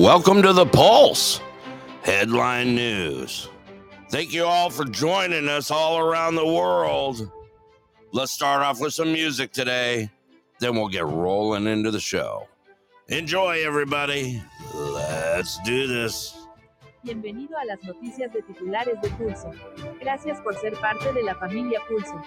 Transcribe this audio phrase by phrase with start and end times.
[0.00, 1.42] Welcome to the Pulse
[2.04, 3.50] Headline News.
[4.08, 7.30] Thank you all for joining us all around the world.
[8.10, 10.08] Let's start off with some music today,
[10.58, 12.48] then we'll get rolling into the show.
[13.08, 14.42] Enjoy, everybody.
[14.74, 16.34] Let's do this.
[17.04, 19.52] Bienvenido a las noticias de titulares de Pulso.
[20.00, 22.22] Gracias por ser parte de la familia Pulso.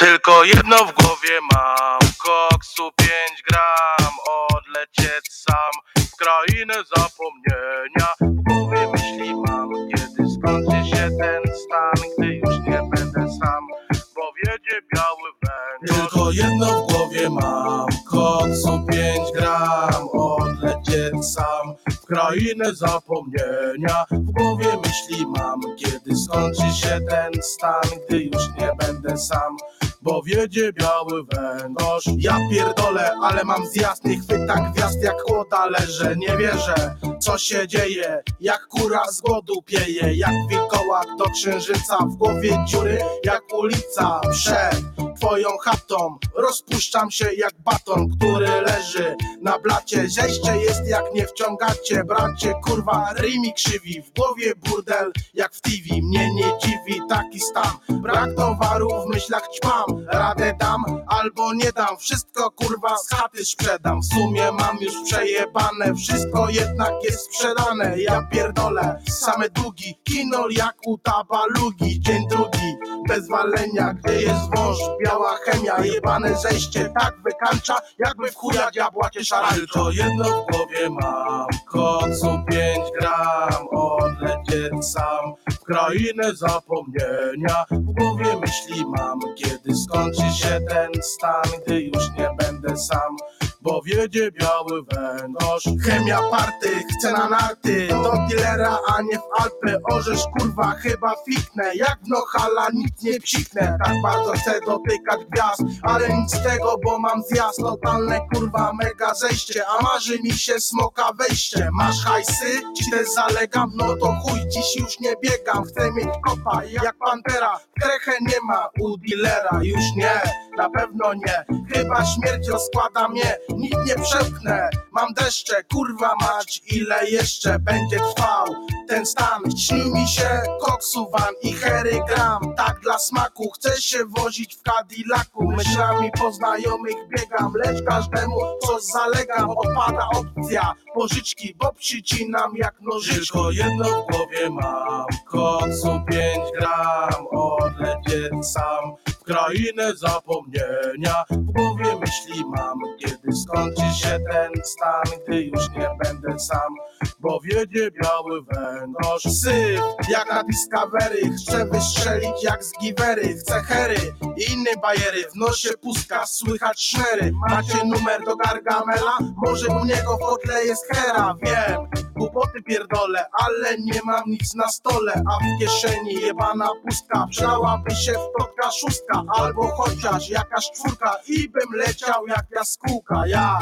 [0.00, 1.98] Tylko jedno w głowie mam.
[2.18, 3.10] Koksu 5
[3.50, 4.12] gram
[4.50, 5.72] Odlecieć sam.
[5.96, 8.08] W krainę zapomnienia.
[8.20, 13.66] W głowie myśli mam Kiedy skończy się ten stan Gdy już nie będę sam.
[14.14, 17.86] Bo wiedzie biały węgorz Tylko jedno w głowie mam.
[18.10, 21.74] Koksu 5 gram Odlecieć sam.
[21.90, 24.04] W krainę zapomnienia.
[24.10, 29.56] W głowie myśli mam Kiedy skończy się ten stan Gdy już nie będę sam
[30.02, 32.04] bo wiedzie biały węgorz.
[32.18, 37.68] Ja pierdolę, ale mam zjazd, nie chwyta gwiazd jak chłoda leżę, nie wierzę, co się
[37.68, 44.20] dzieje, jak kura z głodu pieje, jak wilkołak do księżyca, w głowie dziury jak ulica,
[44.30, 44.80] przed
[45.20, 52.04] twoją chatą, rozpuszczam się jak baton, który leży na blacie, zejście jest jak nie wciągacie,
[52.04, 58.00] bracie, kurwa, rymi krzywi, w głowie burdel jak w TV, mnie nie dziwi taki stan,
[58.02, 64.00] brak towaru w myślach ćpam, radę dam albo nie dam, wszystko kurwa z chaty sprzedam,
[64.00, 70.76] w sumie mam już przejebane, wszystko jednak jest sprzedane, ja pierdolę, same długi, kinol jak
[70.86, 72.76] u tabalugi, dzień drugi,
[73.08, 79.10] bez walenia, gdy jest wąż, biała chemia, jebane zejście, tak wykańcza, jakby w chuja diabła
[79.10, 79.56] cię szarańcza.
[79.56, 88.36] Tylko jedno w głowie mam, kocu 5 gram, odlecieć sam, w krainę zapomnienia, w głowie
[88.40, 93.16] myśli mam, kiedy skończy się ten stan, gdy już nie będę sam.
[93.62, 95.64] Bo wiedzie biały węgorz.
[95.84, 101.98] Chemia party, na narty Do dealera, a nie w Alpy Orzesz kurwa, chyba fiknę Jak
[102.04, 103.78] w Nohala nic nie psiknę.
[103.84, 107.58] Tak bardzo chcę dotykać gwiazd Ale nic z tego, bo mam zjazd.
[107.58, 111.68] Totalne kurwa, mega zejście A marzy mi się smoka wejście.
[111.72, 112.60] Masz hajsy?
[112.76, 113.70] Ci też zalegam?
[113.76, 115.64] No to chuj, dziś już nie biegam.
[115.64, 117.60] Chcę mieć kopa jak pantera.
[117.80, 119.60] Krechę nie ma u dealera.
[119.62, 120.20] Już nie,
[120.56, 121.44] na pewno nie.
[121.74, 124.70] Chyba śmierć rozkłada mnie Nikt nie przepchnę.
[124.92, 128.46] Mam deszcze, kurwa mać Ile jeszcze będzie trwał?
[128.88, 130.28] Ten stan Śni mi się
[130.60, 132.54] koksu van i hery gram.
[132.56, 135.42] Tak dla smaku Chcę się wozić w Cadillacu.
[135.42, 140.74] Myślami po znajomych biegam Lecz każdemu coś zalegam Odpada opcja.
[140.94, 145.06] Pożyczki Bo przycinam jak nożyczki Tylko jedno w głowie mam.
[145.26, 151.24] Koksu 5 gram Odlecieć sam w krainę zapomnienia.
[151.30, 156.74] W głowie myśli mam, kiedy skończy się ten stan Gdy już nie będę sam,
[157.20, 163.96] bo wiedzie biały węgorz Syf, jak na Discovery, chcę wystrzelić jak z giwery Chcę hery
[164.36, 167.32] i inne bajery, w nosie pustka, słychać szmery.
[167.48, 169.18] Macie numer do Gargamela?
[169.36, 174.68] Może u niego w kotle jest hera, wiem Głupoty pierdolę, ale nie mam nic na
[174.68, 175.12] stole.
[175.12, 181.78] A w kieszeni jebana pustka Przydałaby się wtotka szóstka Albo chociaż jakaś czwórka I bym
[181.78, 183.60] leciał jak jaskółka Jak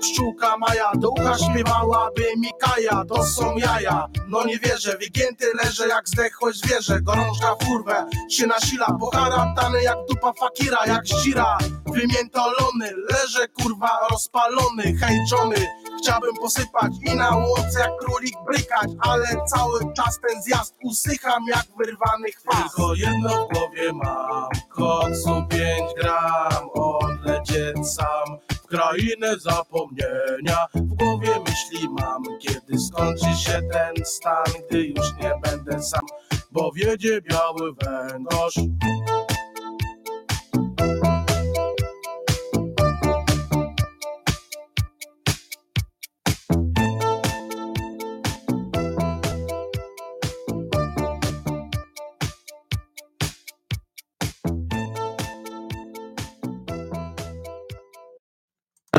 [0.00, 6.08] pszczółka Maja Do ucha śpiewałaby Mikaja To są jaja, no nie wierzę Wygięty leżę jak
[6.08, 8.06] zdechłe zwierzę Gorączka w kurwę.
[8.30, 15.56] Się nasila Poharatany jak dupa fakira Jak zdzira, wymiętolony Leżę kurwa rozpalony Hejczony
[15.98, 21.66] Chciałbym posypać i na łące jak królik brykać Ale cały czas ten zjazd usycham jak
[21.78, 22.76] wyrwany chwast.
[22.76, 30.66] Tylko jedno w głowie mam Koksu 5 gram Odlecieć sam krainę zapomnienia.
[30.74, 36.06] W głowie myśli mam Kiedy skończy się ten stan Gdy już nie będę sam
[36.52, 38.54] Bo wiedzie biały węgorz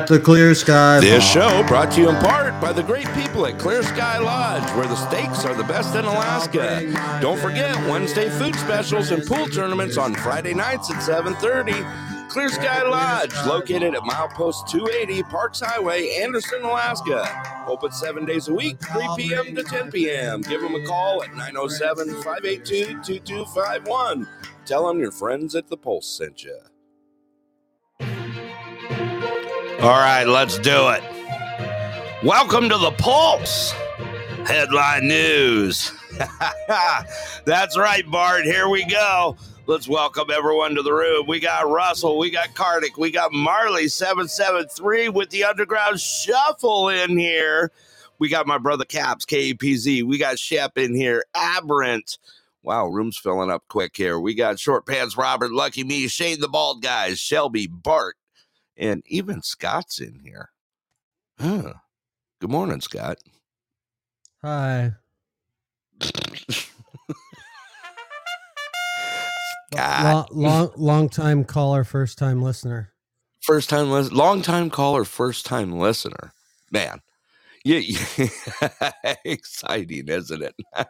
[0.05, 0.99] At the Clear Sky.
[0.99, 4.69] This show brought to you in part by the great people at Clear Sky Lodge,
[4.77, 7.19] where the steaks are the best in Alaska.
[7.23, 12.29] Don't forget Wednesday food specials and pool tournaments on Friday nights at 7:30.
[12.29, 17.65] Clear Sky Lodge, located at milepost 280 Parks Highway, Anderson, Alaska.
[17.65, 19.55] Open seven days a week, 3 p.m.
[19.55, 20.41] to 10 p.m.
[20.41, 24.27] Give them a call at 907 582 2251.
[24.65, 26.59] Tell them your friends at the Pulse sent you.
[29.85, 31.03] All right, let's do it.
[32.23, 33.71] Welcome to the Pulse
[34.47, 35.91] Headline News.
[37.45, 38.45] That's right, Bart.
[38.45, 39.37] Here we go.
[39.67, 41.27] Let's welcome everyone to the room.
[41.27, 47.15] We got Russell, we got Kartik, we got Marley 773 with the Underground Shuffle in
[47.15, 47.71] here.
[48.17, 50.01] We got my brother Caps, KPZ.
[50.01, 52.17] We got Shep in here, Aberrant.
[52.63, 54.19] Wow, room's filling up quick here.
[54.19, 58.15] We got Short Pants Robert, Lucky Me, Shane the Bald Guys, Shelby, Bart,
[58.77, 60.49] and even Scott's in here.
[61.39, 61.73] Huh.
[62.39, 63.17] Good morning, Scott.
[64.41, 64.93] Hi.
[69.73, 70.31] Scott.
[70.33, 72.93] Long, long, long time caller, first time listener.
[73.41, 76.33] First time, lis- long time caller, first time listener.
[76.71, 77.01] Man,
[77.63, 79.11] yeah, yeah.
[79.25, 80.55] exciting, isn't it?
[80.75, 80.87] I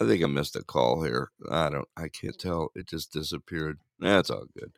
[0.00, 1.30] think I missed a call here.
[1.50, 2.70] I don't, I can't tell.
[2.74, 3.78] It just disappeared.
[4.00, 4.72] That's all good.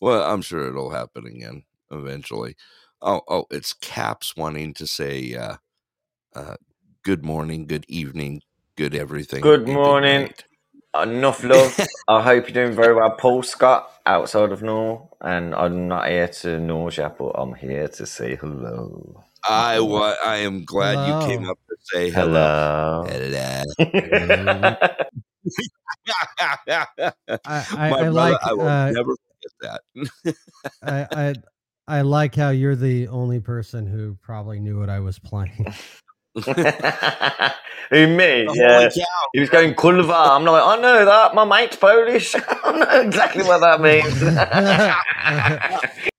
[0.00, 2.56] Well, I'm sure it'll happen again eventually.
[3.02, 5.56] Oh, oh, it's Caps wanting to say, uh,
[6.34, 6.56] uh,
[7.02, 8.42] good morning, good evening,
[8.76, 9.42] good everything.
[9.42, 10.22] Good morning.
[10.22, 10.44] night.
[11.00, 11.78] Enough love.
[12.08, 15.16] I hope you're doing very well, Paul Scott, outside of normal.
[15.20, 19.24] And I'm not here to nausea, but I'm here to say hello.
[19.48, 23.04] I wa- I am glad you came up to say hello.
[23.06, 23.64] Hello.
[24.00, 24.74] Hello.
[27.44, 29.14] I, I, brother, like I will uh, never
[29.60, 30.34] forget that.
[30.82, 31.34] I, I
[31.86, 35.74] I like how you're the only person who probably knew what I was playing.
[37.90, 38.46] Who, me?
[38.46, 39.04] Holy Yeah.
[39.34, 40.30] He was going Kulva.
[40.30, 41.34] I'm like, I know that.
[41.34, 42.34] My mate's Polish.
[42.64, 44.22] I know exactly what that means.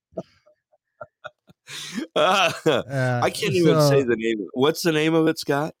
[2.14, 4.46] Uh, Uh, I can't even say the name.
[4.54, 5.74] What's the name of it, Scott?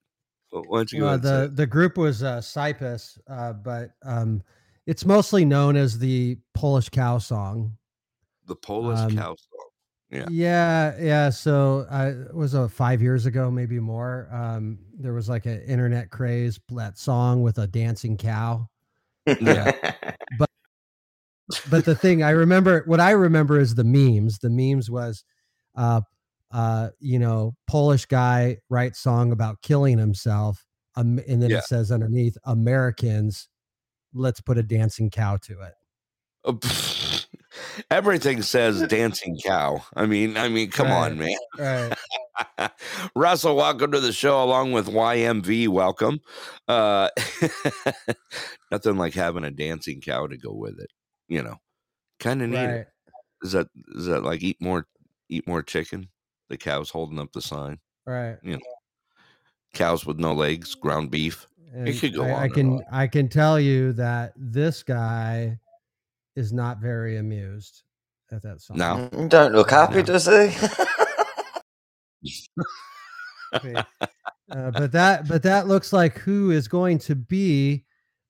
[0.62, 3.52] Why don't you go uh, ahead and say the the group was uh, Cyprus, uh,
[3.52, 4.42] but um,
[4.86, 7.76] it's mostly known as the Polish cow song.
[8.46, 9.66] the Polish um, cow song?
[10.10, 10.26] Yeah.
[10.30, 11.30] Yeah, yeah.
[11.30, 14.28] So uh, it was uh, five years ago, maybe more.
[14.32, 18.68] Um, there was like an internet craze that song with a dancing cow.
[19.26, 19.72] Yeah.
[20.38, 20.50] But
[21.70, 24.38] but the thing I remember, what I remember is the memes.
[24.38, 25.24] The memes was,
[25.76, 26.00] uh,
[26.56, 30.64] uh, you know, Polish guy writes song about killing himself,
[30.94, 31.58] um, and then Yeah.
[31.58, 33.48] it says underneath Americans,
[34.14, 35.74] let's put a dancing cow to it.
[36.46, 37.26] Pfft.
[37.90, 39.82] Everything says dancing cow.
[39.94, 41.36] I mean, I mean, come on, man.
[41.58, 42.70] Right.
[43.14, 45.68] Russell, welcome to the show along with YMV.
[45.68, 46.20] Welcome.
[46.68, 47.08] Uh,
[48.70, 50.90] nothing like having a dancing cow to go with it.
[51.28, 51.56] You know,
[52.20, 52.64] kind of neat.
[52.66, 52.86] right.
[53.42, 54.86] Is that is that like eat more
[55.28, 56.08] eat more chicken?
[56.48, 57.78] The cow's holding up the sign.
[58.06, 58.36] Right.
[58.42, 58.60] You know,
[59.74, 61.46] Cows with no legs, ground beef.
[61.74, 62.84] And could go I, on I can on.
[62.90, 65.58] I can tell you that this guy
[66.34, 67.82] is not very amused
[68.32, 68.78] at that song.
[68.78, 69.08] No.
[69.28, 70.02] Don't look happy, No.
[70.02, 70.26] does
[72.22, 72.36] he?
[73.54, 73.74] Okay.
[74.50, 77.84] uh, but that but that looks like who is going to be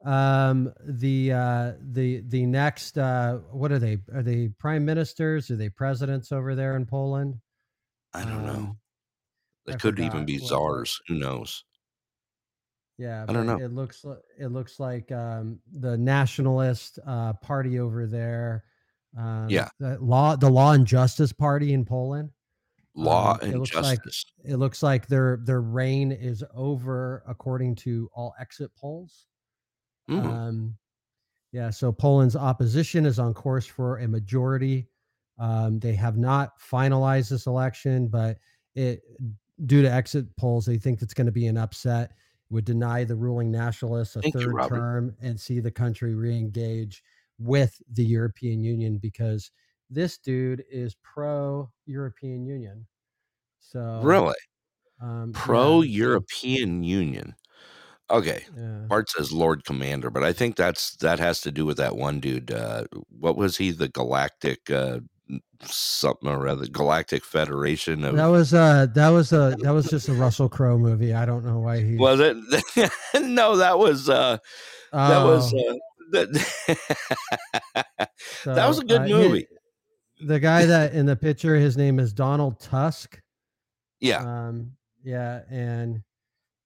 [0.05, 5.57] um the uh the the next uh what are they are they prime ministers are
[5.57, 7.35] they presidents over there in poland
[8.17, 8.53] I don't know.
[8.53, 8.79] Um,
[9.67, 11.01] They I could even be czars.
[11.09, 11.65] Who knows?
[12.99, 13.59] yeah I don't know.
[13.59, 18.65] it looks like it looks like um the nationalist uh party over there
[19.19, 19.69] um Yeah.
[19.79, 22.31] the law the law and justice party in poland
[22.95, 24.25] Law Um, it and looks like- justice.
[24.47, 29.27] it looks like their their reign is over according to all exit polls
[30.09, 30.79] Mm, Um,
[31.53, 34.89] yeah, so Poland's opposition is on course for a majority.
[35.39, 38.39] Um, they have not finalized this election, but
[38.75, 39.03] it
[39.65, 42.13] due to exit polls, they think it's going to be an upset.
[42.51, 44.77] Would deny the ruling nationalists a Thank third Robert.
[44.77, 47.03] term and see the country re-engage
[47.39, 49.51] with the European Union because
[49.91, 52.87] this dude is pro European Union.
[53.59, 54.37] So really?
[55.01, 57.35] um, Pro European Union.
[58.09, 58.45] Okay.
[58.57, 58.85] yeah.
[58.89, 62.21] Bart says Lord Commander, but I think that's that has to do with that one
[62.21, 62.53] dude.
[62.53, 63.73] Uh, what was he?
[63.73, 65.01] The Galactic uh,
[65.63, 68.17] something or other, Galactic Federation of.
[68.17, 71.15] That was uh that was a that was just a Russell Crowe movie.
[71.15, 72.37] I don't know why he was it?
[73.23, 74.39] no, that was uh,
[74.93, 75.75] that was Oh, uh,
[76.13, 78.09] that,
[78.45, 79.47] that was a good uh, he- movie.
[80.21, 83.21] the guy that in the picture, his name is Donald Tusk.
[84.01, 84.19] yeah.
[84.49, 86.03] Um, yeah, and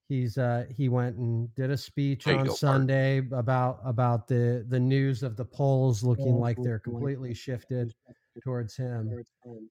[0.09, 2.59] he's uh he went and did a speech There on go, Bart.
[2.59, 7.95] Sunday about about the the news of the polls looking like they're completely shifted
[8.43, 9.11] towards him.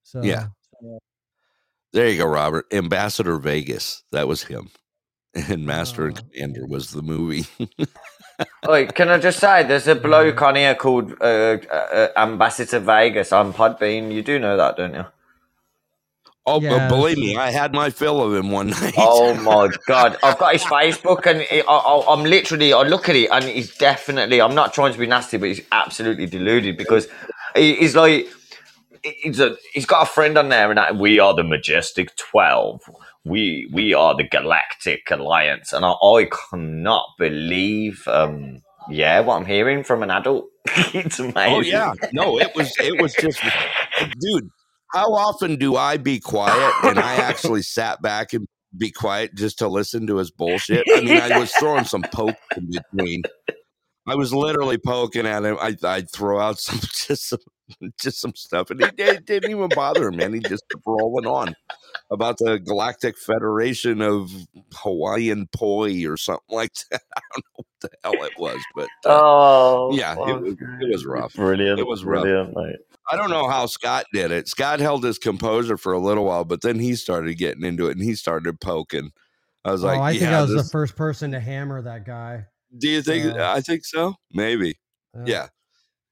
[0.02, 0.46] So Yeah.
[1.92, 2.66] There you go, Robert.
[2.72, 4.02] Ambassador Vegas.
[4.12, 4.70] That was him.
[5.34, 6.22] And Master and Oh.
[6.32, 7.46] Commander was the movie.
[8.68, 13.32] Wait, can I just say, there's a bloke on here called uh, uh, Ambassador Vegas
[13.32, 14.12] on Podbean.
[14.12, 15.04] You do know that, don't you?
[16.46, 18.94] Oh, but Yeah, believe me, I had my fill of him one night.
[18.96, 20.16] Oh my god!
[20.22, 23.44] I've got his Facebook, and it, I, I, I'm literally I look at it, and
[23.44, 24.40] he's definitely.
[24.40, 27.06] I'm not trying to be nasty, but he's absolutely deluded because
[27.54, 28.26] he, he's like
[29.02, 32.82] he's a he's got a friend on there, and that, we are the Majestic Twelve.
[33.24, 38.06] We we are the Galactic Alliance, and I, I cannot believe.
[38.06, 40.46] um yeah, what I'm hearing from an adult.
[40.66, 41.54] it's amazing.
[41.54, 43.40] Oh yeah, no, it was it was just,
[44.18, 44.48] dude.
[44.92, 49.58] How often do I be quiet and I actually sat back and be quiet just
[49.58, 50.84] to listen to his bullshit?
[50.92, 53.22] I mean, I was throwing some poke in between.
[54.08, 55.56] I was literally poking at him.
[55.60, 57.38] I I'd throw out some just some
[58.00, 60.34] just some stuff, and he did, didn't even bother him, man.
[60.34, 61.54] He just kept rolling on
[62.10, 64.30] about the Galactic Federation of
[64.74, 67.02] Hawaiian Poi or something like that.
[67.16, 70.92] I don't know what the hell it was, but uh, Oh yeah, it was, it
[70.92, 71.34] was rough.
[71.34, 71.78] brilliant.
[71.78, 72.22] It was rough.
[72.22, 72.76] brilliant, mate.
[73.10, 74.46] I don't know how Scott did it.
[74.48, 77.96] Scott held his composure for a little while, but then he started getting into it
[77.96, 79.10] and he started poking.
[79.64, 82.46] I was oh, like, I think I was the first person to hammer that guy.
[82.78, 83.36] do you think?
[83.36, 84.14] uh, I think so.
[84.32, 84.78] Maybe.
[85.16, 85.48] Uh, Yeah.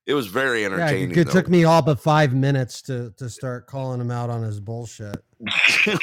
[0.09, 1.11] It was very entertaining.
[1.11, 1.33] Yeah, it though.
[1.33, 5.23] took me all but five minutes to to start calling him out on his bullshit.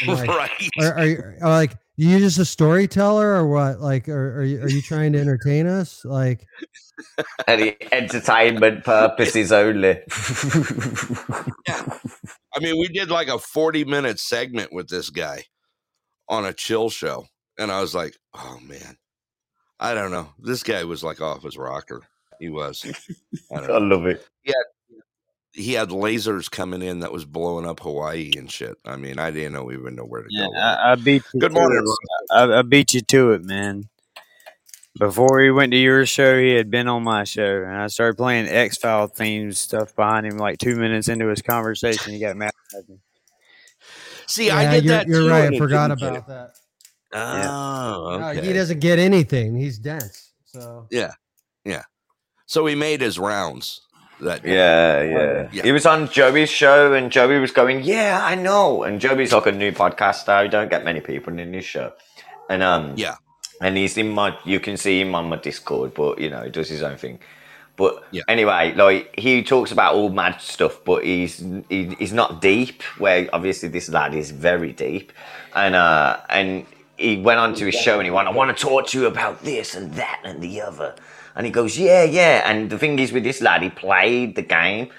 [0.06, 0.52] like- right.
[0.80, 3.82] Are, are you are, like you just a storyteller or what?
[3.82, 6.06] Like, are, are you are you trying to entertain us?
[6.06, 6.46] Like,
[7.48, 9.88] Any entertainment purposes only.
[11.68, 11.98] yeah.
[12.54, 15.46] I mean, we did like a 40 minute segment with this guy
[16.30, 17.26] on a chill show.
[17.58, 18.98] And I was like, oh man,
[19.80, 20.30] I don't know.
[20.40, 22.04] This guy was like off his rocker.
[22.40, 22.86] He was.
[23.52, 23.96] I don't I know.
[23.96, 24.26] love it.
[24.44, 24.54] Yeah,
[25.54, 28.78] he had lasers coming in that was blowing up Hawaii and shit.
[28.86, 30.50] I mean, I didn't know even know where to Yeah, go.
[30.50, 30.58] with.
[30.60, 32.36] I, I beat you Good to morning, it.
[32.36, 33.90] I, I beat you to it, man.
[34.98, 38.16] Before he went to your show, he had been on my show, and I started
[38.16, 40.38] playing X File themes stuff behind him.
[40.38, 42.98] Like two minutes into his conversation, he got mad at me.
[44.28, 45.08] See, yeah, I did you're, that.
[45.08, 45.54] you're too, right.
[45.54, 46.52] I forgot about that.
[47.14, 48.46] Oh, No, okay.
[48.46, 49.56] he doesn't get anything.
[49.58, 50.32] He's dense.
[50.46, 50.88] So
[52.46, 53.82] so he made his rounds.
[54.22, 54.46] That.
[54.46, 55.64] Yeah, yeah, Yeah.
[55.64, 59.46] He was on Joey's show, and Joey was going, "Yeah, I know." And Joey's like
[59.48, 60.44] a new podcaster.
[60.44, 61.92] You don't get many people in his show,
[62.50, 63.16] and um, Yeah.
[63.62, 64.38] and he's in my.
[64.46, 67.20] You can see him on my Discord, but you know, he does his own thing.
[67.76, 68.22] But Yeah.
[68.30, 72.84] anyway, like he talks about all mad stuff, but he's he, he's not deep.
[72.98, 75.12] Where obviously this lad is very deep,
[75.54, 78.64] and uh, and he went on to his show and he went, "I want to
[78.66, 80.96] talk to you about this and that and the other."
[81.36, 84.42] And he goes, "Yeah, yeah." And the thing is, with this lad, he played the
[84.42, 84.90] game,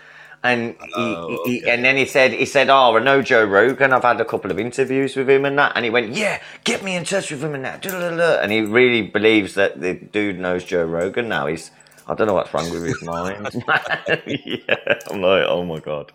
[0.43, 3.93] and he, Oh, he, and then he said, he said, "Oh, I know Joe Rogan.
[3.93, 6.83] I've had a couple of interviews with him and that." And he went, "Yeah, get
[6.85, 10.65] me in touch with him and that." And he really believes that the dude knows
[10.65, 11.47] Joe Rogan now.
[11.47, 11.71] He's
[12.09, 13.49] I don't know what's wrong with his mind.
[14.27, 16.13] yeah, I'm like, oh my god.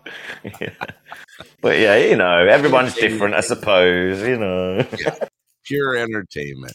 [0.60, 0.70] Yeah.
[1.60, 4.20] But yeah, you know, everyone's different, I suppose.
[4.22, 4.86] You know.
[5.64, 6.74] Pure entertainment.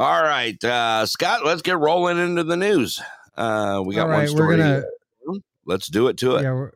[0.00, 3.02] All right, uh, Scott, let's get rolling into the news.
[3.36, 4.56] Uh, we got all one right, story.
[4.56, 4.82] we're gonna
[5.66, 6.42] Let's do it to it.
[6.42, 6.72] yeah we're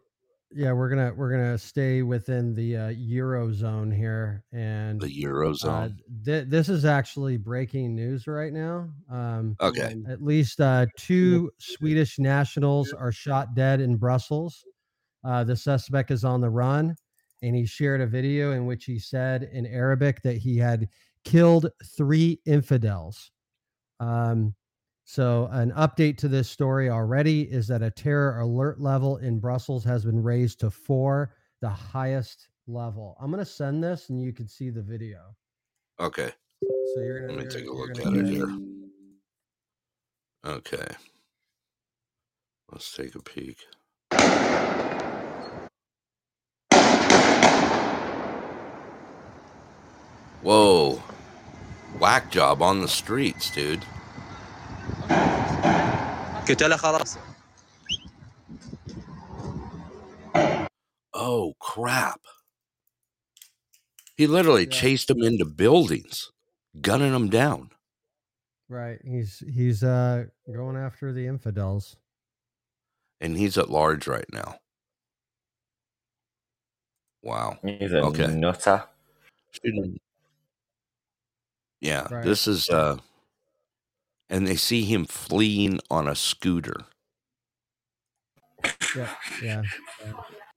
[0.53, 5.97] yeah we're gonna we're gonna stay within the uh, eurozone here and The uh, Eurozone.
[6.27, 8.91] th- this is actually breaking news right now.
[9.11, 9.97] Um, Okay.
[10.07, 14.63] At least uh, two Swedish nationals are shot dead in Brussels.
[15.25, 16.95] Uh, the suspect is on the run,
[17.41, 20.87] and he shared a video in which he said in Arabic that he had
[21.25, 23.31] killed three infidels.
[24.01, 24.55] Um,
[25.05, 29.85] so, an update to this story already is that a terror alert level in Brussels
[29.85, 33.17] has been raised to four, the highest level.
[33.21, 35.37] I'm going to send this and you can see the video.
[36.01, 36.33] Okay.
[36.95, 38.57] So, you're going Let me take a look at it here.
[40.47, 40.87] Okay.
[42.73, 43.59] Let's take a peek.
[50.43, 51.03] Whoa
[52.00, 53.84] Whack job on the streets, dude.
[56.48, 57.18] قتله خلاص
[61.14, 62.22] Oh, crap.
[64.16, 64.72] He literally Yeah.
[64.72, 66.32] chased them into buildings,
[66.82, 67.72] gunning them down.
[68.70, 69.00] Right.
[69.04, 71.98] He's he's uh going after the infidels.
[73.22, 74.60] And he's at large right now.
[77.24, 77.58] Wow.
[77.64, 78.28] He's a Okay.
[78.28, 78.88] nutter.
[81.85, 82.25] Yeah, Right.
[82.25, 82.97] this is uh
[84.31, 86.87] and they see him fleeing on a scooter.
[88.97, 89.15] Yeah.
[89.43, 89.63] Yeah.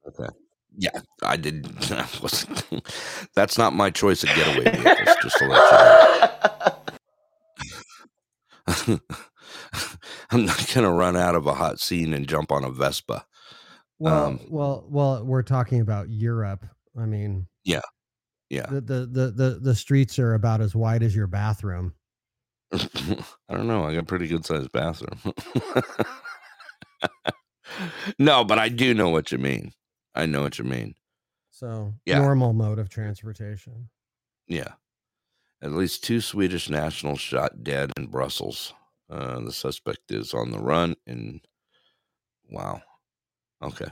[0.08, 0.30] Okay.
[0.78, 1.66] Yeah, I did
[3.36, 6.82] That's not my choice of getaway vehicles, just to let
[8.68, 9.00] you know.
[10.32, 13.26] I'm not gonna run out of a hot scene and jump on a Vespa.
[14.00, 16.66] Well, Um, well, well, we're talking about Europe.
[16.98, 17.82] I mean, Yeah.
[18.50, 18.66] Yeah.
[18.68, 21.94] The, the the the the streets are about as wide as your bathroom.
[22.74, 23.84] I don't know.
[23.84, 25.20] I got a pretty good sized bathroom.
[28.20, 29.72] no, but I do know what you mean.
[30.16, 30.96] I know what you mean.
[31.52, 32.20] So Yeah.
[32.20, 33.90] normal mode of transportation.
[34.48, 34.74] Yeah.
[35.62, 38.74] At least two Swedish nationals shot dead in Brussels.
[39.10, 40.96] Uh, the suspect is on the run.
[41.06, 41.42] And
[42.50, 42.82] wow.
[43.62, 43.92] Okay.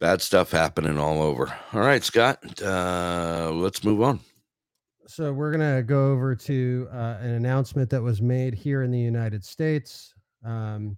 [0.00, 1.52] Bad stuff happening all over.
[1.72, 2.38] All right, Scott.
[2.62, 4.20] Uh, let's move on.
[5.08, 8.98] So we're gonna go over to uh, an announcement that was made here in the
[8.98, 10.14] United States.
[10.44, 10.96] Um,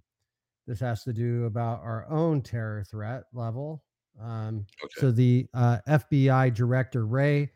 [0.67, 3.83] this has to do about our own terror threat level.
[4.21, 4.93] Um, Okay.
[4.99, 7.51] So the uh, FBI director Wray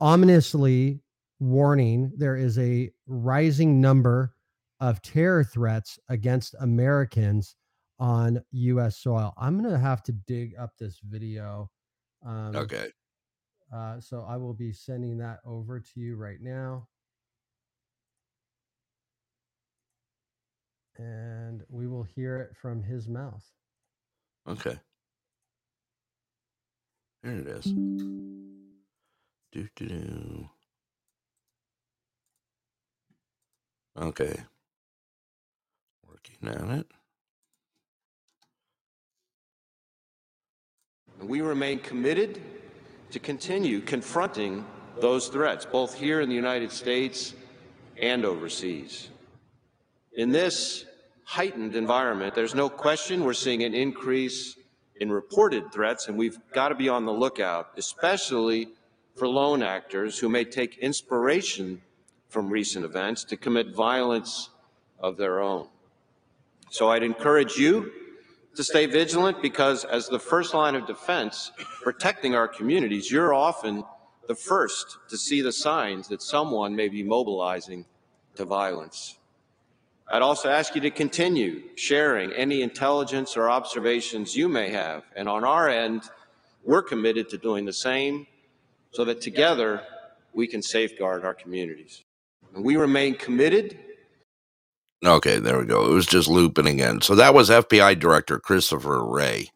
[0.00, 1.00] ominously
[1.40, 4.34] warning there is a rising number
[4.80, 7.56] of terror threats against Americans
[7.98, 8.98] on U.S.
[8.98, 9.32] soil.
[9.36, 11.70] I'm gonna have to dig up this video.
[12.24, 12.88] Um, Okay.
[13.74, 16.88] uh, so I will be sending that over to you right now.
[20.96, 23.44] And we will hear it from his mouth.
[24.48, 24.78] Okay.
[27.22, 27.64] There it is.
[27.66, 30.48] Do do do.
[33.96, 34.40] Okay.
[36.06, 36.86] Working on it.
[41.22, 42.40] We remain committed
[43.10, 44.64] to continue confronting
[45.00, 47.34] those threats, both here in the United States
[48.00, 49.08] and overseas.
[50.12, 50.84] In this
[51.24, 54.56] heightened environment, there's no question we're seeing an increase
[55.00, 58.68] in reported threats, and we've got to be on the lookout, especially
[59.16, 61.82] for lone actors who may take inspiration
[62.28, 64.50] from recent events to commit violence
[65.00, 65.66] of their own.
[66.70, 67.90] So I'd encourage you
[68.58, 73.84] to stay vigilant because, as the first line of defense, protecting our communities, you're often
[74.26, 77.84] the first to see the signs that someone may be mobilizing
[78.34, 79.16] to violence.
[80.10, 85.04] I'd also ask you to continue sharing any intelligence or observations you may have.
[85.14, 86.02] And on our end,
[86.64, 88.26] we're committed to doing the same
[88.90, 89.82] so that together
[90.32, 92.02] we can safeguard our communities.
[92.56, 93.78] And we remain committed
[95.04, 95.86] Okay, there we go.
[95.90, 97.00] It was just looping again.
[97.00, 99.48] So that was FBI Director Christopher Wray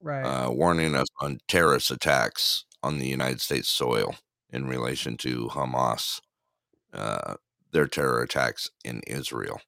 [0.00, 0.22] Right.
[0.24, 4.16] uh, warning us on terrorist attacks on the United States soil
[4.50, 6.20] in relation to Hamas,
[6.94, 7.36] uh,
[7.72, 9.60] their terror attacks in Israel.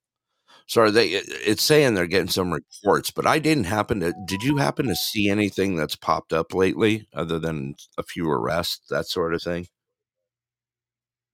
[0.66, 1.08] So are they?
[1.10, 4.14] It's saying they're getting some reports, but I didn't happen to.
[4.26, 8.80] Did you happen to see anything that's popped up lately, other than a few arrests,
[8.90, 9.68] that sort of thing?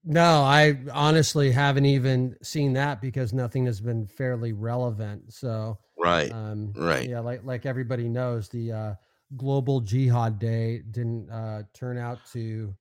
[0.03, 5.33] No, I honestly haven't even seen that because nothing has been fairly relevant.
[5.33, 6.31] So, Right.
[6.31, 7.07] um, right.
[7.07, 8.93] Yeah, like like everybody knows, the uh,
[9.37, 12.75] Global Jihad Day didn't uh, turn out to.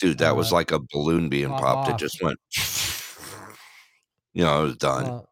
[0.00, 1.88] Dude, that was uh, like a balloon being pop popped.
[1.90, 2.38] It just went.
[4.32, 5.04] You know, it was done.
[5.04, 5.28] Well,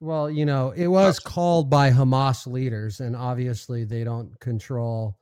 [0.00, 5.18] well, you know, it was called by Hamas leaders, and obviously they don't control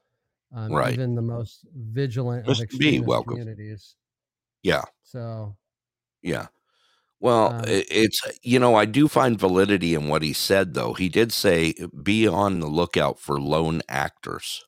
[0.55, 0.93] um, Right.
[0.93, 2.57] even the most vigilant of.
[2.57, 3.31] B, extremist welcome.
[3.33, 3.97] communities.
[4.63, 4.83] Yeah.
[5.03, 5.57] So,
[6.23, 6.47] Yeah.
[7.21, 10.95] Well, Um, i it's you know I do find validity in what he said though.
[10.95, 14.65] He did say be on the lookout for lone actors.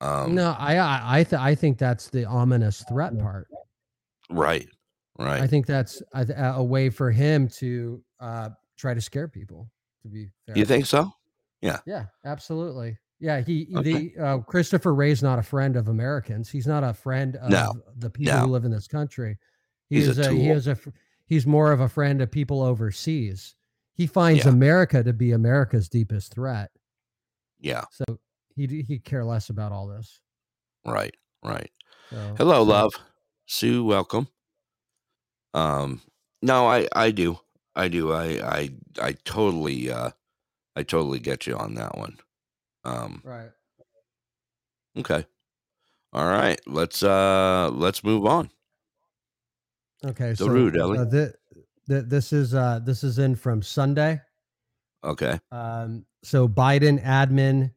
[0.00, 3.48] Um, no, I I I, th- I think that's the ominous threat part.
[4.30, 4.68] right,
[5.18, 5.40] right.
[5.40, 9.70] I think that's a, a way for him to uh, try to scare people.
[10.02, 11.12] To be fair, you think so?
[11.60, 11.80] Yeah.
[11.86, 12.98] yeah, absolutely.
[13.20, 14.12] Yeah, he Okay.
[14.14, 16.48] the uh, Christopher Wray's not a friend of Americans.
[16.48, 18.40] He's not a friend of No, the people no.
[18.40, 19.38] who live in this country.
[19.90, 20.78] He He's a is a, he is a
[21.26, 23.56] he's more of a friend of people overseas.
[23.94, 24.50] He finds Yeah.
[24.52, 26.70] America to be America's deepest threat.
[27.58, 28.04] Yeah, So
[28.54, 30.20] he he he care less about all this.
[30.86, 31.70] right, right.
[32.10, 32.92] So, Hello, so- love.
[33.46, 34.28] Sue, welcome.
[35.54, 36.02] Um,
[36.42, 37.40] no, I I do,
[37.74, 38.24] I do, I
[38.58, 38.70] I
[39.02, 40.10] I totally uh,
[40.76, 42.18] I totally get you on that one.
[42.88, 43.50] Um, Right.
[44.98, 45.26] okay,
[46.12, 46.60] all right.
[46.66, 48.50] Let's uh let's move on.
[50.04, 50.34] Okay.
[50.34, 50.98] So so rude, Ellie.
[50.98, 51.32] uh, thi-
[51.88, 54.20] thi- this is uh this is in from Sunday.
[55.04, 57.72] Okay, Um, so Biden admin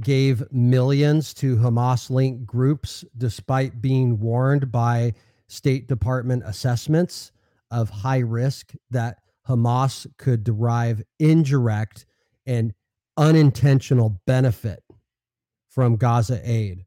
[0.00, 5.14] gave millions to Hamas linked groups despite being warned by
[5.48, 7.32] State Department assessments
[7.70, 12.04] of high risk that Hamas could derive indirect
[12.44, 12.74] and
[13.16, 14.82] unintentional benefit
[15.68, 16.84] from Gaza aid.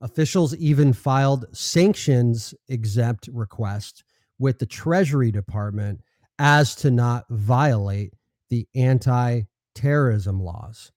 [0.00, 4.02] Officials even filed sanctions exempt requests
[4.38, 6.00] with the Treasury Department
[6.38, 8.14] as to not violate
[8.48, 9.42] the anti
[9.74, 10.90] terrorism laws.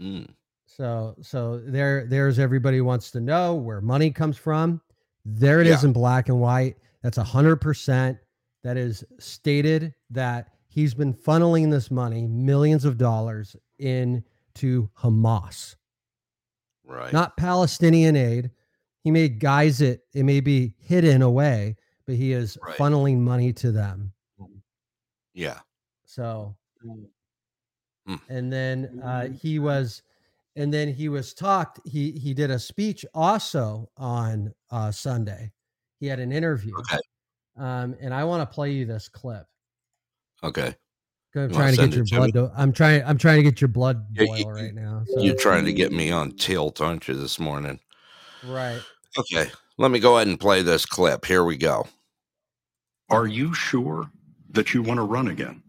[0.00, 0.28] Mm.
[0.66, 4.80] So so there there's everybody wants to know where money comes from.
[5.24, 5.88] There it is Yeah.
[5.88, 6.76] in black and white.
[7.02, 8.18] That's a hundred percent.
[8.62, 15.76] That is stated that he's been funneling this money, millions of dollars, into Hamas,
[16.84, 17.12] Right.
[17.12, 18.50] not Palestinian aid.
[19.02, 20.02] He may guise it.
[20.14, 22.76] It may be hidden away, but he is Right.
[22.76, 24.12] funneling money to them.
[25.34, 25.60] yeah.
[26.04, 26.56] So,
[28.06, 28.16] Hmm.
[28.28, 30.02] and then uh, he was,
[30.56, 31.80] and then he was talked.
[31.86, 35.52] He he did a speech also on uh, Sunday.
[36.00, 36.98] He had an interview, Okay.
[37.56, 39.46] um, and I want to play you this clip.
[40.42, 40.74] Okay.
[41.34, 42.32] I'm trying to get your it to blood.
[42.32, 43.04] To, I'm trying.
[43.04, 45.04] I'm trying to get your blood Yeah, boil you- right now.
[45.06, 47.80] So, You're trying to get me on tilt, aren't you, this morning?
[48.42, 48.80] right.
[49.18, 49.50] Okay.
[49.78, 51.26] Let me go ahead and play this clip.
[51.26, 51.86] Here we go.
[53.10, 54.10] Are you sure
[54.50, 55.62] that you want to run again?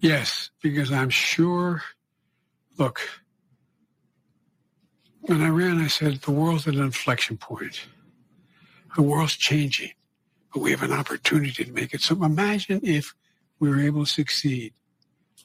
[0.00, 1.82] Yes, because I'm sure.
[2.78, 3.00] Look,
[5.22, 7.86] when I ran, I said the world's at an inflection point.
[8.96, 9.92] The world's changing,
[10.52, 12.00] but we have an opportunity to make it.
[12.02, 13.14] So imagine if
[13.60, 14.72] we were able to succeed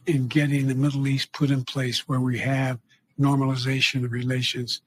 [0.08, 2.80] in getting the Middle East put in place where we have
[3.19, 4.82] normalization of relations.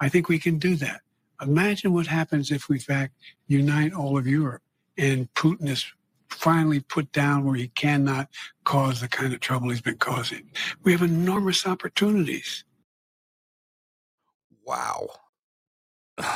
[0.00, 1.00] I think we can do that.
[1.40, 3.14] Imagine what happens if we, in fact,
[3.46, 4.62] unite all of Europe
[4.98, 5.86] and Putin is
[6.28, 8.28] finally put down where he cannot
[8.64, 10.50] cause the kind of trouble he's been causing.
[10.82, 12.64] We have enormous opportunities.
[14.64, 15.08] Wow.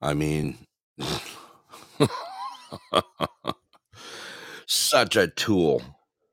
[0.00, 0.58] I mean,
[4.66, 5.82] such a tool,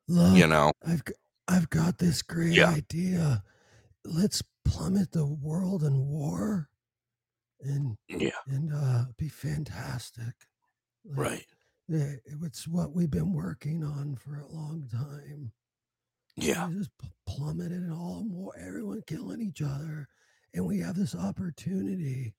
[0.07, 0.71] Look, you know?
[0.85, 1.03] I've
[1.47, 2.69] I've got this great Yeah.
[2.69, 3.43] idea.
[4.05, 6.69] Let's plummet the world in war,
[7.61, 8.31] and Yeah.
[8.47, 10.35] and uh, be fantastic.
[11.05, 11.45] Like, Right.
[11.87, 15.53] Yeah, it's what we've been working on for a long time.
[16.35, 16.67] Yeah.
[16.67, 16.91] We just
[17.27, 20.07] plummeted and all more, everyone killing each other,
[20.53, 22.35] and we have this opportunity.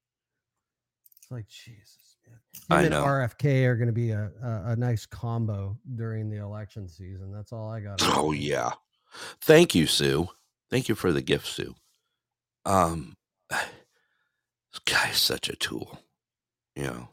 [1.31, 2.37] It's like Jesus, man.
[2.37, 2.41] Him
[2.71, 3.05] I and know.
[3.05, 7.33] RFK are going to be a, a a nice combo during the election season.
[7.33, 8.01] That's all I got.
[8.03, 8.73] Oh yeah.
[9.41, 10.29] Thank you, Sue.
[10.71, 11.77] Thank you for the gift, Sue.
[12.65, 13.15] Um
[13.51, 13.61] this
[14.85, 16.01] guy's such a tool.
[16.75, 17.09] You know.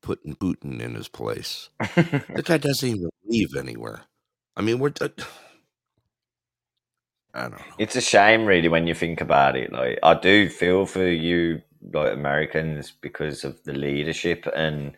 [0.00, 1.70] Putting Putin in his place.
[1.80, 4.02] The guy doesn't even leave anywhere.
[4.54, 5.08] I mean, we're uh,
[7.34, 7.58] I don't know.
[7.78, 9.72] It's a shame, really, when you think about it.
[9.72, 14.96] Like, I do feel for you, like Americans, because of the leadership and,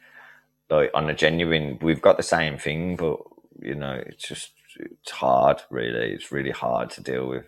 [0.70, 3.18] like, on a genuine, we've got the same thing, but
[3.60, 5.62] you know, it's just it's hard.
[5.70, 7.46] Really, it's really hard to deal with.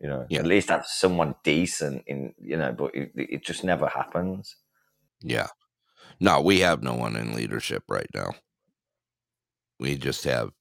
[0.00, 0.40] You know, Yeah.
[0.40, 2.34] at least have someone decent in.
[2.40, 4.56] You know, but it, it just never happens.
[5.22, 5.48] Yeah.
[6.20, 8.34] No, we have no one in leadership right now.
[9.80, 10.52] We just have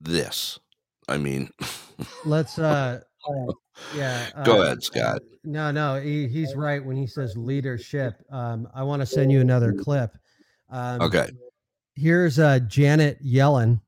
[0.00, 0.58] this.
[1.08, 1.50] I mean,
[2.24, 3.00] Let's uh
[3.94, 4.30] yeah.
[4.44, 5.22] Go uh, ahead, Scott.
[5.44, 8.22] No, no, he, he's right when he says leadership.
[8.30, 10.16] Um, I want to send you another clip.
[10.70, 11.30] Um, okay.
[11.94, 13.80] Here's uh, Janet Yellen,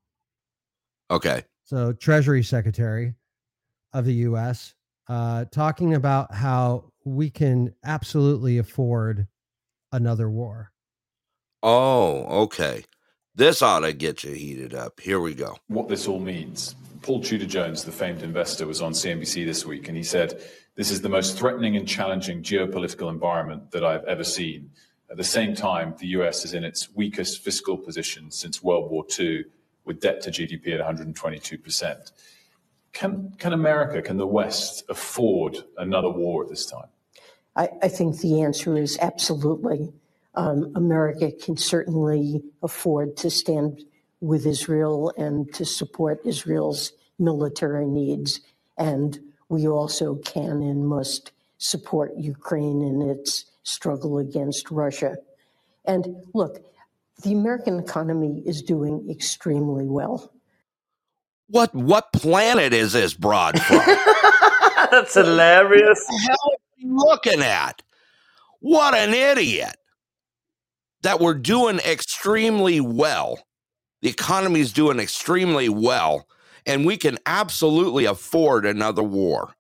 [1.11, 1.43] Okay.
[1.65, 3.15] so Treasury Secretary
[3.93, 4.75] of the U.S.,
[5.09, 9.27] uh, talking about how we can absolutely afford
[9.93, 10.73] another war.
[11.63, 12.85] Oh, okay.
[13.35, 15.01] This ought to get you heated up.
[15.01, 15.57] Here we go.
[15.69, 16.75] what this all means.
[17.03, 20.43] Paul Tudor Jones, the famed investor, was on CNBC this week and he said,
[20.75, 24.71] This is the most threatening and challenging geopolitical environment that I've ever seen.
[25.11, 29.05] At the same time, the US is in its weakest fiscal position since World War
[29.19, 29.45] II,
[29.85, 32.13] with debt to GDP at 122%.
[32.93, 36.89] Can, can America, can the West afford another war at this time?
[37.57, 39.93] I, I think the answer is absolutely.
[40.35, 43.83] Um, America can certainly afford to stand
[44.21, 48.41] with Israel and to support Israel's military needs.
[48.77, 55.17] And we also can and must support Ukraine in its struggle against Russia.
[55.85, 56.65] And look,
[57.23, 60.33] the American economy is doing extremely well.
[61.49, 63.79] What what planet is this broad from?
[64.91, 66.05] That's hilarious.
[66.07, 67.83] the hell are you looking at?
[68.61, 69.77] What an idiot.
[71.03, 73.41] That we're doing extremely well.
[74.03, 76.27] The economy's doing extremely well,
[76.67, 79.55] and we can absolutely afford another war.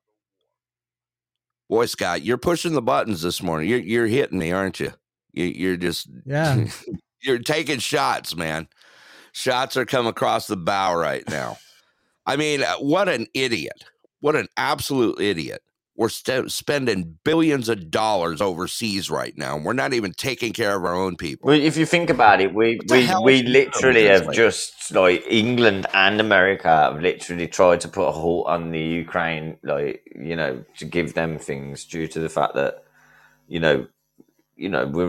[1.68, 3.68] Boy, Scott, you're pushing the buttons this morning.
[3.68, 4.92] You're you're hitting me, aren't you?
[5.33, 6.66] you you're just Yeah.
[7.22, 8.68] you're taking shots, man.
[9.33, 11.59] Shots are coming across the bow right now.
[12.27, 13.85] I mean, uh, what an idiot.
[14.20, 15.62] What an absolute idiot.
[15.98, 19.58] We're st- spending billions of dollars overseas right now.
[19.58, 21.48] We're not even taking care of our own people.
[21.48, 24.04] Well, if you think about it, we What we, we is the matter with literally
[24.06, 24.37] have lady?
[24.37, 29.58] just like England and America have literally tried to put a halt on the Ukraine,
[29.64, 32.84] like you know, to give them things due to the fact that
[33.48, 33.88] you know,
[34.54, 35.04] you know, we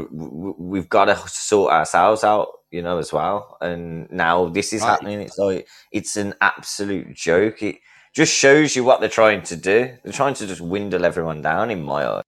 [0.58, 3.58] we've got to sort ourselves out, you know, as well.
[3.62, 5.22] And now this is happening.
[5.22, 7.62] It's like it's an absolute joke.
[7.62, 7.76] It
[8.14, 9.96] just shows you what they're trying to do.
[10.04, 12.24] They're trying to just windle everyone down, in my eyes.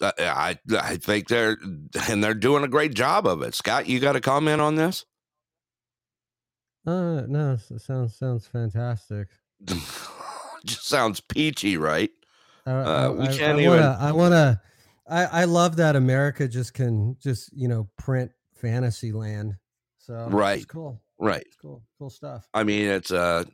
[0.00, 1.56] Uh, I I think they're
[2.08, 3.54] and they're doing a great job of it.
[3.54, 5.04] Scott, you got a comment on this?
[6.86, 9.28] Uh, no, it sounds sounds fantastic.
[10.64, 12.10] Just sounds peachy, right?
[12.66, 13.70] I, Uh, we I, can't I even.
[13.70, 14.62] wanna, I wanna,
[15.08, 19.56] I, I love that America just can just you know print fantasy land.
[19.98, 20.56] So Right.
[20.56, 21.00] it's cool.
[21.18, 21.42] Right.
[21.46, 22.48] It's cool, cool stuff.
[22.52, 23.44] I mean, it's uh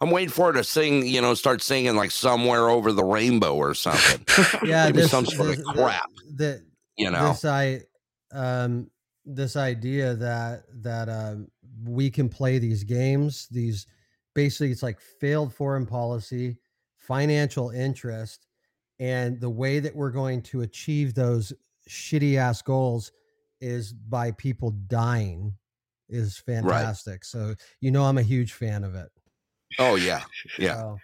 [0.00, 3.54] I'm waiting for her to sing, you know, start singing like somewhere over the rainbow
[3.54, 4.24] or something.
[4.66, 6.62] Yeah, me this, some sort this of crap, the-
[6.96, 7.28] you know.
[7.28, 7.80] this I
[8.32, 8.90] um
[9.24, 11.48] this idea that that um
[11.84, 13.86] we can play these games these
[14.34, 16.56] basically it's like failed foreign policy
[16.96, 18.46] financial interest
[18.98, 21.52] and the way that we're going to achieve those
[21.88, 23.12] shitty ass goals
[23.60, 25.52] is by people dying
[26.08, 29.08] is fantastic so you know i'm a huge fan of it
[29.78, 30.24] Oh yeah.
[30.58, 30.96] Yeah.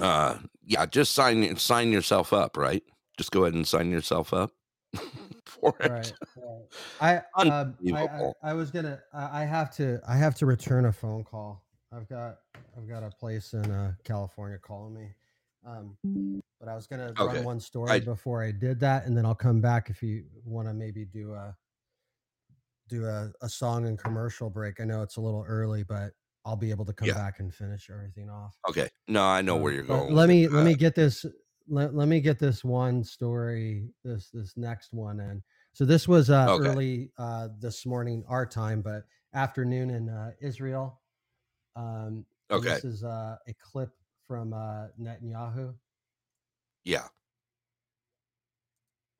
[0.00, 2.82] Uh yeah, just sign sign yourself up, right?
[3.18, 4.52] Just go ahead and sign yourself up
[5.46, 5.90] for it.
[5.90, 6.12] right,
[7.00, 7.22] right.
[7.34, 10.86] I, um, I I I was gonna I I have to I have to return
[10.86, 11.64] a phone call.
[11.92, 12.38] I've got
[12.76, 15.08] I've got a place in uh, California calling me.
[15.66, 15.96] Um,
[16.58, 17.36] but I was gonna Okay.
[17.36, 20.24] run one story I- before I did that, and then I'll come back if you
[20.44, 21.56] want to maybe do a
[22.88, 24.80] do a, a song and commercial break.
[24.80, 26.12] I know it's a little early, but
[26.44, 27.14] I'll be able to come Yeah.
[27.14, 28.56] back and finish everything off.
[28.68, 28.88] Okay.
[29.08, 30.12] No, I know Um, where you're going.
[30.14, 31.24] Let me let me get this
[31.68, 35.42] let, let me get this one story this this next one in.
[35.72, 36.68] So this was uh, Okay.
[36.68, 41.00] early uh, this morning our time, but afternoon in uh, Israel.
[41.76, 42.68] Um, Okay.
[42.74, 43.90] This is uh, a clip
[44.28, 45.74] from uh, Netanyahu.
[46.84, 47.08] Yeah.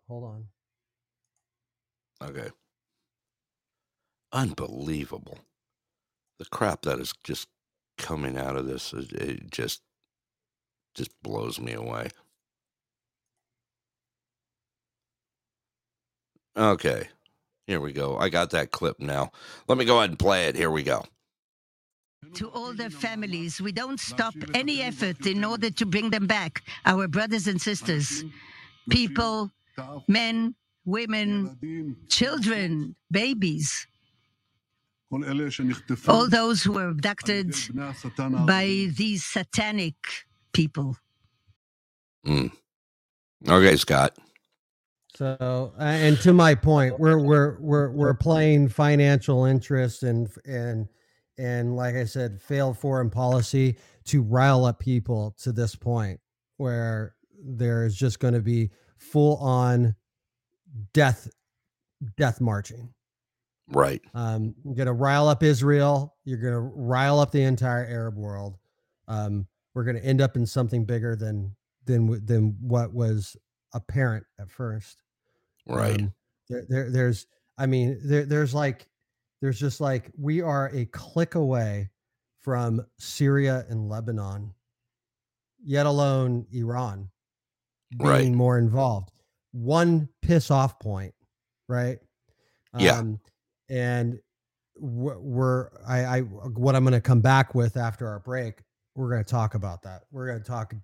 [0.07, 0.47] Hold on.
[2.29, 2.51] Okay.
[4.33, 5.39] Unbelievable.
[6.39, 7.49] The crap that is just
[7.99, 9.83] coming out of this is it just
[10.95, 12.09] just blows me away.
[16.57, 17.09] Okay.
[17.67, 18.17] Here we go.
[18.19, 19.31] I got that clip now.
[19.69, 20.57] Let me go ahead and play it.
[20.57, 21.05] Here we go.
[22.35, 23.61] to all their families.
[23.61, 28.25] We don't stop any effort in order to bring them back, our brothers and sisters,
[28.91, 29.51] people,
[30.09, 33.87] men, women, children, babies,
[36.09, 37.55] all those who were abducted
[38.47, 39.95] by these satanic
[40.53, 40.97] people.
[42.27, 42.53] Mm.
[43.49, 44.17] Okay, Scott.
[45.15, 50.89] So, uh, and to my point, we're we're we're we're playing financial interest and and
[51.39, 56.21] and like I said, failed foreign policy to rile up people to this point
[56.57, 59.97] where there is just going to be full on
[60.95, 61.29] death
[62.17, 62.95] death marching.
[63.73, 64.03] Right.
[64.15, 66.15] Um, you're going to rile up Israel.
[66.25, 68.59] You're going to rile up the entire Arab world.
[69.09, 71.55] Um, we're going to end up in something bigger than
[71.87, 73.37] than than what was
[73.73, 75.03] apparent at first.
[75.67, 76.01] Right.
[76.01, 76.13] Um,
[76.49, 78.87] there, there, there's, I mean, there, there's like,
[79.41, 81.91] there's just like we are a click away
[82.43, 84.53] from Syria and Lebanon,
[85.65, 87.09] yet alone Iran
[87.99, 88.33] being Right.
[88.33, 89.13] more involved.
[89.53, 91.15] One piss off point,
[91.69, 91.99] right?
[92.79, 92.99] Yeah.
[92.99, 93.21] Um,
[93.69, 94.19] and
[94.79, 98.63] we're I, I what I'm going to come back with after our break.
[98.95, 100.03] We're going to talk about that.
[100.11, 100.75] We're going to talk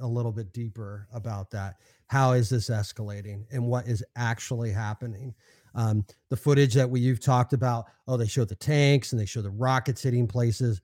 [0.00, 1.76] a little bit deeper about that.
[2.08, 5.34] How is this escalating, and what is actually happening?
[5.74, 7.86] Um, the footage that we you've talked about.
[8.08, 10.80] Oh, they show the tanks and they show the rockets hitting places.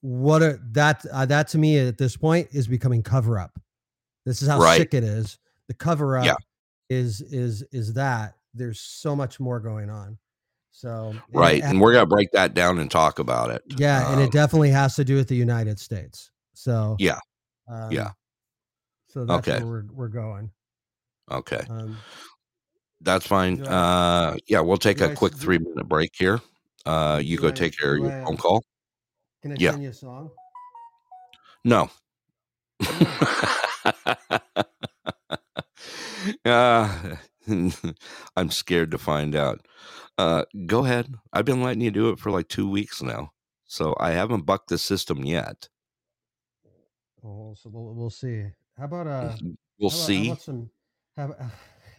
[0.00, 1.04] What are that?
[1.12, 3.58] Uh, that to me at this point is becoming cover up.
[4.26, 4.78] This is how Right.
[4.78, 5.38] sick it is.
[5.68, 6.34] The cover up Yeah.
[6.90, 10.18] is is is that there's so much more going on.
[10.76, 11.62] So Right.
[11.62, 13.62] ha- And we're to break that down and talk about it.
[13.78, 16.32] yeah, and Um, it definitely has to do with the United States.
[16.54, 17.20] So Yeah.
[17.68, 18.10] um, Yeah.
[19.06, 19.62] So that's Okay.
[19.62, 20.50] where we're we're going.
[21.30, 21.64] Okay.
[21.70, 21.96] Um,
[23.00, 23.60] That's fine.
[23.62, 26.40] Uh, yeah, we'll take a I quick three minute break here.
[26.86, 28.64] Uh, you go I- take care of your I, phone call.
[29.42, 29.72] Can I Yeah.
[29.72, 30.30] sing you a song?
[31.64, 31.90] No.
[36.44, 37.16] uh,
[38.36, 39.66] I'm scared to find out.
[40.18, 41.14] Uh, go ahead.
[41.32, 43.32] I've been letting you do it for like two weeks now.
[43.66, 45.68] So I haven't bucked the system yet.
[47.24, 48.44] Oh, so we'll, we'll see.
[48.78, 49.36] How about uh?
[49.78, 50.26] We'll how about, see.
[50.26, 50.70] How about some?
[51.16, 51.34] How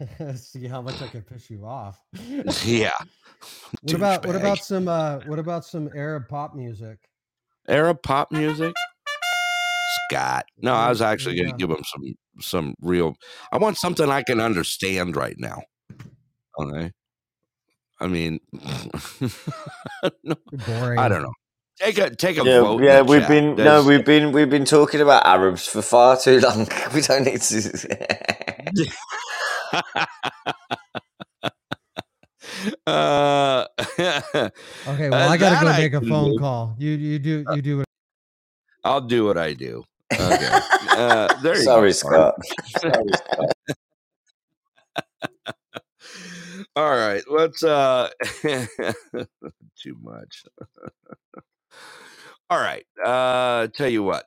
[0.36, 2.02] see how much I can piss you off.
[2.64, 2.90] Yeah.
[3.82, 5.20] What about what about some uh?
[5.26, 6.98] What about some Arab pop music?
[7.68, 8.74] Arab pop music?
[10.10, 10.44] Scott.
[10.58, 11.58] No, I was Here- here actually going to go.
[11.58, 12.02] give him some
[12.40, 13.14] some real.
[13.52, 15.62] I want something I can understand right now.
[16.60, 16.90] Okay.
[18.00, 18.40] I mean,
[20.22, 20.34] no,
[20.66, 20.98] Boring.
[20.98, 21.32] I don't know.
[21.78, 22.82] Take a take a Yeah, vote.
[22.82, 23.28] yeah, we've chat.
[23.28, 26.66] been no, we've been we've been talking about Arabs for far too long.
[26.94, 27.96] We don't need to.
[32.86, 33.66] uh,
[34.88, 36.38] Okay, well, uh, I gotta go I make a phone do.
[36.38, 36.74] call.
[36.78, 37.85] You you do you do it.
[38.86, 39.84] I'll do what I do.
[40.12, 40.60] Okay.
[40.88, 42.34] Uh, there you Sorry, go, Scott.
[42.80, 43.52] Sorry, Scott.
[46.76, 48.08] All right, let's uh
[48.42, 50.44] too much.
[52.48, 52.86] All right.
[53.04, 54.24] Uh tell you what.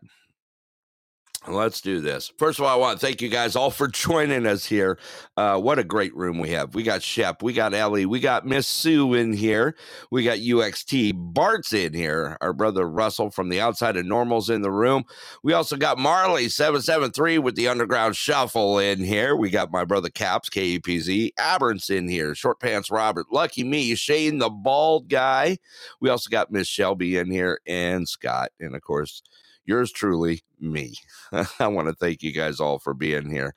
[1.47, 2.33] Let's do this.
[2.37, 4.99] First of all, I want to thank you guys all for joining us here.
[5.37, 6.75] Uh, what a great room we have.
[6.75, 9.75] We got Shep, we got Ellie, we got Miss Sue in here,
[10.11, 14.63] we got UXT, Bart's in here, our brother Russell from the outside of normals in
[14.63, 15.05] the room.
[15.41, 19.33] We also got Marley 773 with the underground shuffle in here.
[19.33, 24.39] We got my brother Caps, KEPZ, Aberrance in here, Short Pants Robert, Lucky Me, Shane
[24.39, 25.57] the bald guy.
[26.01, 29.23] We also got Miss Shelby in here and Scott, and of course,
[29.69, 30.95] yours truly, me.
[31.59, 33.55] I want to thank you guys all for being here.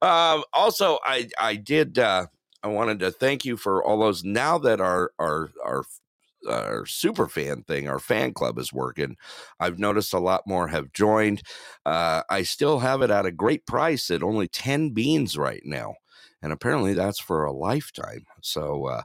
[0.00, 2.26] Um, also, I I did uh,
[2.62, 5.84] I wanted to thank you for all those now that our our our
[6.48, 9.16] our super fan thing, our fan club is working.
[9.60, 11.42] I've noticed a lot more have joined.
[11.84, 15.94] Uh, I still have it at a great price at only 10 beans right now.
[16.40, 18.24] And apparently that's for a lifetime.
[18.40, 19.02] So uh,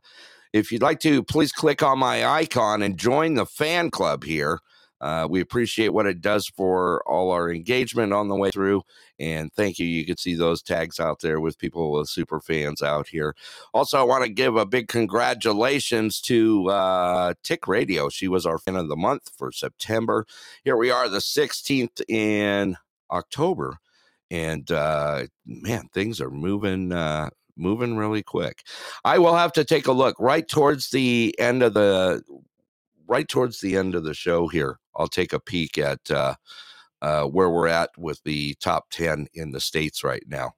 [0.53, 4.59] if you'd like to, please click on my icon and join the fan club here.
[5.03, 8.81] Uh, we appreciate what it does for all our engagement on the way through.
[9.19, 9.85] And thank you.
[9.85, 13.35] You can see those tags out there with people with super fans out here.
[13.73, 18.07] Also, I want to give a big congratulations to uh, Tick Radio.
[18.07, 20.25] She was our fan of the month for September.
[20.63, 22.77] Here we are, the 16th in
[23.11, 23.79] October.
[24.31, 26.93] And uh, man, things are moving.
[26.93, 28.63] Uh, moving really quick
[29.05, 32.19] i will have to take a look right towards the end of the
[33.05, 36.35] right towards the end of the show here i'll take a peek at uh,
[37.03, 40.53] uh, where we're at with the top 10 in the states right now.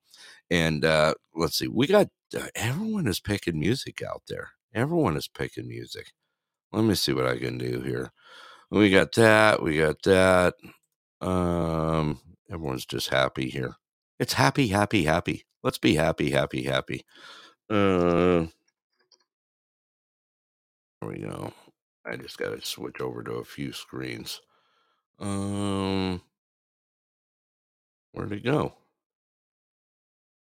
[0.51, 4.51] And uh, let's see we got uh, everyone is picking music out there.
[4.73, 6.11] Everyone is picking music.
[6.71, 8.11] Let me see what i can do here.
[8.71, 10.55] We got that we got that.
[11.21, 12.19] Um
[12.51, 13.75] everyone's just happy here.
[14.19, 15.45] It's happy happy happy.
[15.63, 17.05] Let's be happy happy happy.
[17.69, 18.47] Uh
[21.01, 21.53] there we go
[22.05, 24.41] i just gotta switch over to a few screens
[25.19, 26.21] um
[28.11, 28.73] where'd it go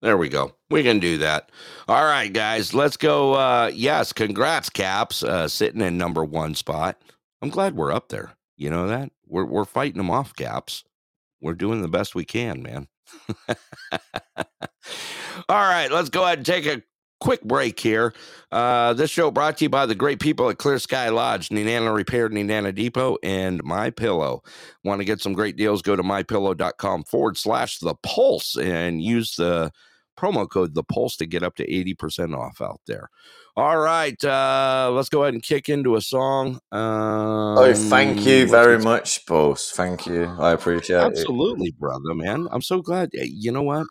[0.03, 0.53] there we go.
[0.71, 1.51] We can do that.
[1.89, 3.33] All right, guys, let's go.
[3.35, 7.01] Uh, yes, congrats, Caps, uh, sitting in number one spot.
[7.41, 8.33] I'm glad we're up there.
[8.57, 10.85] You know that we're we're fighting them off, Caps.
[11.41, 12.89] We're doing the best we can, man.
[15.49, 16.83] All right, let's go ahead and take a
[17.21, 18.13] quick break here.
[18.53, 21.95] Uh, this show brought to you by the great people at Clear Sky Lodge, Nenana
[21.95, 24.43] Repair, Nenana Depot, and My Pillow.
[24.85, 25.83] Want to get some great deals?
[25.83, 29.71] Go to mypillow.com forward slash the pulse and use the
[30.19, 33.09] promo code the pulse to get up to 80% off out there.
[33.57, 36.61] All right, uh, let's go ahead and kick into a song.
[36.73, 39.71] Um, oh, thank you very much, boss.
[39.71, 40.25] Thank you.
[40.39, 41.01] I appreciate it.
[41.05, 42.49] Absolutely, brother, man.
[42.51, 43.11] I'm so glad.
[43.15, 43.87] eh, You know what?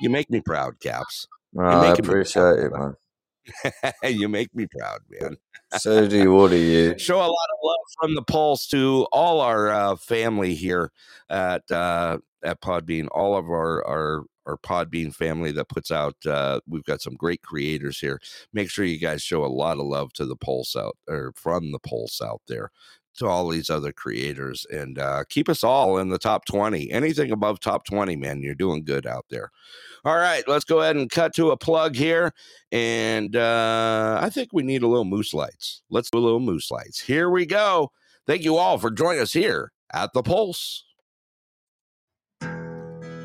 [0.00, 1.26] You make me proud, Caps.
[1.52, 2.94] No, I appreciate it, man.
[4.04, 5.36] you make me proud, man.
[5.78, 6.98] So do you, all do you.
[6.98, 10.90] Show a lot of love from the Pulse to all our uh, family here
[11.28, 13.08] at uh, at Podbean.
[13.12, 16.14] All of our our our Podbean family that puts out.
[16.26, 18.20] Uh, we've got some great creators here.
[18.52, 21.72] Make sure you guys show a lot of love to the Pulse out or from
[21.72, 22.70] the Pulse out there
[23.16, 27.30] to all these other creators and uh, keep us all in the top 20 anything
[27.30, 29.50] above top 20 man you're doing good out there.
[30.04, 32.32] All right let's go ahead and cut to a plug here
[32.72, 35.82] and uh, i think we need a little moose lights.
[35.90, 37.00] Let's do a little moose lights.
[37.00, 37.92] Here we go.
[38.26, 40.84] Thank you all for joining us here at the pulse.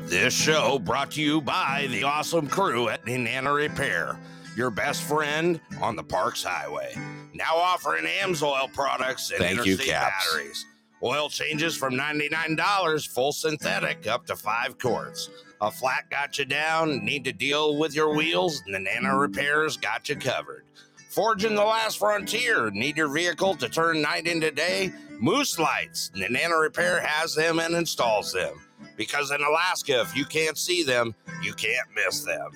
[0.06, 4.16] This show brought to you by the awesome crew at Nenana Repair,
[4.56, 6.94] your best friend on the Parks Highway.
[7.34, 10.66] Now offering AMSOIL products and Thank interstate you, batteries.
[11.02, 15.28] Oil changes from $99 full synthetic up to five quarts.
[15.60, 20.16] A flat got you down, need to deal with your wheels, Nenana Repairs got you
[20.16, 20.64] covered.
[21.10, 24.92] Forging the last frontier, need your vehicle to turn night into day?
[25.18, 28.54] Moose lights, Nenana Repair has them and installs them.
[28.96, 32.50] Because in Alaska, if you can't see them, you can't miss them.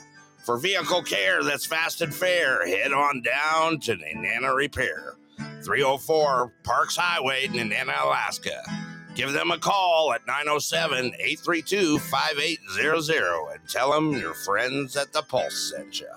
[0.51, 5.15] For vehicle care that's fast and fair, head on down to Nenana Repair,
[5.63, 8.61] 304 Parks Highway, Nenana, Alaska.
[9.15, 15.23] Give them a call at 907 832 5800 and tell them your friends at the
[15.23, 16.11] Pulse sent you.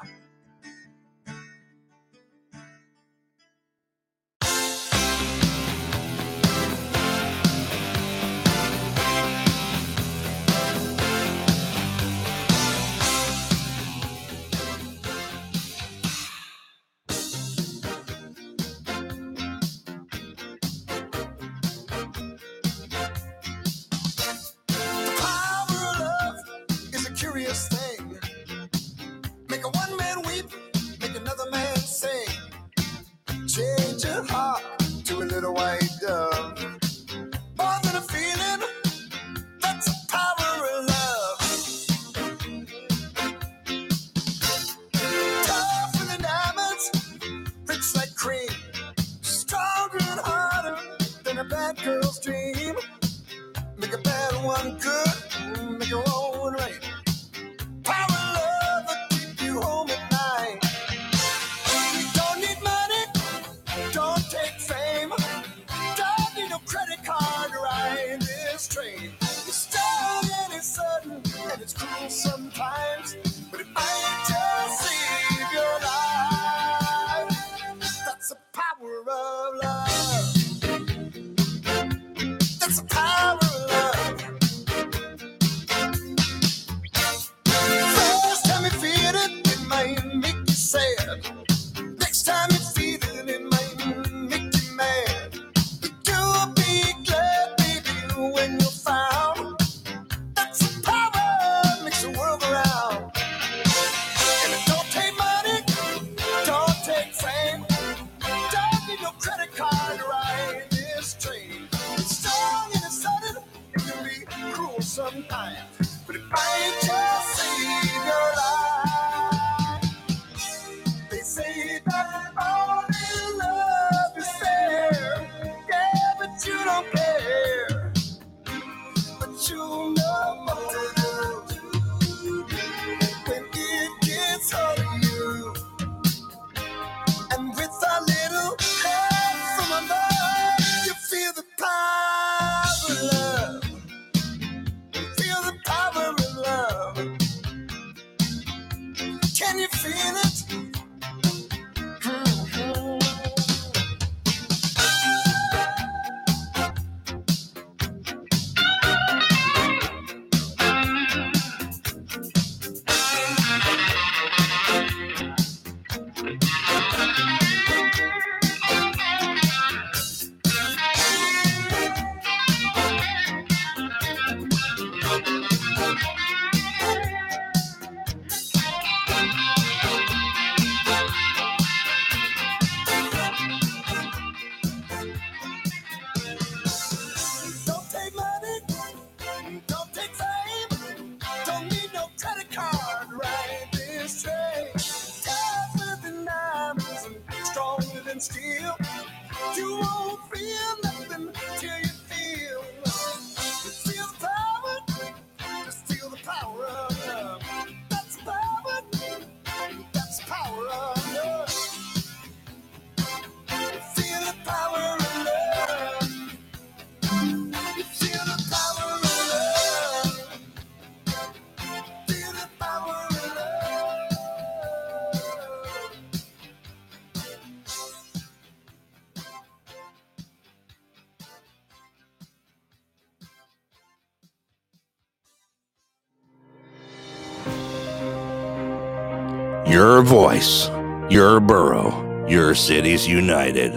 [239.74, 240.70] Your voice,
[241.10, 243.76] your borough, your cities united.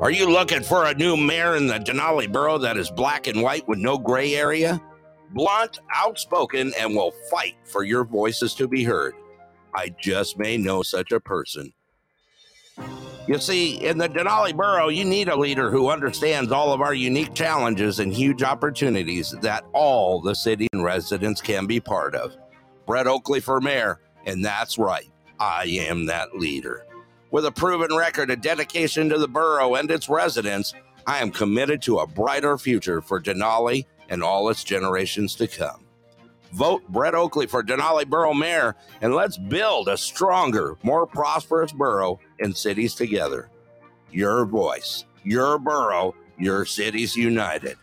[0.00, 3.42] Are you looking for a new mayor in the Denali borough that is black and
[3.42, 4.80] white with no gray area?
[5.30, 9.14] Blunt, outspoken, and will fight for your voices to be heard.
[9.74, 11.72] I just may know such a person.
[13.26, 16.94] You see, in the Denali borough, you need a leader who understands all of our
[16.94, 22.36] unique challenges and huge opportunities that all the city and residents can be part of.
[22.86, 25.11] Brett Oakley for mayor, and that's right.
[25.42, 26.86] I am that leader.
[27.32, 30.72] With a proven record of dedication to the borough and its residents,
[31.04, 35.84] I am committed to a brighter future for Denali and all its generations to come.
[36.52, 42.20] Vote Brett Oakley for Denali Borough Mayor, and let's build a stronger, more prosperous borough
[42.38, 43.50] and cities together.
[44.12, 47.78] Your voice, your borough, your cities united.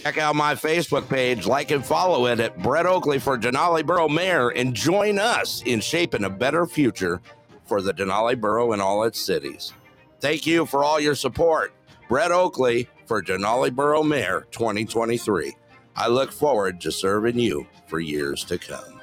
[0.00, 4.08] Check out my Facebook page, like and follow it at Brett Oakley for Denali Borough
[4.08, 7.20] Mayor, and join us in shaping a better future
[7.66, 9.72] for the Denali Borough and all its cities.
[10.20, 11.74] Thank you for all your support.
[12.08, 15.56] Brett Oakley for Denali Borough Mayor 2023.
[15.96, 19.00] I look forward to serving you for years to come.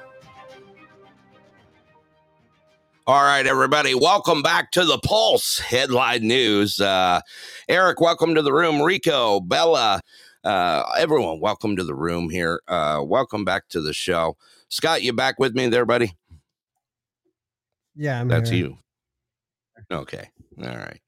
[3.06, 6.80] All right, everybody, welcome back to the Pulse Headline News.
[6.80, 7.20] Uh,
[7.68, 8.82] Eric, welcome to the room.
[8.82, 10.00] Rico, Bella,
[10.46, 12.62] uh, everyone, welcome to the room here.
[12.68, 14.36] Uh, welcome back to the show.
[14.68, 16.16] Scott, you back with me there, buddy?
[17.96, 18.58] Yeah, I'm That's here.
[18.60, 18.78] you.
[19.90, 20.30] Okay.
[20.62, 21.00] All right.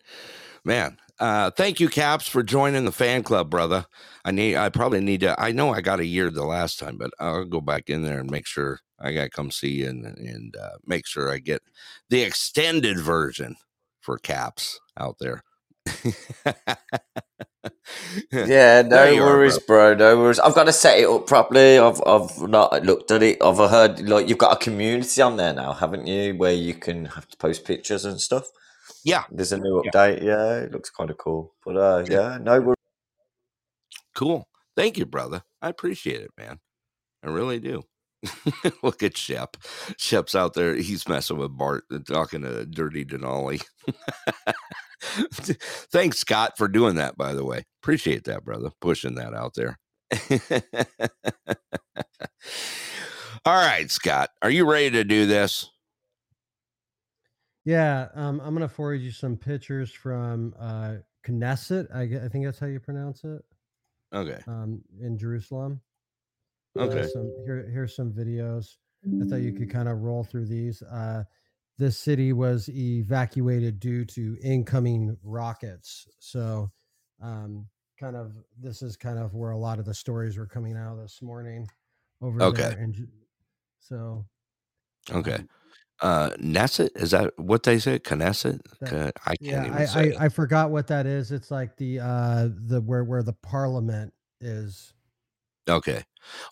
[0.64, 3.86] Man, uh, thank you, Caps, for joining the fan club, brother.
[4.24, 6.97] I need I probably need to I know I got a year the last time,
[6.99, 10.05] but I'll go back in there and make sure I gotta come see you and
[10.05, 11.62] and uh, make sure I get
[12.11, 13.55] the extended version
[14.01, 15.45] for Caps out there.
[18.45, 19.95] Yeah, no There you are, worries, bro.
[19.95, 20.39] No worries.
[20.41, 21.78] I've got to set it up properly.
[21.78, 23.43] I've I've not looked at it.
[23.43, 26.34] I've heard like you've got a community on there now, haven't you?
[26.36, 28.45] Where you can have to post pictures and stuff.
[29.05, 30.22] Yeah, There's a new update.
[30.22, 31.55] Yeah, it looks kind of cool.
[31.64, 32.32] But uh, Yeah.
[32.32, 32.76] yeah, no worries.
[34.14, 34.47] Cool.
[34.76, 35.43] Thank you, brother.
[35.62, 36.59] I appreciate it, man.
[37.24, 37.82] I really do.
[38.82, 39.57] Look at Shep.
[39.99, 40.74] Shep's out there.
[40.76, 43.62] He's messing with Bart talking to Dirty Denali.
[45.01, 47.64] Thanks, Scott, for doing that, by the way.
[47.82, 48.70] Appreciate that, brother.
[48.80, 49.78] Pushing that out there.
[53.44, 54.30] All right, Scott.
[54.42, 55.70] Are you ready to do this?
[57.64, 60.96] Yeah, um, I'm gonna forward you some pictures from uh,
[61.26, 61.86] Knesset.
[61.94, 63.42] I, I think that's how you pronounce it.
[64.14, 64.38] Okay.
[64.46, 65.80] Um, in Jerusalem.
[66.78, 67.07] Uh, Okay.
[67.09, 68.76] some here here's some videos.
[69.22, 70.82] I thought you could kind of roll through these.
[70.82, 71.24] Uh,
[71.79, 76.07] this city was evacuated due to incoming rockets.
[76.18, 76.70] So,
[77.22, 77.66] um,
[77.99, 80.97] kind of this is kind of where a lot of the stories were coming out
[80.97, 81.66] this morning
[82.22, 82.62] over Okay.
[82.62, 82.87] there.
[82.91, 83.09] Ju-
[83.81, 84.24] so
[85.11, 85.39] Okay.
[86.01, 86.91] Uh Knesset?
[86.97, 87.99] Is that what they say?
[87.99, 88.61] Knesset?
[88.81, 90.14] That- I can't yeah, even I, say.
[90.14, 91.33] I I forgot what that is.
[91.33, 94.93] It's like the uh the where where the parliament is.
[95.69, 96.03] Okay.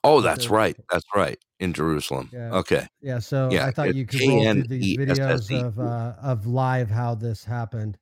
[0.04, 0.76] Oh, that's the- right.
[0.90, 1.38] That's right.
[1.58, 2.28] In Jerusalem.
[2.32, 2.54] Yeah.
[2.54, 2.86] Okay.
[3.00, 6.90] Yeah, so Yeah, I thought you could roll through these videos of uh of live
[6.90, 7.98] how this happened.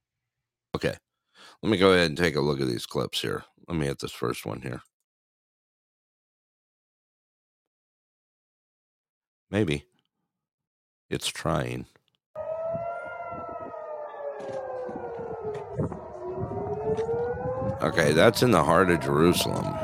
[0.74, 0.94] Okay.
[1.62, 3.44] Let me go ahead and take a look at these clips here.
[3.68, 4.82] Let me hit this first one here.
[9.50, 9.84] Maybe.
[11.10, 11.86] It's trying.
[17.82, 19.76] Okay, that's in the heart of Jerusalem.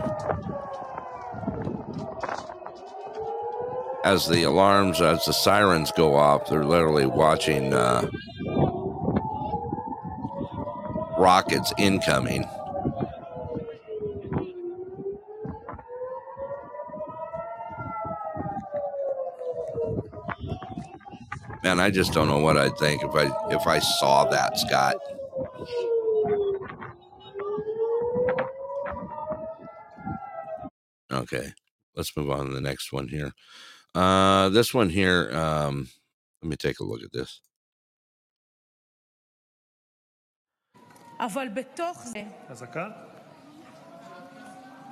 [4.05, 8.09] As the alarms, as the sirens go off, they're literally watching uh,
[11.19, 12.47] rockets incoming.
[21.63, 24.97] Man, I just don't know what I'd think if I if I saw that, Scott.
[31.13, 31.53] Okay,
[31.95, 33.33] let's move on to the next one here.
[33.96, 35.30] Uh, this one here.
[35.34, 35.88] Um,
[36.42, 37.42] let me take a look at this.
[41.20, 42.90] אבל בתוך זה אזעקה?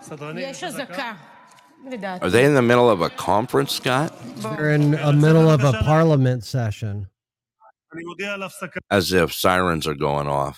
[0.01, 1.13] סדרנים, יש אזעקה,
[1.91, 2.25] לדעתי.
[2.25, 4.11] Are they in the middle of a conference, Scott?
[4.37, 7.05] They're in the middle of a parliament session.
[7.93, 8.79] אני מודיע על הפסקה.
[8.93, 10.57] As if sirens are going off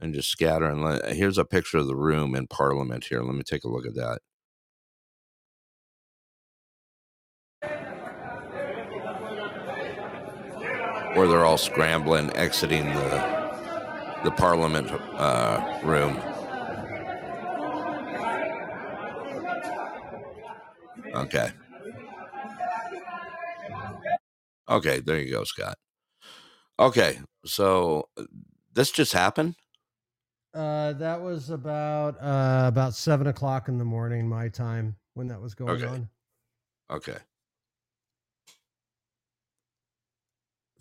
[0.00, 0.82] and just scattering.
[0.84, 3.22] Let- Here's a picture of the room in Parliament here.
[3.22, 4.18] Let me take a look at that.
[11.15, 13.43] Where they're all scrambling, exiting the
[14.23, 16.17] the Parliament uh, room.
[21.13, 21.51] Okay.
[24.69, 25.77] Okay, there you go, Scott.
[26.79, 28.23] Okay, so uh,
[28.73, 29.55] this just happened.
[30.53, 35.41] Uh, that was about uh about seven o'clock in the morning my time when that
[35.41, 35.87] was going Okay.
[35.87, 36.09] on.
[36.89, 37.17] Okay.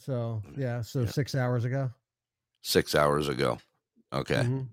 [0.04, 1.90] So yeah, so six hours ago.
[2.62, 3.58] six hours ago.
[4.12, 4.42] Okay.
[4.42, 4.68] Mhm.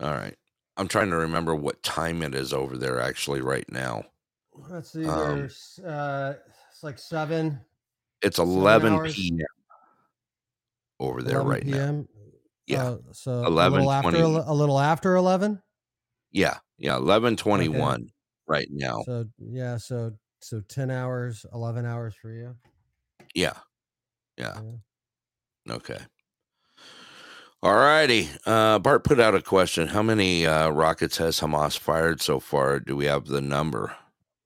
[0.00, 0.36] All right.
[0.76, 4.04] I'm trying to remember what time it is over there actually right now.
[4.70, 5.06] Let's see.
[5.06, 6.34] Um, There's uh,
[6.70, 7.60] it's like seven.
[8.22, 9.14] It's seven 11 hours.
[9.14, 9.46] p.m.
[11.00, 12.06] over there 11 right now.
[12.66, 12.82] Yeah.
[12.84, 14.22] Uh, so a 11, little after 20.
[14.22, 15.62] ele- a little after eleven.
[16.32, 18.10] Yeah, yeah, eleven twenty one
[18.46, 19.02] right now.
[19.06, 22.54] So yeah, so so ten hours, eleven hours for you.
[23.34, 23.54] Yeah.
[24.36, 24.60] Yeah.
[25.68, 25.98] Okay.
[27.62, 28.28] All righty.
[28.44, 29.88] Uh, Bart put out a question.
[29.88, 32.78] How many uh, rockets has Hamas fired so far?
[32.78, 33.96] Do we have the number?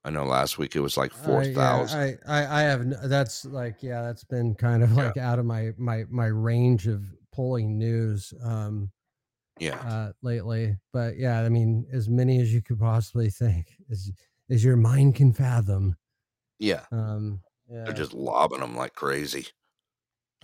[0.05, 1.87] I know last week it was like four I, yeah.
[1.91, 5.73] I, I I have that's like yeah, that's been kind of like out of my
[5.77, 8.33] my my range of pulling news.
[8.43, 8.91] Um,
[9.61, 9.77] yeah.
[9.77, 10.77] uh, lately.
[10.93, 14.11] But yeah, I mean, as many as you could possibly think, as
[14.51, 15.97] as your mind can fathom.
[16.59, 16.85] yeah.
[16.91, 19.47] Um, yeah, They're just lobbing them like crazy.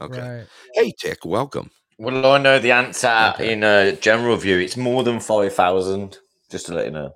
[0.00, 0.38] Okay.
[0.38, 0.46] right.
[0.74, 1.70] Hey, Tick, welcome.
[1.98, 4.58] Well, I know the answer in a general view.
[4.58, 6.18] It's more than 5,000,
[6.50, 7.12] just to let you know.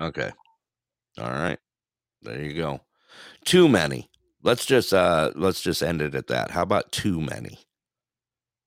[0.00, 0.30] Okay.
[1.18, 1.58] All right.
[2.22, 2.80] There you go.
[3.44, 4.08] Too many.
[4.42, 6.50] Let's just uh let's just end it at that.
[6.50, 7.58] How about too many?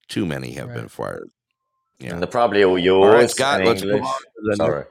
[0.07, 1.29] Too many have been fired.
[1.99, 2.11] Yeah.
[2.13, 3.03] And they're probably all yours.
[3.03, 4.09] All right, Scott, let's move English.
[4.09, 4.85] on to the next- Sorry.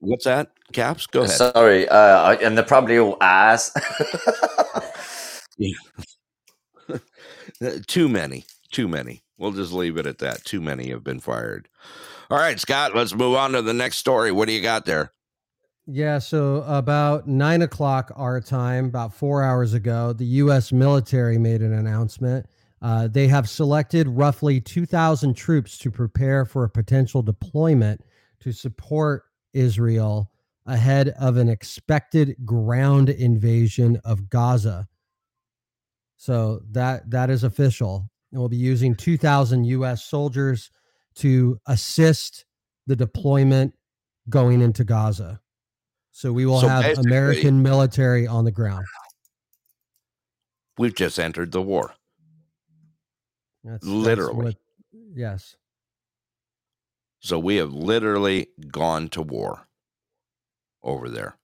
[0.00, 0.50] What's that?
[0.72, 1.06] Caps?
[1.06, 1.36] Go ahead.
[1.36, 1.88] Sorry.
[1.88, 3.72] Uh, and they're probably all ours.
[7.86, 8.44] Too many.
[8.70, 9.22] Too many.
[9.38, 10.44] We'll just leave it at that.
[10.44, 11.68] Too many have been fired.
[12.30, 14.32] All right, Scott, let's move on to the next story.
[14.32, 15.12] What do you got there?
[15.86, 20.70] Yeah, so about nine o'clock our time, about four hours ago, the U.S.
[20.70, 22.44] military made an announcement.
[22.82, 28.02] Uh, they have selected roughly 2,000 troops to prepare for a potential deployment
[28.40, 29.24] to support
[29.54, 30.30] Israel
[30.66, 34.86] ahead of an expected ground invasion of Gaza.
[36.18, 38.10] So that that is official.
[38.32, 40.04] And we'll be using 2,000 U.S.
[40.04, 40.70] soldiers
[41.14, 42.44] to assist
[42.86, 43.72] the deployment
[44.28, 45.40] going into Gaza.
[46.10, 48.84] So we will So have American military on the ground.
[50.76, 51.94] We've just entered the war.
[53.64, 54.44] That's, that's Literally.
[54.44, 54.56] what-
[55.14, 55.56] yes.
[57.20, 59.68] So we have literally gone to war
[60.82, 61.36] over there.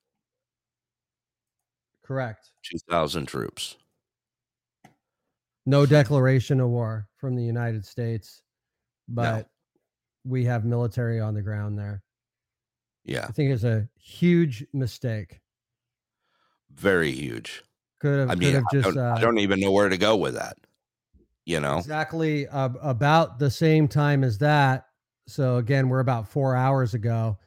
[2.04, 2.50] Correct.
[2.64, 3.76] 2,000 troops.
[5.66, 8.42] No declaration of war from the United States,
[9.08, 9.48] but
[10.24, 12.02] we have military on the ground there.
[13.04, 15.40] Yeah, I think it's a huge mistake.
[16.74, 17.62] very huge.
[18.00, 19.88] Could have I could mean, have I, just don't, I uh, don't even know where
[19.88, 20.56] to go with that.
[21.46, 21.78] You know?
[21.78, 24.86] exactly uh, about the same time as that.
[25.26, 27.38] So again, we're about four hours ago.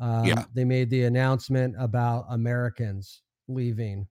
[0.00, 0.44] Um, Yeah.
[0.54, 4.06] They made the announcement about Americans leaving.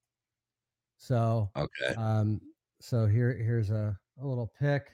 [0.97, 1.95] So Okay.
[1.95, 2.39] Um,
[2.83, 4.91] so here here's a, a little pic.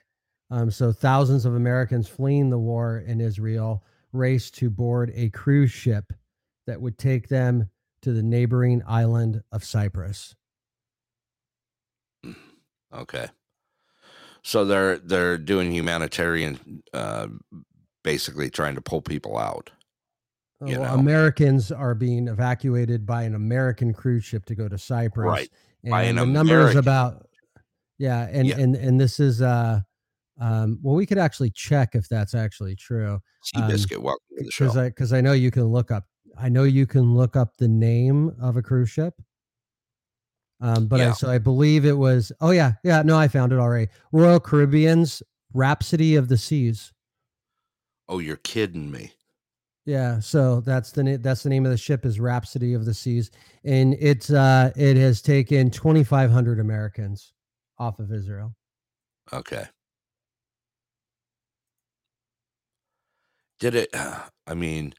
[0.48, 5.72] Um, so thousands of Americans fleeing the war in Israel raced to board a cruise
[5.72, 6.12] ship
[6.68, 7.68] that would take them
[8.02, 10.36] to the neighboring island of Cyprus.
[12.94, 13.26] Okay.
[14.42, 17.26] So they're they're doing humanitarian uh
[18.04, 19.70] basically trying to pull people out.
[20.64, 21.00] You Well, know.
[21.00, 25.26] Americans are being evacuated by an American cruise ship to go to Cyprus.
[25.26, 25.50] Right.
[25.82, 27.26] And By an the number is about
[28.00, 28.58] yeah, and Yeah.
[28.58, 29.80] and and this is uh
[30.40, 33.20] um well we could actually check if that's actually true.
[33.54, 34.80] Um, Seabiscuit, welcome to the because show.
[34.80, 36.06] I because I know you can look up
[36.38, 39.14] I know you can look up the name of a cruise ship.
[40.62, 43.58] Um, but I, so I believe it was oh yeah yeah no I found it
[43.58, 45.22] already Royal Caribbean's
[45.52, 46.92] Rhapsody of the Seas
[48.08, 49.12] Oh, you're kidding me.
[49.86, 52.92] yeah so that's the na- that's the name of the ship is Rhapsody of the
[52.94, 53.30] Seas
[53.64, 57.32] and it's uh it has taken 2,500 Americans
[57.80, 58.54] off of Israel
[59.32, 59.64] Okay.
[63.58, 63.90] Did it
[64.46, 64.94] I mean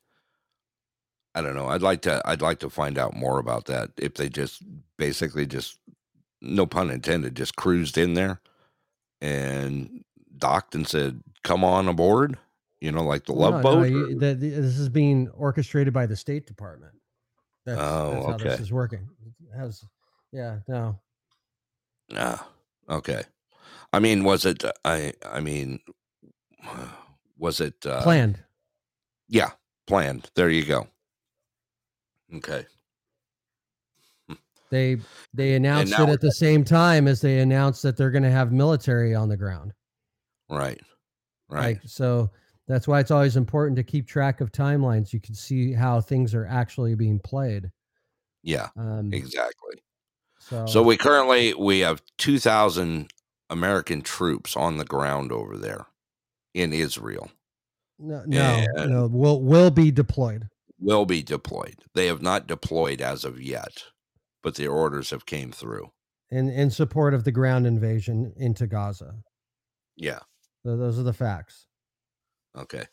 [1.33, 1.67] I don't know.
[1.67, 4.63] I'd like to I'd like to find out more about that if they just
[4.97, 5.77] basically just
[6.41, 8.41] no pun intended just cruised in there
[9.21, 10.03] and
[10.37, 12.37] docked and said come on aboard,
[12.81, 13.89] you know, like the love No, no, boat.
[13.89, 16.93] you- the- the- this is being orchestrated by the State Department
[17.65, 19.85] that's, Oh, that's how this is working it has
[20.31, 20.99] yeah no
[22.13, 22.45] Ah,
[22.91, 23.23] okay.
[23.93, 24.63] I mean, was it?
[24.63, 25.79] uh, I I mean,
[27.37, 28.39] was it uh, planned
[29.27, 29.51] Yeah,
[29.87, 30.29] planned.
[30.35, 30.87] There you go.
[32.35, 32.65] Okay.
[34.69, 34.97] They
[35.33, 38.53] they announced it at the same time as they announced that they're going to have
[38.53, 39.73] military on the ground.
[40.49, 40.79] Right.
[41.49, 41.75] Right.
[41.75, 42.31] Like so
[42.69, 45.11] that's why it's always important to keep track of timelines.
[45.11, 47.69] You can see how things are actually being played.
[48.43, 48.69] yeah.
[48.77, 49.75] Um, Exactly.
[50.51, 53.11] So So we currently we have two thousand
[53.49, 55.87] American troops on the ground over there
[56.53, 57.31] in Israel.
[57.97, 60.47] no no, and- no will will be deployed.
[60.79, 61.75] Will be deployed.
[61.95, 63.83] They have not deployed as of yet,
[64.43, 65.91] but the orders have came through.
[66.29, 69.15] in in support of the ground invasion into Gaza.
[69.95, 70.19] Yeah.
[70.65, 71.67] So those are the facts.
[72.57, 72.85] Okay.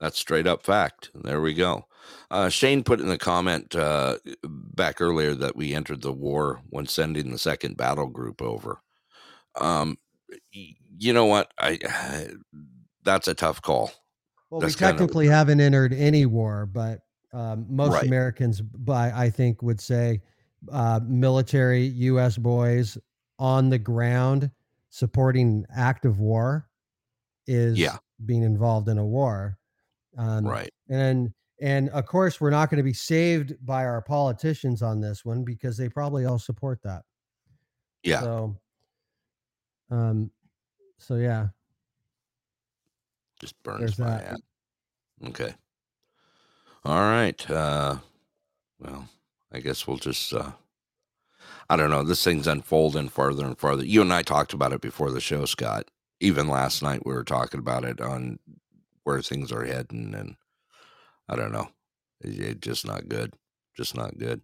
[0.00, 1.10] That's straight up fact.
[1.14, 1.86] There we go.
[2.30, 6.86] Uh, Shane put in the comment uh, back earlier that we entered the war when
[6.86, 8.82] sending the second battle group over.
[9.58, 9.98] Um,
[10.52, 11.50] you know what?
[11.58, 11.78] I
[13.04, 13.90] that's a tough call.
[14.50, 17.00] Well, That's we technically haven't entered any war, but
[17.32, 18.06] um, most Right.
[18.06, 20.20] Americans, by I think, would say
[20.70, 22.38] uh, military U.S.
[22.38, 22.96] boys
[23.38, 24.50] on the ground
[24.90, 26.68] supporting active war
[27.46, 27.98] is Yeah.
[28.24, 29.58] being involved in a war.
[30.16, 30.70] Um, Right.
[30.88, 35.24] And and of course, we're not going to be saved by our politicians on this
[35.24, 37.02] one because they probably all support that.
[38.02, 38.20] Yeah.
[38.20, 38.56] So,
[39.90, 40.30] um,
[40.98, 41.48] so yeah,
[43.40, 44.36] Just burns there's my that.
[45.28, 45.54] Okay.
[46.84, 47.50] All right.
[47.50, 47.96] Uh,
[48.78, 49.08] well,
[49.52, 50.32] I guess we'll just.
[50.32, 50.52] Uh,
[51.68, 52.04] I don't know.
[52.04, 53.84] This thing's unfolding farther and farther.
[53.84, 55.90] You and I talked about it before the show, Scott.
[56.20, 58.38] Even last night, we were talking about it on
[59.06, 60.34] where things are heading, and
[61.28, 61.68] I don't know.
[62.20, 63.32] It, it just not good.
[63.76, 64.40] Just not good.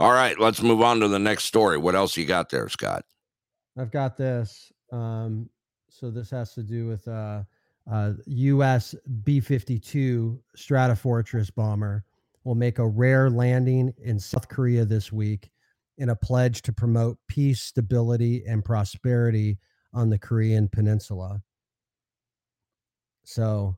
[0.00, 1.78] All right, let's move on to the next story.
[1.78, 3.04] What else you got there, Scott?
[3.78, 4.72] I've got this.
[4.90, 5.48] Um,
[5.88, 7.44] so this has to do with uh,
[7.90, 8.96] uh, U.S.
[9.22, 12.04] B-52 Stratofortress bomber
[12.42, 15.50] will make a rare landing in South Korea this week
[15.98, 19.58] in a pledge to promote peace, stability, and prosperity
[19.94, 21.40] on the Korean Peninsula.
[23.24, 23.76] So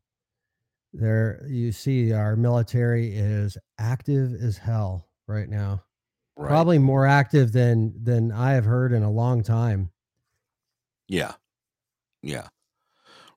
[0.93, 5.83] there you see our military is active as hell right now.
[6.37, 6.49] Right.
[6.49, 9.91] Probably more active than than I have heard in a long time.
[11.09, 11.33] Yeah.
[12.23, 12.49] Yeah.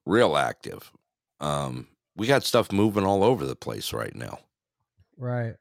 [0.06, 0.92] Real active.
[1.40, 4.40] Um, we got stuff moving all over the place right now.
[5.18, 5.56] Right.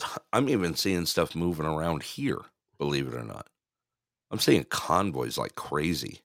[0.32, 2.40] I'm even seeing stuff moving around here,
[2.78, 3.48] believe it or not.
[4.30, 6.20] I'm seeing convoys like crazy.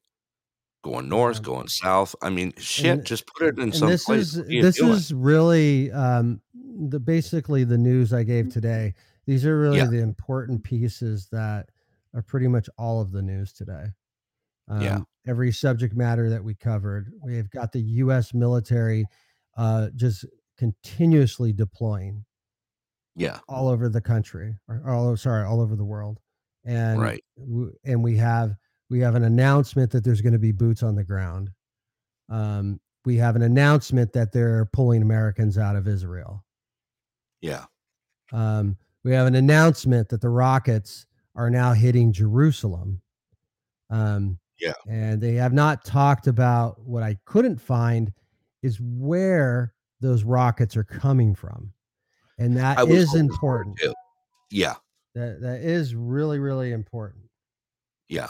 [0.83, 2.13] Going north, going south.
[2.21, 4.35] I mean, shit, And- just put it in some this place.
[4.35, 4.91] is this doing?
[4.91, 8.93] is really um the basically the news I gave today.
[9.25, 9.85] These are really Yeah.
[9.87, 11.69] the important pieces that
[12.13, 13.87] are pretty much all of the news today.
[14.67, 14.99] Um, Yeah.
[15.25, 18.33] Every subject matter that we covered, we have got the U.S.
[18.33, 19.05] military
[19.55, 20.25] uh, just
[20.57, 22.25] continuously deploying
[23.15, 23.39] Yeah.
[23.47, 26.19] all over the country, or all sorry, all over the world,
[26.65, 27.23] and Right.
[27.85, 28.57] and we have
[28.93, 31.49] we have an announcement that there's going to be boots on the ground.
[32.29, 36.45] Um, we have an announcement that they're pulling Americans out of Israel.
[37.41, 37.65] Yeah.
[38.31, 43.01] Um, we have an announcement that the rockets are now hitting Jerusalem.
[43.89, 44.73] Um, Yeah.
[44.87, 48.13] and they have not talked about what I couldn't find
[48.61, 51.73] is where those rockets are coming from,
[52.37, 53.81] and that is hoping for it important.
[54.51, 54.75] Yeah.
[55.15, 57.23] That that is really really important.
[58.07, 58.29] Yeah.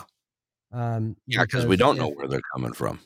[0.74, 2.98] Um, Yeah, because we don't know where they're coming from.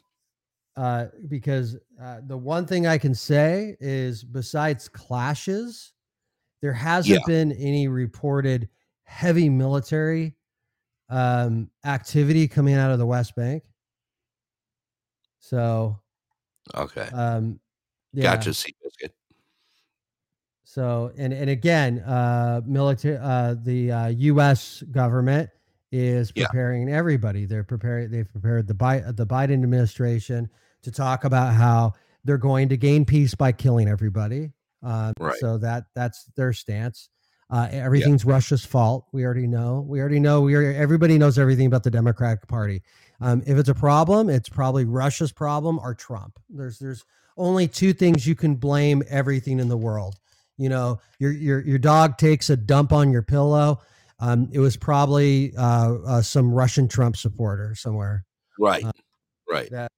[0.77, 5.93] uh, because uh, the one thing I can say is, besides clashes,
[6.63, 7.27] there hasn't Yeah.
[7.27, 8.69] been any reported
[9.05, 10.35] heavy military
[11.11, 13.65] um, activity coming out of the West Bank.
[15.41, 16.01] So,
[16.75, 17.09] Okay.
[17.13, 17.61] um,
[18.13, 18.37] yeah.
[18.37, 19.11] Gotcha, Seabiscuit.
[20.65, 24.83] So and and again, uh, military, uh, the uh, U.S.
[24.91, 25.49] government
[25.93, 26.47] is Yeah.
[26.47, 27.45] preparing everybody.
[27.47, 28.11] They're preparing.
[28.11, 30.49] They've prepared the Bi- the Biden administration
[30.83, 34.53] to talk about how they're going to gain peace by killing everybody.
[34.83, 35.35] Um, Right.
[35.41, 37.09] So that that's their stance.
[37.51, 39.07] Uh, everything's Russia's fault.
[39.13, 39.81] We already know.
[39.89, 40.43] We already know.
[40.43, 42.83] We are, everybody knows everything about the Democratic Party.
[43.23, 46.39] Um, if it's a problem, it's probably Russia's problem or Trump.
[46.51, 47.05] There's there's
[47.39, 50.17] only two things you can blame everything in the world.
[50.59, 53.81] You know, your your your dog takes a dump on your pillow.
[54.21, 58.25] Um, it was probably uh, uh, some Russian Trump supporter somewhere
[58.59, 58.85] Right.
[58.85, 58.93] Uh,
[59.49, 59.71] right.
[59.71, 59.93] that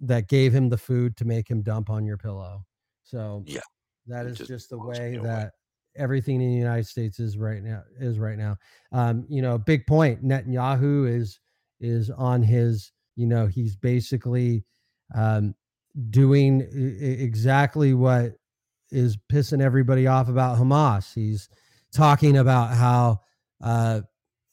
[0.00, 2.64] that gave him the food to make him dump on your pillow.
[3.04, 3.60] So Yeah.
[4.06, 5.52] that is just just the way that
[5.94, 8.56] everything in the United States is right now is right now.
[8.90, 10.24] Um, you know, big point.
[10.24, 11.38] Netanyahu is
[11.80, 12.90] is on his.
[13.14, 14.64] You know, he's basically
[15.14, 15.54] um,
[16.10, 16.62] doing
[17.00, 18.32] exactly what
[18.90, 21.12] is pissing everybody off about Hamas.
[21.14, 21.48] He's
[21.92, 23.20] talking about how
[23.62, 24.00] uh,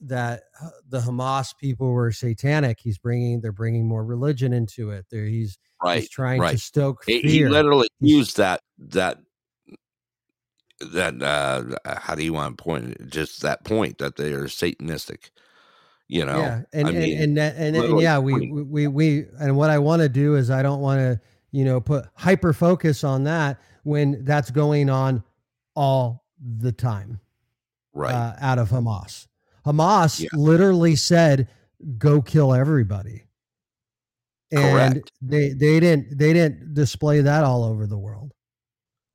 [0.01, 2.79] that uh, the Hamas people were satanic.
[2.81, 5.05] He's bringing they're bringing more religion into it.
[5.11, 6.01] There he's Right.
[6.01, 6.51] he's trying right.
[6.51, 7.31] to stoke He, fear.
[7.31, 9.17] he literally He's- used that that
[10.81, 11.63] that uh
[11.99, 13.07] how do you want to point it?
[13.09, 15.29] just that point that they are satanistic
[16.07, 19.25] you know yeah and I and, mean, and and, and yeah we, we we we
[19.41, 21.19] and what i want to do is i don't want to
[21.51, 25.21] you know put hyper focus on that when that's going on
[25.75, 27.19] all the time
[27.93, 29.27] right uh, out of hamas
[29.65, 30.29] hamas Yeah.
[30.33, 31.47] literally said
[31.97, 33.23] go kill everybody
[34.51, 35.11] and Correct.
[35.21, 38.33] they they didn't they didn't display that all over the world.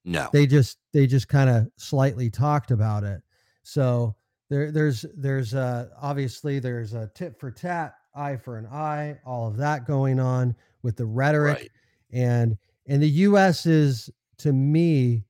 [0.05, 0.29] No.
[0.33, 3.20] They just they just kind of slightly talked about it.
[3.64, 4.14] So
[4.49, 9.49] there there's there's uh obviously there's a tit for tat, eye for an eye, all
[9.49, 11.70] of that going on with the rhetoric Right.
[12.12, 12.57] and
[12.87, 14.09] and the US is
[14.39, 15.25] to me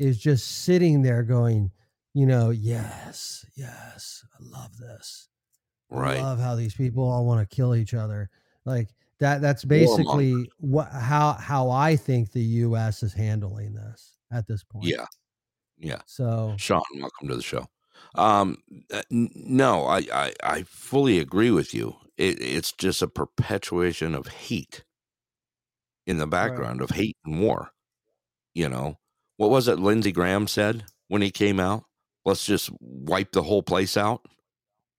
[0.00, 1.70] is just sitting there going,
[2.14, 5.28] you know, yes, yes, I love this.
[5.90, 6.18] Right.
[6.18, 8.30] I love how these people all want to kill each other.
[8.64, 8.88] Like
[9.18, 14.64] that that's basically what how how I think the US is handling this at this
[14.64, 14.86] point.
[14.86, 15.06] Yeah.
[15.76, 16.00] Yeah.
[16.06, 17.66] So Sean, welcome to the show.
[18.14, 18.58] Um,
[18.92, 21.96] uh, no, I, I, I fully agree with you.
[22.16, 24.84] It, it's just a perpetuation of hate
[26.06, 27.70] in the background of hate and war.
[28.54, 28.98] You know,
[29.36, 31.84] what was it Lindsey Graham said when he came out?
[32.24, 34.26] Let's just wipe the whole place out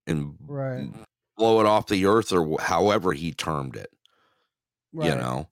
[0.06, 0.88] and right.
[1.36, 3.90] blow it off the earth or however he termed it.
[4.92, 5.48] You know,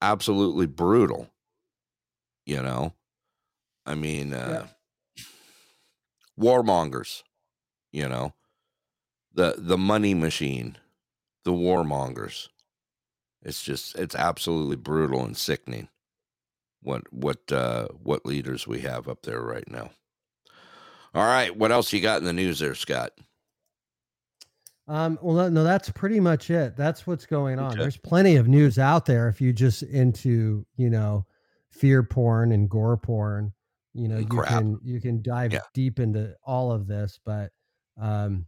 [0.00, 1.30] absolutely brutal.
[2.46, 2.94] You know,
[3.86, 4.66] I mean, uh,
[6.38, 7.22] warmongers,
[7.92, 8.32] you know,
[9.32, 10.78] the the money machine,
[11.44, 12.48] the warmongers.
[13.42, 15.88] It's just it's absolutely brutal and sickening.
[16.82, 19.90] What what uh what leaders we have up there right now.
[21.18, 23.12] All right, what else you got in the news there, Scott?
[24.86, 26.76] Um, well, no- that's pretty much it.
[26.76, 27.72] That's what's going on.
[27.72, 27.78] Okay.
[27.78, 31.26] There's plenty of news out there if you just into, you know,
[31.70, 33.52] fear porn and gore porn.
[33.94, 34.48] You know, you crap.
[34.48, 35.60] can you can dive Yeah.
[35.74, 37.52] deep into all of this, but
[38.00, 38.46] um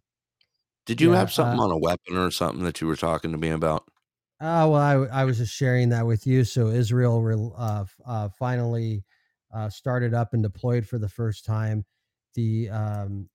[0.85, 3.33] Did you yeah, have something uh, on a weapon or something that you were talking
[3.33, 3.89] to me about?
[4.41, 6.45] Oh well, I, I was just sharing that with you.
[6.45, 9.05] So Israel uh, uh, finally
[9.53, 11.85] uh, started up and deployed for the first time
[12.35, 13.29] the um,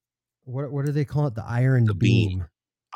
[0.43, 1.35] what what do they call it?
[1.35, 2.45] The Iron the Beam.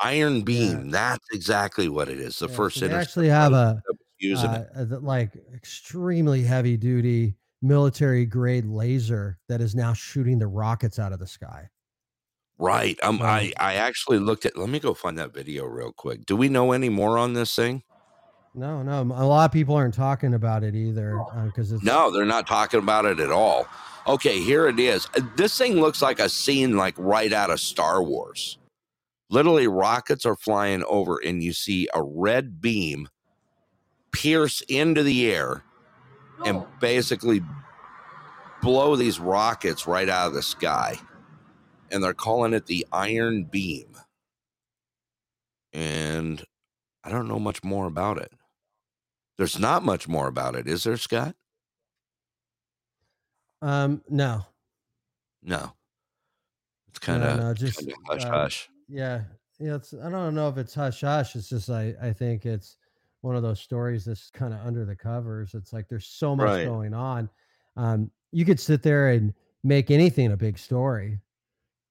[0.02, 0.90] Iron beam.
[0.90, 2.38] That's exactly what it is.
[2.38, 3.82] The Yeah, first so they actually have a
[4.18, 5.02] using uh, it.
[5.02, 11.18] like extremely heavy duty military grade laser that is now shooting the rockets out of
[11.18, 11.68] the sky.
[12.58, 12.98] Right.
[13.02, 14.56] Um, So- I I actually looked at.
[14.56, 16.24] Let me go find that video real quick.
[16.24, 17.82] Do we know any more on this thing?
[18.54, 22.24] No, no, a lot of people aren't talking about it either because it's No, they're
[22.24, 23.66] not talking about it at all.
[24.06, 25.06] Okay, here it is.
[25.36, 28.58] This thing looks like a scene like right out of Star Wars.
[29.28, 33.08] Literally, rockets are flying over, and you see a red beam
[34.10, 35.62] pierce into the air
[36.44, 37.42] and basically
[38.62, 40.96] blow these rockets right out of the sky.
[41.90, 43.96] And they're calling it the Iron Beam.
[45.72, 46.44] And
[47.04, 48.32] I don't know much more about it.
[49.38, 51.34] There's not much more about it, is there, Scott?
[53.62, 54.44] Um no
[55.42, 55.72] No.
[56.88, 58.68] It's kind of no, just hush um, hush.
[58.88, 59.22] Yeah,
[59.58, 59.76] yeah.
[59.76, 61.36] It's I don't know if it's hush hush.
[61.36, 62.76] It's just I I think it's
[63.20, 65.54] one of those stories that's kind of under the covers.
[65.54, 66.64] It's like there's so much Right.
[66.64, 67.30] going on.
[67.76, 69.32] Um, you could sit there and
[69.62, 71.20] make anything a big story.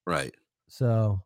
[0.06, 0.34] Right.
[0.68, 1.24] So,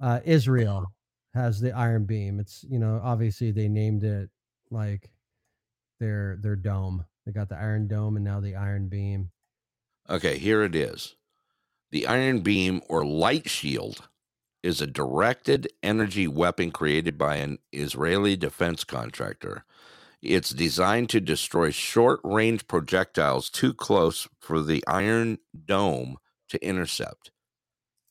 [0.00, 0.92] uh, Israel
[1.34, 2.40] has the Iron Beam.
[2.40, 4.28] It's you know obviously they named it
[4.70, 5.08] like
[6.00, 7.04] their their dome.
[7.26, 9.30] They got the Iron Dome and now the Iron Beam.
[10.10, 11.16] Okay, here it is.
[11.90, 14.08] The Iron Beam or Light Shield
[14.62, 19.64] is a directed energy weapon created by an Israeli defense contractor.
[20.22, 26.16] It's designed to destroy short range projectiles too close for the Iron Dome
[26.48, 27.30] to intercept.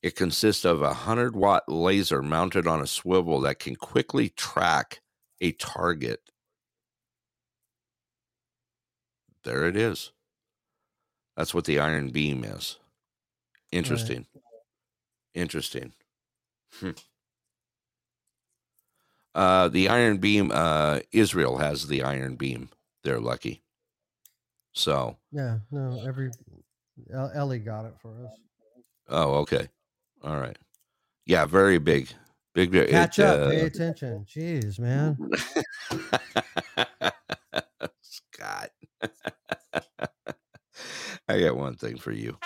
[0.04, 5.02] It consists of a 100 watt laser mounted on a swivel that can quickly track
[5.42, 6.22] a target.
[9.44, 10.12] There it is.
[11.38, 12.78] That's what the Iron Beam is.
[13.72, 14.26] Interesting.
[15.36, 15.94] Interesting.
[16.80, 16.92] Hmm.
[19.36, 22.70] Uh, the Iron Beam, uh, Israel has the Iron Beam.
[23.04, 23.62] They're lucky.
[24.74, 26.32] So, Yeah, no, every
[27.14, 28.32] Ellie got it for us.
[29.10, 29.70] oh, okay.
[30.24, 30.58] All right.
[31.28, 32.10] Yeah, very big.
[32.56, 32.90] Big, big.
[32.90, 34.26] Catch it, up, pay uh, attention.
[34.28, 35.16] Jeez, man.
[38.02, 38.72] Scott.
[41.30, 42.38] I got one thing for you.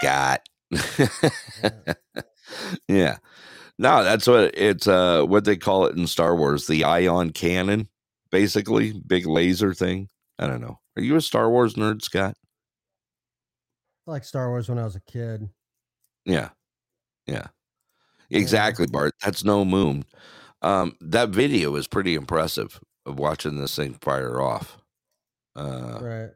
[0.00, 0.48] Scott.
[2.88, 3.18] yeah.
[3.78, 7.88] No, that's what it's uh what they call it in Star Wars, the ion cannon,
[8.30, 10.08] basically, big laser thing.
[10.38, 10.78] I don't know.
[10.96, 12.36] Are you a Star Wars nerd, Scott?
[14.06, 15.48] I like Star Wars when I was a kid.
[16.24, 16.50] Yeah.
[17.26, 17.48] Yeah.
[18.30, 19.14] Exactly, Bart.
[19.22, 20.04] That's no moon.
[20.62, 24.78] Um, that video is pretty impressive of watching this thing fire off.
[25.56, 26.30] Uh, right.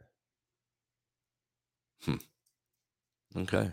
[3.37, 3.73] Okay.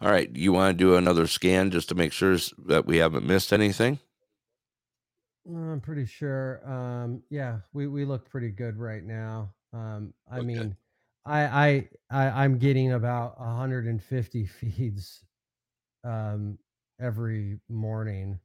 [0.00, 0.34] All right.
[0.34, 2.36] You want to do another scan just to make sure
[2.66, 4.00] that we haven't missed anything?
[5.48, 6.60] I'm pretty sure.
[6.70, 9.54] Um, yeah, we we look pretty good right now.
[9.72, 10.76] Um, I mean,
[11.24, 15.24] I I, I I'm getting about 150 feeds
[16.04, 16.58] um,
[17.00, 18.40] every morning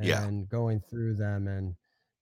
[0.00, 0.24] Yeah.
[0.24, 1.74] and going through them and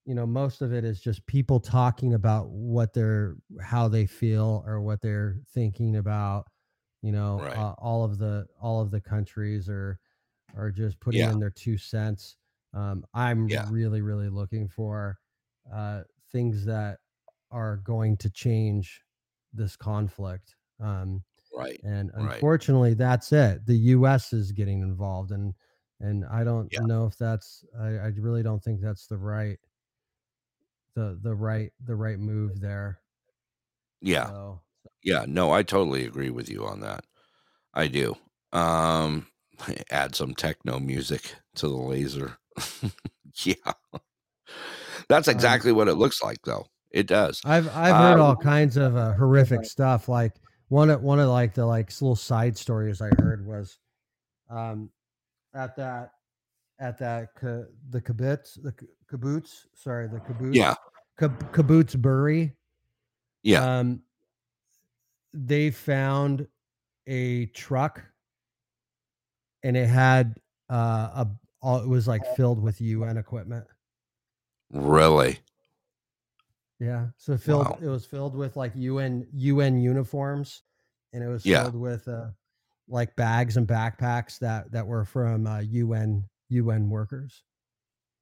[0.07, 4.63] you know most of it is just people talking about what they're how they feel
[4.67, 6.47] or what they're thinking about
[7.03, 7.53] you know Right.
[7.53, 9.99] uh, all of the all of the countries are
[10.55, 11.29] are just putting Yeah.
[11.29, 12.37] in their two cents
[12.73, 13.65] um, i'm Yeah.
[13.69, 15.19] really really looking for
[15.73, 16.99] uh, things that
[17.51, 19.03] are going to change
[19.53, 21.83] this conflict um, Right.
[21.83, 22.47] and Right.
[22.55, 25.53] unfortunately that's it the us is getting involved and
[25.99, 26.79] and i don't Yeah.
[26.79, 29.59] know if that's I, I really don't think that's the right
[30.97, 32.99] the the right the right move there
[34.01, 34.27] Yeah.
[34.27, 34.61] so
[35.03, 35.25] Yeah.
[35.27, 37.05] No, I totally agree with you on that.
[37.73, 38.17] I do.
[38.51, 39.27] Um,
[39.91, 42.37] add some techno music to the laser.
[43.43, 43.53] yeah.
[45.07, 46.65] That's um, exactly what it looks like, though.
[46.89, 47.41] It does.
[47.45, 50.33] i've i've heard all kinds of uh, horrific stuff like
[50.69, 53.77] one of one of like the like little side stories i heard was
[54.49, 54.89] um
[55.53, 56.11] at that
[56.79, 58.73] at that ka, the kibbutz the
[59.11, 60.75] kibbutz sorry the kibbutz Yeah.
[61.19, 62.53] Kib- kibbutz Be'eri
[63.43, 63.79] Yeah.
[63.79, 64.01] um
[65.33, 66.47] they found
[67.07, 68.03] a truck
[69.63, 70.35] and it had
[70.69, 71.27] uh a
[71.61, 73.65] all it was like filled with UN equipment.
[74.71, 75.39] Really?
[76.79, 77.07] Yeah.
[77.17, 77.79] So filled Wow.
[77.81, 80.61] it was filled with like UN UN uniforms
[81.13, 81.63] and it was Yeah.
[81.63, 82.27] filled with uh
[82.87, 87.43] like bags and backpacks that that were from uh, UN UN workers.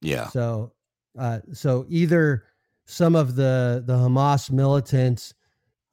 [0.02, 0.28] Yeah.
[0.30, 0.74] So
[1.20, 2.46] uh so either
[2.86, 5.34] some of the the Hamas militants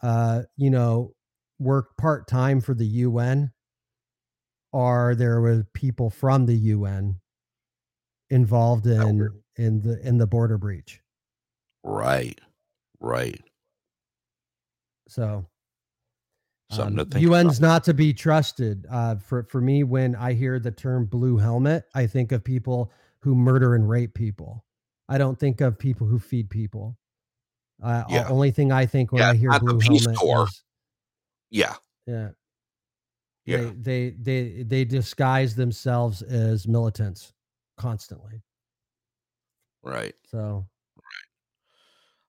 [0.03, 1.13] uh you know
[1.59, 3.53] work part-time for the UN
[4.73, 7.21] or there were people from the UN
[8.31, 11.01] involved in in the in the border breach.
[11.85, 12.41] Right.
[13.01, 13.41] Right.
[15.09, 15.47] So
[16.71, 18.87] Something um, to think UN's not to be trusted.
[18.91, 22.91] Uh, for for me, when I hear the term blue helmet, I think of people
[23.21, 24.65] who murder and rape people.
[25.13, 26.97] I don't think of people who feed people.
[27.83, 28.29] Uh, Yeah.
[28.29, 30.45] Only thing I think when Yeah, I hear blue helmet Corps.
[30.49, 30.65] is
[31.51, 31.75] Yeah.
[32.07, 32.31] yeah.
[33.45, 33.57] Yeah.
[33.57, 37.33] They, they they they disguise themselves as militants
[37.77, 38.43] constantly.
[39.83, 40.15] Right.
[40.31, 40.67] So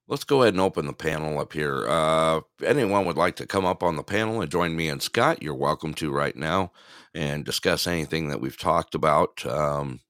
[0.06, 1.88] Let's go ahead and open the panel up here.
[1.88, 5.00] Uh, if anyone would like to come up on the panel and join me and
[5.00, 6.72] Scott, you're welcome to right now
[7.14, 10.00] and discuss anything that we've talked about, um,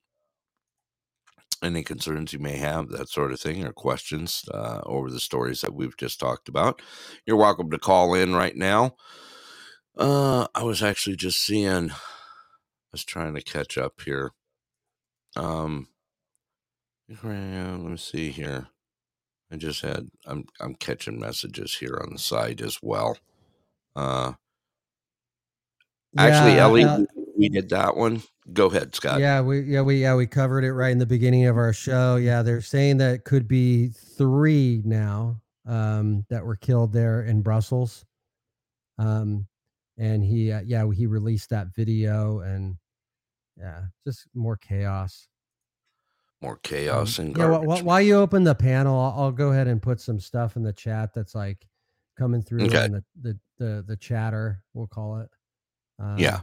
[1.63, 5.61] any concerns you may have, that sort of thing, or questions uh, over the stories
[5.61, 6.81] that we've just talked about.
[7.25, 8.95] You're welcome to call in right now.
[9.97, 11.95] Uh, I was actually just seeing, I
[12.91, 14.31] was trying to catch up here.
[15.35, 15.87] Um,
[17.09, 17.23] let
[17.91, 18.67] me see here.
[19.51, 23.17] I just had I'm I'm catching messages here on the side as well.
[23.95, 24.33] Uh
[26.17, 27.05] actually Ellie uh,
[27.37, 28.23] we did that one.
[28.53, 29.19] Go ahead, Scott.
[29.19, 32.17] Yeah, we yeah we yeah we covered it right in the beginning of our show.
[32.17, 37.41] Yeah, they're saying that it could be three now um, that were killed there in
[37.41, 38.05] Brussels.
[38.99, 39.47] Um,
[39.97, 42.75] and he uh, yeah he released that video and
[43.57, 45.27] yeah just more chaos.
[46.41, 47.69] More Um, chaos and yeah, garbage.
[47.69, 50.55] wh- wh- while you open the panel, I'll, I'll go ahead and put some stuff
[50.55, 51.65] in the chat that's like
[52.17, 52.89] coming through Okay.
[52.89, 54.61] the, the the the chatter.
[54.75, 55.29] We'll call it.
[55.97, 56.41] Um, Yeah.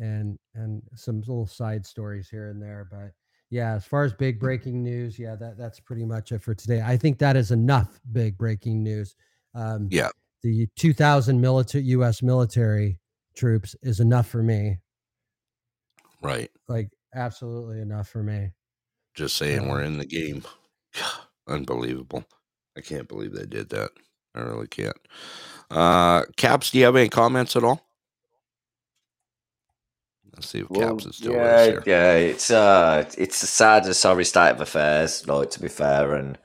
[0.00, 3.12] And and some little side stories here and there but
[3.50, 6.82] yeah as far as big breaking news yeah that that's pretty much it for today
[6.84, 9.14] i think that is enough big breaking news
[9.54, 10.08] um Yeah.
[10.42, 12.98] the 2000 military us military
[13.36, 14.78] troops is enough for me
[16.22, 16.50] Right.
[16.68, 18.50] like absolutely enough for me
[19.14, 20.42] Just saying we're in the game.
[21.46, 22.24] Unbelievable.
[22.76, 23.90] I can't believe they did that.
[24.34, 24.96] I really can't.
[25.70, 27.86] Uh Caps, do you have any comments at all?
[30.34, 31.82] Let's see if Caps is still yeah, here.
[31.86, 35.26] yeah, it's uh, it's a sad and sorry state of affairs.
[35.28, 36.38] Like to be fair, and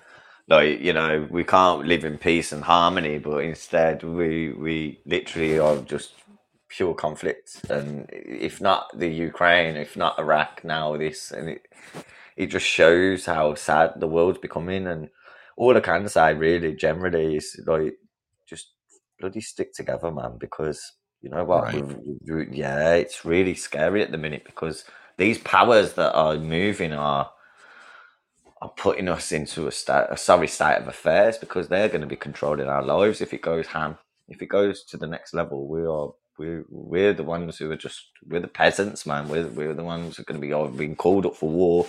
[0.47, 5.57] like you know, we can't live in peace and harmony, but instead, we we literally
[5.57, 6.13] are just
[6.67, 7.61] pure conflict.
[7.69, 11.61] And if not the Ukraine, if not Iraq, now this, and it
[12.37, 14.85] it just shows how sad the world's becoming.
[14.85, 15.09] And
[15.57, 17.95] all I can say, really, generally, is like
[18.47, 18.71] just
[19.19, 21.63] bloody stick together, man, because you know what?
[21.63, 21.85] Right.
[22.51, 24.85] yeah, it's really scary at the minute because
[25.17, 27.31] these powers that are moving are
[28.61, 32.07] are putting us into a state, a sorry state of affairs because they're going to
[32.07, 33.97] be controlling our lives if it goes ham.
[34.27, 37.77] If it goes to the next level, we are we we're the ones who are
[37.77, 39.29] just we're the peasants, man.
[39.29, 41.87] We're we're the ones who are going to be all being called up for war.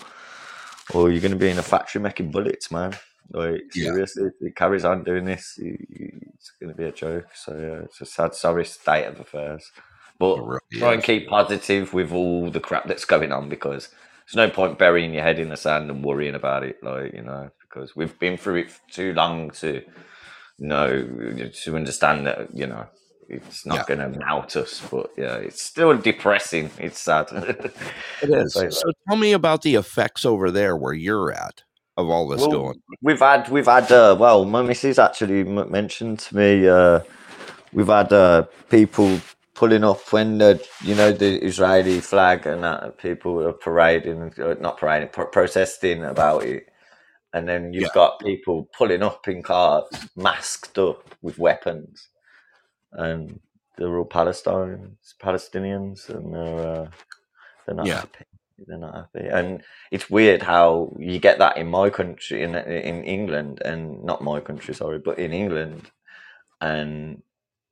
[0.94, 2.94] or you're going to be in a factory making bullets, man.
[3.32, 3.90] Like Yeah.
[3.92, 5.76] seriously, if it carries on doing this, you,
[6.34, 7.28] it's going to be a joke.
[7.34, 9.70] So yeah, it's a sad, sorry state of affairs.
[10.18, 10.38] But
[10.72, 13.88] try and keep positive with all the crap that's going on because
[14.26, 16.82] there's no point burying your head in the sand and worrying about it.
[16.82, 19.82] Like you know, because we've been through it for too long to
[20.58, 21.02] know
[21.64, 22.86] to understand that you know
[23.28, 23.96] it's not Yeah.
[23.96, 24.82] going to melt us.
[24.90, 26.70] But yeah, it's still depressing.
[26.78, 27.28] It's sad.
[28.22, 28.52] It is.
[28.52, 31.62] So, So tell me about the effects over there where you're at
[32.00, 32.82] of all this Well, going.
[33.02, 37.00] We've had we've had uh, well, my missus actually mentioned to me uh,
[37.72, 39.20] we've had uh, people
[39.54, 44.54] pulling up when the you know the Israeli flag and that people are parading, uh,
[44.60, 46.68] not parading, pro- protesting about it,
[47.34, 47.92] and then you've Yeah.
[47.92, 49.84] got people pulling up in cars,
[50.16, 52.08] masked up with weapons,
[52.92, 53.40] and
[53.78, 56.90] they're all Palestinians, Palestinians, and they're uh,
[57.66, 58.02] they're not Yeah.
[58.02, 58.26] happy.
[58.66, 63.04] They're not happy, and it's weird how you get that in my country, in in
[63.04, 65.90] England, and not my country, sorry, but in England,
[66.60, 67.22] and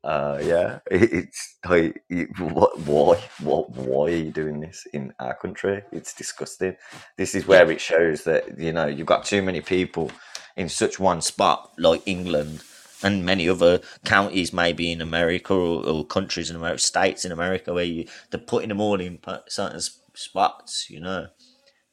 [0.04, 5.12] uh, yeah, it, it's like, you- what, why, what, why are you doing this in
[5.20, 5.82] our country?
[5.92, 6.76] It's disgusting.
[7.18, 10.12] This is where it shows that you know you've got too many people
[10.56, 12.62] in such one spot, like England
[13.04, 17.74] and many other counties, maybe in America or, or countries in America, states in America,
[17.74, 19.18] where you they're putting them all in
[19.48, 19.80] certain
[20.18, 20.86] spots.
[20.90, 21.26] You know,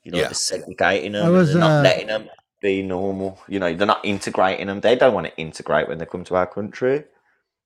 [0.03, 0.25] you know, Yeah.
[0.25, 1.23] they're segregating them.
[1.23, 2.29] I and was, they're not uh, letting them
[2.61, 3.39] be normal.
[3.47, 4.81] You know, they're not integrating them.
[4.81, 7.03] They don't want to integrate when they come to our country.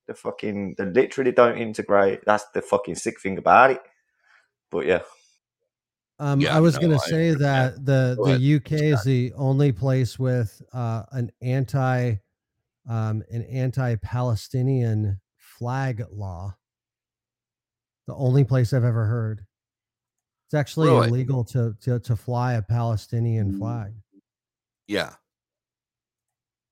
[0.07, 2.21] They fucking, they literally don't integrate.
[2.25, 3.81] That's the fucking sick thing about it.
[4.71, 5.01] But yeah,
[6.19, 8.61] Um, Yeah, I was no, going to say that the Go the ahead.
[8.65, 12.15] UK is the only place with uh, an anti
[12.89, 16.55] um, an anti-Palestinian flag law.
[18.07, 19.45] The only place I've ever heard.
[20.49, 21.09] It's actually Really?
[21.09, 23.93] illegal to, to to fly a Palestinian flag.
[24.87, 25.13] Yeah.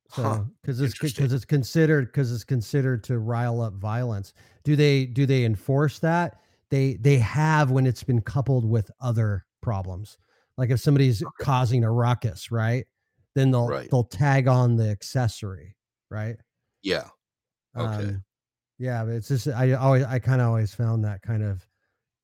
[0.09, 4.34] So because it's because it's considered because it's considered to rile up violence.
[4.63, 6.39] Do they do they enforce that?
[6.71, 10.17] They they have when it's been coupled with other problems.
[10.57, 12.88] Like if somebody's causing a ruckus, right?
[13.36, 13.88] Then they'll Right.
[13.91, 15.75] they'll tag on the accessory,
[16.09, 16.38] right?
[16.82, 17.09] Yeah.
[17.75, 18.07] Okay.
[18.07, 18.23] Um,
[18.80, 21.67] yeah, but it's just I always I kind of always found that kind of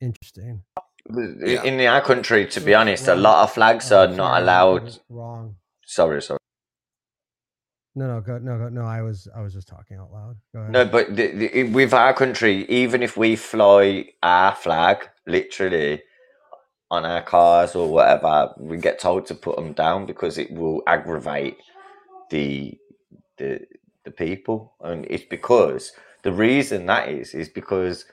[0.02, 0.64] interesting.
[1.10, 1.64] Yeah.
[1.64, 5.00] in our country, to be honest, a lot of flags are not allowed.
[5.10, 5.56] Wrong.
[5.86, 6.40] Sorry, sorry.
[7.96, 8.82] No, no, go, no, go, no.
[8.82, 10.38] I was, I was just talking out loud.
[10.54, 10.72] Go ahead.
[10.72, 16.02] No, but the, the, with our country, even if we fly our flag, literally
[16.90, 20.82] on our cars or whatever, we get told to put them down because it will
[20.88, 21.58] aggravate
[22.30, 22.78] the
[23.38, 23.60] the
[24.06, 25.92] the people, and it's because
[26.24, 28.06] the reason that is is because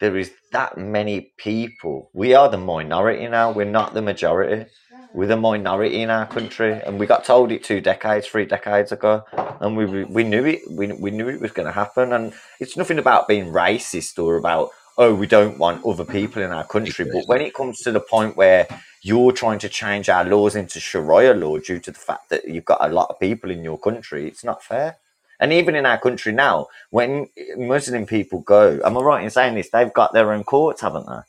[0.00, 2.10] there is that many people.
[2.12, 3.50] We are the minority now.
[3.52, 4.70] We're not the majority.
[5.12, 8.92] We're the minority in our country, and we got told it two decades, three decades
[8.92, 9.24] ago,
[9.60, 10.60] and we we knew it.
[10.70, 14.36] We we knew it was going to happen, and it's nothing about being racist or
[14.36, 17.06] about oh we don't want other people in our country.
[17.10, 18.66] But when it comes to the point where
[19.02, 22.64] you're trying to change our laws into Sharia law due to the fact that you've
[22.64, 24.98] got a lot of people in your country, it's not fair.
[25.40, 29.54] And even in our country now, when Muslim people go, am I right in saying
[29.54, 29.70] this?
[29.70, 31.20] They've got their own courts, haven't they?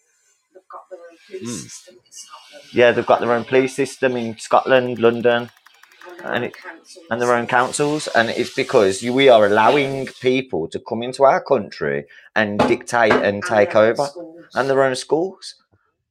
[0.54, 1.68] They've got their own police hmm.
[1.68, 1.96] system.
[2.72, 5.50] Yeah, they've got their own police system in Scotland, London,
[6.24, 6.56] and it,
[7.10, 8.08] and their own councils.
[8.08, 12.06] And it's because you, we are allowing people to come into our country
[12.36, 14.08] and dictate and take over,
[14.54, 15.56] and their own schools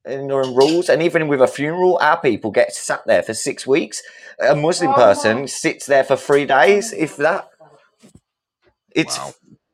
[0.04, 0.88] and their own rules.
[0.88, 4.02] And even with a funeral, our people get sat there for six weeks.
[4.40, 7.50] A Muslim person sits there for three days, if that.
[8.98, 9.18] It's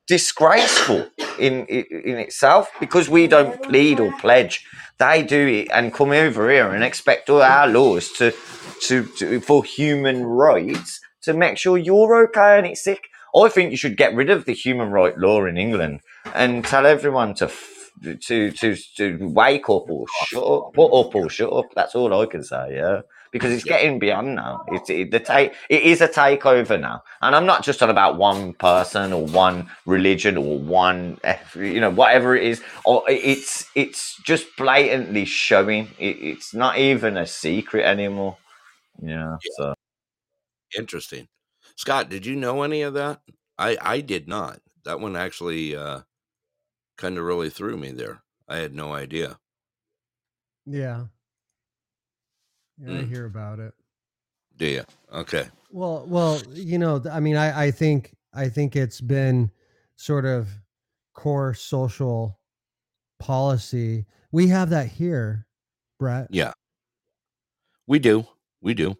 [0.09, 4.65] disgraceful in, in in itself because we don't plead or pledge.
[4.99, 8.33] They do it and come over here and expect all our laws to,
[8.89, 13.03] to, to for human rights to make sure you're okay and it's sick.
[13.37, 16.01] I think you should get rid of the human right law in England
[16.35, 17.91] and tell everyone to f-
[18.29, 21.67] to to to wake up or shut up, put up or shut up.
[21.75, 22.77] That's all I can say.
[22.77, 23.03] Yeah,
[23.35, 24.65] because it's getting beyond now.
[24.69, 25.55] It's it, the take.
[25.69, 29.69] It is a takeover now, and I'm not just on about one person or one
[29.86, 31.19] religion or one,
[31.56, 32.62] you know, whatever it is.
[32.85, 35.89] Or it's it's just blatantly showing.
[35.98, 38.36] It, it's not even a secret anymore.
[39.02, 39.39] Yeah.
[39.56, 39.74] So.
[40.78, 41.27] Interesting.
[41.74, 43.20] Scott, did you know any of that?
[43.59, 44.61] I I did not.
[44.85, 46.02] That one actually uh
[46.97, 48.23] kind of really threw me there.
[48.48, 49.39] I had no idea.
[50.66, 51.06] Yeah.
[52.79, 53.09] Yeah, I Mm.
[53.09, 53.75] hear about it.
[54.57, 54.85] Do you?
[55.13, 55.49] Okay.
[55.71, 59.51] Well, well, you know, I mean, I, I think, I think it's been
[59.97, 60.49] sort of
[61.15, 62.39] core social
[63.19, 64.07] policy.
[64.33, 65.47] We have that here,
[65.99, 66.29] Brett.
[66.31, 66.53] Yeah.
[67.87, 68.27] We do.
[68.61, 68.97] We do.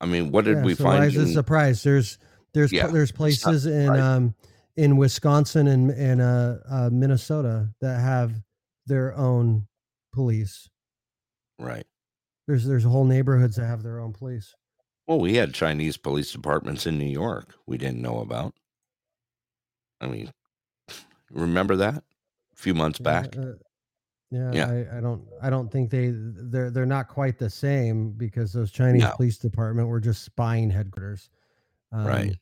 [0.00, 1.04] I mean, what did Yeah, we so why find?
[1.06, 1.82] is it a surprise?
[1.82, 2.18] There's
[2.52, 4.34] there's Yeah, there's places in um
[4.76, 8.34] in Wisconsin and and uh, uh Minnesota that have
[8.86, 9.66] their own
[10.12, 10.68] police.
[11.58, 11.86] right.
[12.46, 14.56] There's there's whole neighborhoods that have their own police.
[15.08, 18.54] Well, we had Chinese police departments in New York we didn't know about.
[20.00, 20.32] I mean,
[21.30, 22.04] remember that
[22.52, 23.38] a few months Yeah, back?
[23.38, 23.52] uh,
[24.30, 24.72] yeah, Yeah.
[24.90, 28.72] I, I don't I don't think they they're they're not quite the same because those
[28.72, 29.16] Chinese No.
[29.16, 31.30] police department were just spying headquarters.
[31.92, 32.38] Um, Right.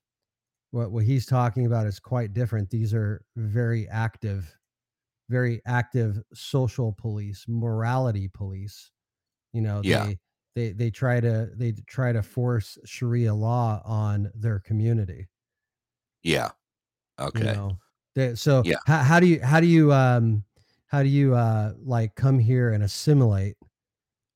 [0.72, 2.70] What what he's talking about is quite different.
[2.70, 4.56] These are very active,
[5.30, 8.92] very active social police, morality police.
[9.54, 10.04] You know, Yeah.
[10.04, 10.18] they
[10.54, 15.28] they they try to they try to force Sharia law on their community.
[16.22, 16.50] Yeah.
[17.18, 17.52] you Okay.
[17.52, 17.78] know
[18.14, 18.76] They- so Yeah.
[18.86, 20.44] how, how do you how do you um
[20.88, 23.56] how do you uh like come here and assimilate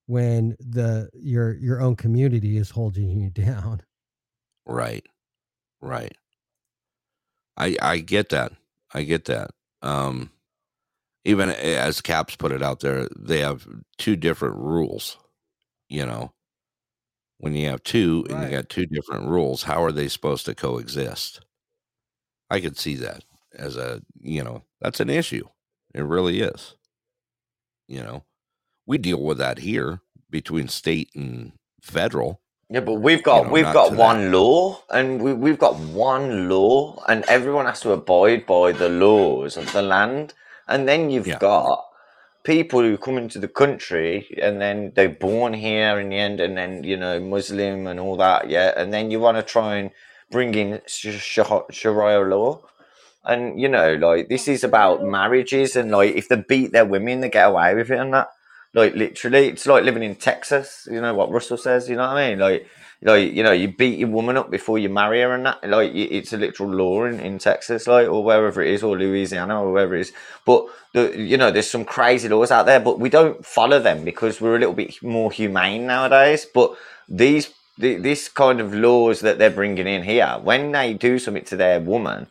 [0.06, 3.82] when the your your own community is holding you down
[4.66, 5.06] Right.
[5.80, 6.16] Right.
[7.56, 8.52] I I get that.
[8.94, 9.50] I get that.
[9.82, 10.30] Um
[11.28, 13.66] even eh, as Caps put it out there, they have
[13.98, 15.18] two different rules,
[15.88, 16.32] you know.
[17.38, 20.54] When you have two and you got two different rules, how are they supposed to
[20.54, 21.40] coexist?
[22.50, 23.24] I could see that
[23.54, 25.46] as a, you know, that's an issue.
[25.94, 26.74] It really is.
[27.86, 28.24] You know.
[28.86, 30.00] We deal with that here
[30.30, 31.52] between state and
[31.82, 32.40] federal.
[32.70, 33.98] Yeah, but we've You got know, we've got to that.
[33.98, 38.88] one law, and we we've got one law, and everyone has to abide by the
[38.88, 40.34] laws of the land.
[40.68, 41.38] And then you've Yeah.
[41.38, 41.86] got
[42.44, 46.56] people who come into the country, and then they're born here in the end, and
[46.56, 48.72] then you know Muslim and all that, yeah.
[48.76, 49.90] And then you want to try and
[50.30, 51.40] bring in sh- sh-
[51.70, 52.62] Sharia law,
[53.24, 57.20] and you know, like this is about marriages, and like if they beat their women,
[57.20, 58.28] they get away with it, and that.
[58.74, 60.86] Like literally, it's like living in Texas.
[60.90, 61.88] You know what Russell says.
[61.88, 62.38] You know what I mean?
[62.38, 62.66] Like,
[63.02, 65.68] like you know, you beat your woman up before you marry her, and that.
[65.68, 69.62] Like, it's a literal law in, in Texas, like, or wherever it is, or Louisiana,
[69.62, 70.12] or wherever it is.
[70.44, 74.04] But the, you know, there's some crazy laws out there, but we don't follow them
[74.04, 76.46] because we're a little bit more humane nowadays.
[76.52, 76.76] But
[77.08, 81.44] these, the, this kind of laws that they're bringing in here, when they do something
[81.44, 82.26] to their woman,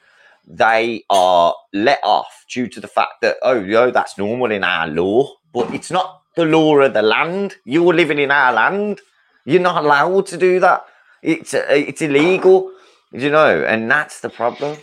[0.47, 4.87] they are let off due to the fact that oh yo that's normal in our
[4.87, 9.01] law but it's not the law of the land you're living in our land
[9.47, 10.85] you're not allowed to do that
[11.23, 12.71] it's uh, it's illegal
[13.13, 14.77] you know and that's the problem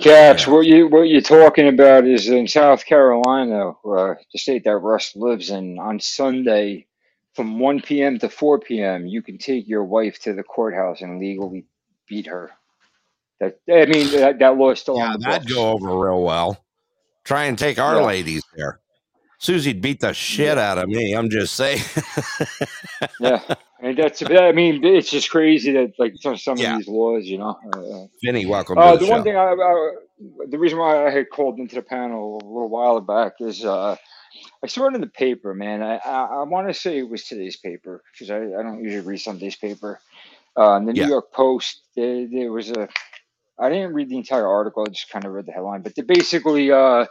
[0.00, 4.76] Caps, what you what you're talking about is in South Carolina, uh, the state that
[4.78, 5.78] Russ lives in.
[5.80, 6.86] On Sunday,
[7.34, 8.18] from 1 p.m.
[8.20, 11.66] to 4 p.m., you can take your wife to the courthouse and legally
[12.08, 12.52] beat her.
[13.40, 15.54] That I mean, that, that law is still on the That'd books.
[15.54, 16.64] go over real well.
[17.24, 18.02] Try and take our Yeah.
[18.02, 18.80] ladies there.
[19.38, 21.14] Susie'd beat the shit out of me.
[21.14, 21.80] I'm just saying.
[23.18, 23.42] Yeah,
[23.80, 26.66] and that's I mean, it's just crazy that like some, some Yeah.
[26.70, 27.58] of these laws, you know.
[27.74, 29.90] Uh, Vinny, welcome Uh, to the, the one thing I, I,
[30.48, 33.96] the reason why I had called into the panel a little while back is uh,
[34.62, 35.82] I saw it in the paper, man.
[35.82, 39.06] I I, I want to say it was today's paper because I, I don't usually
[39.06, 40.00] read Sunday's paper.
[40.56, 41.08] Uh, the New Yeah.
[41.08, 42.88] York Post, there, there was a.
[43.58, 44.84] I didn't read the entire article.
[44.86, 47.06] I just kind of read the headline, but they basically uh,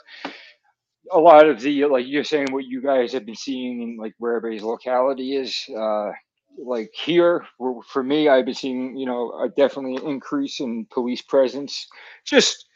[1.11, 4.14] a lot of the like you're saying what you guys have been seeing in like
[4.19, 5.57] where everybody's locality is.
[5.76, 6.11] Uh,
[6.58, 10.88] like here for for me, I've been seeing you know a definitely an increase in
[10.92, 11.88] police presence.
[12.26, 12.68] Just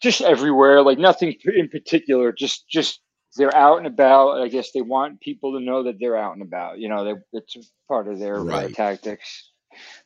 [0.00, 3.00] just everywhere like nothing in particular just just
[3.36, 6.42] they're out and about i guess they want people to know that they're out and
[6.42, 7.56] about you know they, it's
[7.88, 9.50] part of their uh, tactics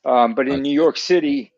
[0.04, 1.52] um, but in new york city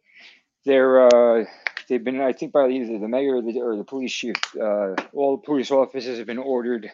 [0.65, 1.45] they're uh,
[1.89, 4.95] they've been i think by either the mayor or the, or the police chief uh,
[5.13, 6.91] all the police officers have been ordered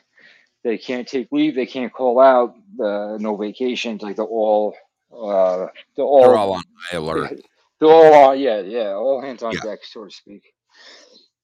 [0.64, 4.74] they can't take leave they can't call out uh, no vacations like they're all
[5.12, 5.66] uh,
[5.96, 7.34] they're all, They're all on high alert.
[7.80, 9.60] they're all uh, yeah yeah all hands on Yeah.
[9.60, 10.42] deck so to speak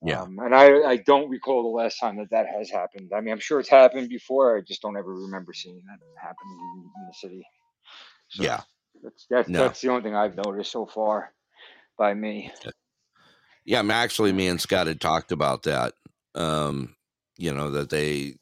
[0.02, 0.22] Yeah.
[0.22, 3.12] um, and I, I don't recall the last time that that has happened.
[3.16, 4.58] I mean, I'm sure it's happened before.
[4.58, 7.46] I just don't ever remember seeing that happen in, in the city.
[8.28, 8.62] So Yeah.
[9.02, 9.58] that's that's No.
[9.58, 11.32] that's the only thing I've noticed so far
[11.98, 12.52] by me.
[13.66, 15.94] Yeah, actually me and Scott had talked about that.
[16.34, 16.96] Um,
[17.38, 18.36] you know, that they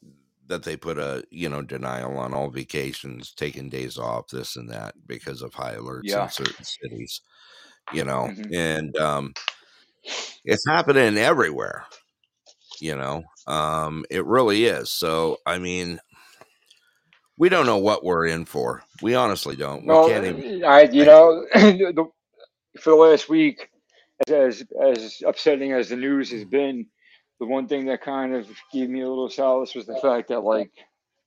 [0.47, 4.69] that they put a, you know, denial on all vacations, taking days off, this and
[4.69, 6.23] that because of high alerts Yeah.
[6.23, 7.21] in certain cities.
[7.93, 8.53] You know, Mhm.
[8.53, 9.33] and um
[10.45, 11.85] it's happening everywhere.
[12.79, 14.91] You know, um, it really is.
[14.91, 15.99] So I mean,
[17.37, 18.83] we don't know what we're in for.
[19.01, 19.81] We honestly don't.
[19.81, 22.09] We Well, can't even I you know the,
[22.79, 23.69] for the last week,
[24.29, 26.87] as as upsetting as the news has been,
[27.43, 30.41] the one thing that kind of gave me a little solace was the fact that
[30.45, 30.71] like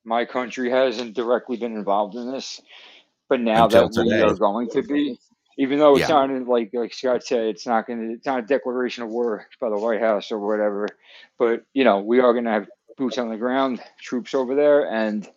[0.04, 2.62] my country hasn't directly been involved in this.
[3.28, 4.22] but now until that we today.
[4.22, 5.18] are going to be,
[5.58, 6.14] even though it's Yeah.
[6.26, 9.46] not like like Scott said, it's not going to it's not a declaration of war
[9.60, 10.88] by the White House or whatever,
[11.38, 12.68] but you know we are going to have
[12.98, 15.28] boots on the ground, troops over there, and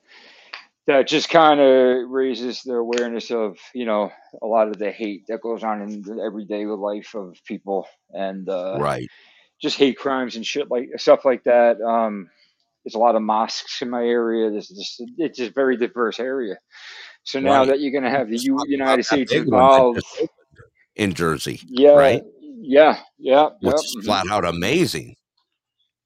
[0.87, 4.11] that just kind of raises the awareness of you know
[4.41, 8.49] a lot of the hate that goes on in the everyday life of people and
[8.49, 9.09] uh, Right.
[9.61, 11.81] Just hate crimes and shit like stuff like that.
[11.81, 12.29] Um,
[12.85, 14.49] there's a lot of mosques in my area.
[14.51, 16.57] There's just it's just a very diverse area.
[17.23, 17.67] So now Right.
[17.67, 20.01] that you're going to have the U- United States big one that involved,
[20.95, 22.23] in Jersey, yeah, right?
[22.41, 23.75] yeah, yeah, Which yep.
[23.75, 24.05] is mhm.
[24.05, 25.15] flat out amazing.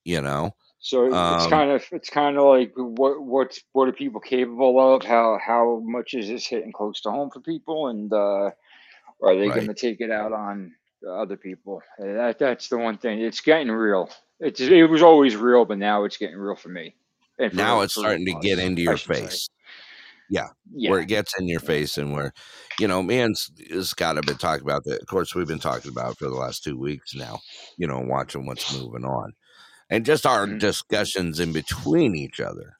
[0.03, 0.55] You know.
[0.79, 4.95] So it's Um, kind of it's kind of like what what's what are people capable
[4.95, 5.03] of?
[5.03, 8.51] How how much is this hitting close to home for people, and uh,
[9.21, 10.73] are they going to take it out on
[11.11, 11.81] other people?
[11.99, 13.21] That that's the one thing.
[13.21, 14.09] It's getting real.
[14.39, 16.95] It's it was always real, but now it's getting real for me
[17.39, 19.13] and for Now it's for starting to get into your say.
[19.13, 19.49] face.
[20.29, 20.47] Yeah.
[20.73, 20.89] Yeah.
[20.91, 22.33] Where it gets in your face and where,
[22.79, 25.01] you know, me and S- Scott have been talking about that.
[25.01, 27.39] Of course, we've been talking about for the last two weeks now,
[27.77, 29.33] you know, watching what's moving on.
[29.89, 30.59] And just our Mhm.
[30.59, 32.77] discussions in between each other.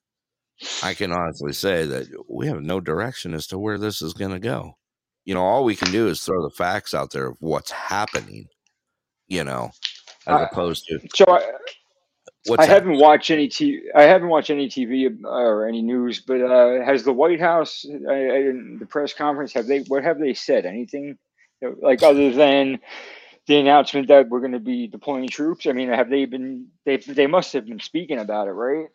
[0.82, 4.32] I can honestly say that we have no direction as to where this is going
[4.32, 4.78] to go.
[5.26, 8.48] You know, all we can do is throw the facts out there of what's happening,
[9.28, 9.72] you know,
[10.28, 11.42] as I, opposed to so I,
[12.48, 13.80] what's I haven't watched any TV.
[13.96, 16.22] I haven't watched any TV or any news.
[16.22, 19.80] But uh, has the White House, uh, in the press conference, have they?
[19.82, 20.66] What have they said?
[20.66, 21.18] Anything
[21.82, 22.80] like other than
[23.48, 25.68] the announcement that we're going to be deploying troops?
[25.68, 26.68] I mean, have they been?
[26.86, 28.88] They they must have been speaking about it, right?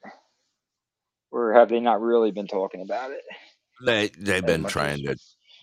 [1.32, 3.22] Or have they not really been talking about it
[3.84, 5.16] They they've been trying to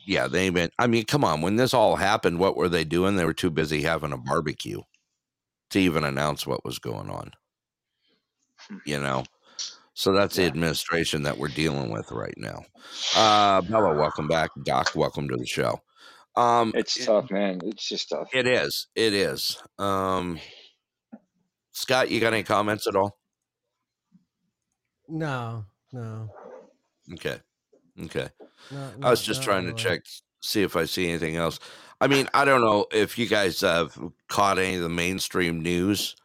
[0.06, 3.16] yeah, they've been I mean, come on, when this all happened, what were they doing?
[3.16, 4.82] They were too busy having a barbecue
[5.72, 7.32] to even announce what was going on,
[8.86, 9.24] you know.
[9.94, 12.64] So that's the administration that we're dealing with right now.
[13.16, 14.52] Uh Bella, welcome back.
[14.64, 15.82] Doc, welcome to the show.
[16.36, 17.62] Um It's it, tough, man.
[17.64, 18.30] It's just tough.
[18.34, 18.88] it is.
[18.96, 19.58] It is.
[19.80, 20.40] Um
[21.72, 23.18] Scott, you got any comments at all?
[25.08, 26.30] No, no,
[27.14, 27.38] Okay.
[28.06, 28.30] Okay.
[29.02, 30.02] I was just trying to check,
[30.42, 31.60] see if I see anything else.
[32.02, 33.98] I mean, I don't know if you guys have
[34.28, 36.16] caught any of the mainstream news.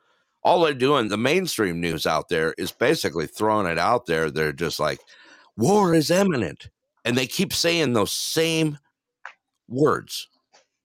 [0.42, 4.30] All they're doing, the mainstream news out there, is basically throwing it out there.
[4.30, 5.00] They're just like,
[5.56, 6.68] war is imminent.
[7.04, 8.78] And they keep saying those same
[9.68, 10.28] words,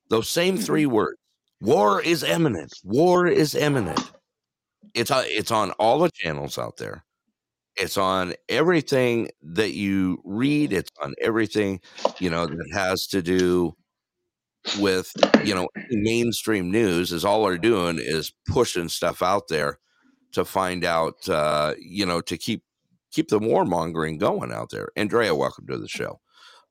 [0.09, 1.17] those same three words.
[1.61, 2.73] War is imminent.
[2.83, 4.11] War is imminent.
[4.93, 7.03] It's it's on all the channels out there.
[7.77, 10.71] It's on everything that you read.
[10.71, 11.81] It's on everything,
[12.19, 13.75] you know, that has to do
[14.79, 15.11] with,
[15.43, 19.79] you know, mainstream news is all they're doing is pushing stuff out there
[20.31, 22.63] to find out, uh, you know, to keep,
[23.11, 24.89] keep the warmongering going out there.
[24.95, 26.19] Andrea, welcome to the show.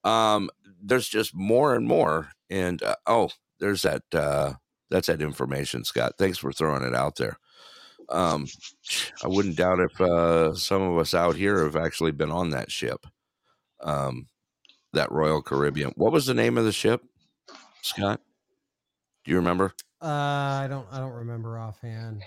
[0.05, 0.51] Um,
[0.82, 2.31] there's just more and more.
[2.51, 4.55] And, uh, oh, there's that, uh,
[4.90, 6.14] that's that information, Scott.
[6.18, 7.39] Thanks for throwing it out there.
[8.09, 8.47] Um,
[9.22, 12.70] I wouldn't doubt if uh, some of us out here have actually been on that
[12.70, 13.06] ship,
[13.82, 14.26] um,
[14.93, 15.93] that Royal Caribbean.
[15.97, 17.02] What was the name of the ship,
[17.82, 18.20] Scott?
[19.24, 19.74] Do you remember?
[20.02, 20.86] Uh, I don't.
[20.93, 22.22] I don't remember offhand.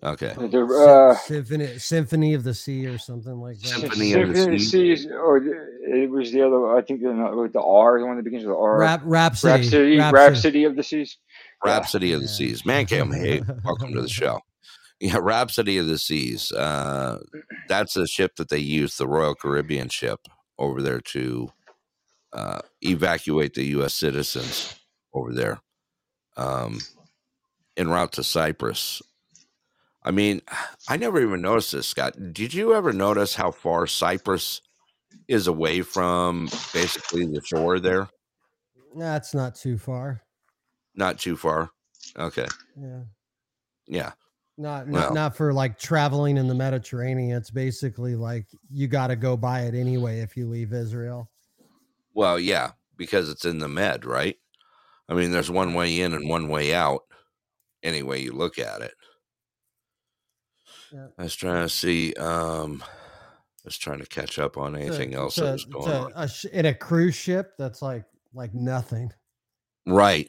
[0.00, 0.32] Okay.
[0.36, 3.66] The uh, Symphony, Symphony of the Sea, or something like that.
[3.68, 4.96] Symphony of the Symphony of the Sea.
[4.96, 6.76] Seas, or the- it was the other.
[6.76, 8.78] I think the, with the R, the one that begins with R.
[8.78, 10.02] Rap, Rhapsody, Rhapsody, Rhapsody.
[10.12, 11.16] Rhapsody of the Seas.
[11.64, 11.72] Yeah.
[11.72, 12.64] Rhapsody of the Seas.
[12.64, 14.38] Man, Cam, hey, welcome to the show.
[15.00, 16.50] Yeah, Rhapsody of the Seas.
[16.50, 17.20] Uh,
[17.68, 20.20] that's a ship that they use, the Royal Caribbean ship,
[20.58, 21.52] over there to
[22.32, 23.94] uh, evacuate the U.S.
[23.94, 24.74] citizens
[25.14, 25.60] over there
[26.36, 26.80] um,
[27.76, 29.02] en route to Cyprus.
[30.02, 30.40] I mean,
[30.88, 32.32] I never even noticed this, Scott.
[32.32, 34.62] Did you ever notice how far Cyprus
[35.26, 38.08] is away from basically the shore there?
[38.96, 40.22] That's not too far.
[40.94, 41.70] Not too far.
[42.16, 42.46] Okay.
[42.76, 43.02] Yeah.
[43.86, 44.12] Yeah.
[44.60, 47.36] Not not Well, not for like traveling in the Mediterranean.
[47.36, 51.30] It's basically like you got to go by it anyway if you leave Israel.
[52.12, 54.36] well, yeah, because it's in the Med, right?
[55.08, 57.02] I mean, there's one way in and one way out,
[57.84, 58.94] any way you look at it.
[60.92, 61.06] Yeah.
[61.16, 62.12] I was trying to see.
[62.14, 66.04] Um, I was trying to catch up on a, anything else that was going a,
[66.06, 66.12] on.
[66.16, 68.04] a sh- in a cruise ship that's like
[68.34, 69.12] like nothing.
[69.86, 70.28] Right,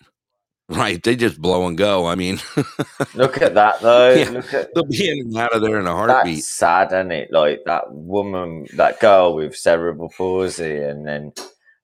[0.70, 1.02] right.
[1.04, 2.08] They just blow and go.
[2.08, 2.40] I mean,
[3.16, 4.14] Look at that though.
[4.14, 6.36] yeah, Look at they'll be in and out of there in a heartbeat.
[6.38, 7.30] that's sad, isn't it?
[7.32, 11.34] Like that woman, that girl with cerebral palsy, and then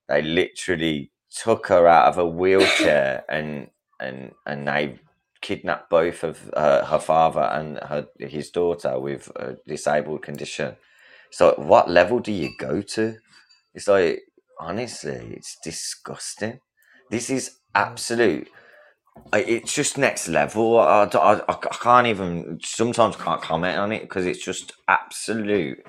[0.08, 3.68] they literally took her out of a wheelchair and
[4.00, 4.98] and and they
[5.42, 10.76] kidnapped both of uh, her father and her his daughter with a disabled condition.
[11.30, 13.16] So, what level do you go to?
[13.74, 14.22] It's like
[14.60, 16.60] honestly, it's disgusting.
[17.10, 18.48] This is absolute.
[19.32, 20.78] It's just next level.
[20.78, 22.58] I, I, I can't even.
[22.62, 25.84] Sometimes can't comment on it because it's just absolute.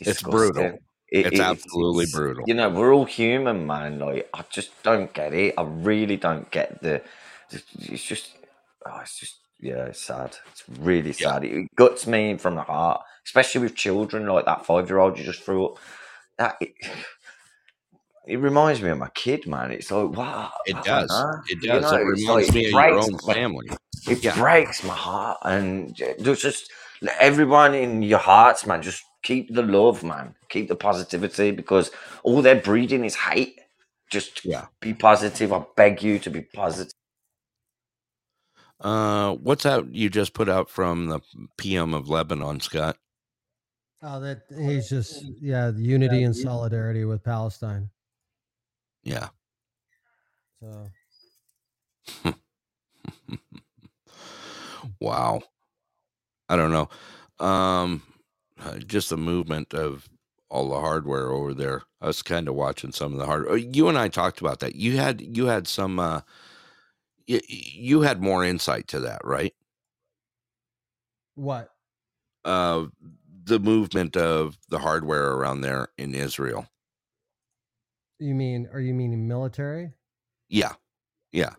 [0.00, 0.64] It's brutal.
[0.64, 2.44] It- It's it- absolutely it's- brutal.
[2.46, 3.98] You know, we're all human, man.
[3.98, 5.54] Like, I just don't get it.
[5.58, 7.02] I really don't get the.
[7.50, 8.34] It's just.
[8.86, 9.38] Oh, it's just.
[9.60, 10.36] Yeah, it's sad.
[10.50, 11.44] It's really sad.
[11.44, 15.24] It guts me from the heart, especially with children like that five year old you
[15.24, 15.78] just threw up.
[16.38, 16.56] That.
[16.60, 16.72] It,
[18.26, 19.70] it reminds me of my kid, man.
[19.72, 20.50] It's like, wow.
[20.66, 21.10] It I don't does.
[21.10, 21.40] know.
[21.48, 21.82] It You does.
[21.92, 23.70] know, it reminds like- me it of your own my- family.
[24.08, 24.34] It Yeah.
[24.36, 26.70] breaks my heart, and there's just
[27.20, 28.82] everyone in your hearts, man.
[28.82, 30.34] Just keep the love, man.
[30.48, 31.90] Keep the positivity because
[32.24, 33.58] all they're breeding is hate.
[34.10, 34.66] Just yeah.
[34.80, 35.52] be positive.
[35.52, 36.92] I beg you to be positive.
[38.80, 41.20] Uh, what's that you just put out from the
[41.56, 42.96] PM of Lebanon, Scott?
[44.02, 47.88] Oh, that he's just yeah, the unity and solidarity with Palestine.
[49.04, 49.28] Yeah.
[50.60, 50.92] So
[55.00, 55.42] Wow.
[56.48, 56.88] I don't know.
[57.44, 58.02] Um,
[58.62, 60.08] uh, just the movement of
[60.50, 61.82] all the hardware over there.
[62.00, 63.56] I was kind of watching some of the hardware.
[63.56, 64.76] You and I talked about that.
[64.76, 65.98] You had you had some.
[65.98, 66.20] Uh,
[67.26, 69.54] you, you had more insight to that, right?
[71.34, 71.70] what?
[72.44, 72.86] Uh,
[73.44, 76.66] the movement of the hardware around there in Israel.
[78.22, 79.92] You mean are you meaning military?
[80.48, 80.74] Yeah.
[81.32, 81.54] Yeah.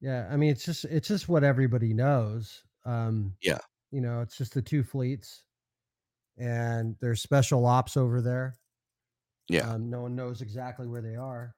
[0.00, 2.64] Yeah, I mean it's just it's just what everybody knows.
[2.84, 3.60] Um Yeah.
[3.90, 5.44] you know, it's just the two fleets
[6.38, 8.58] and there's special ops over there.
[9.48, 9.68] Yeah.
[9.68, 11.56] Um, no one knows exactly where they are.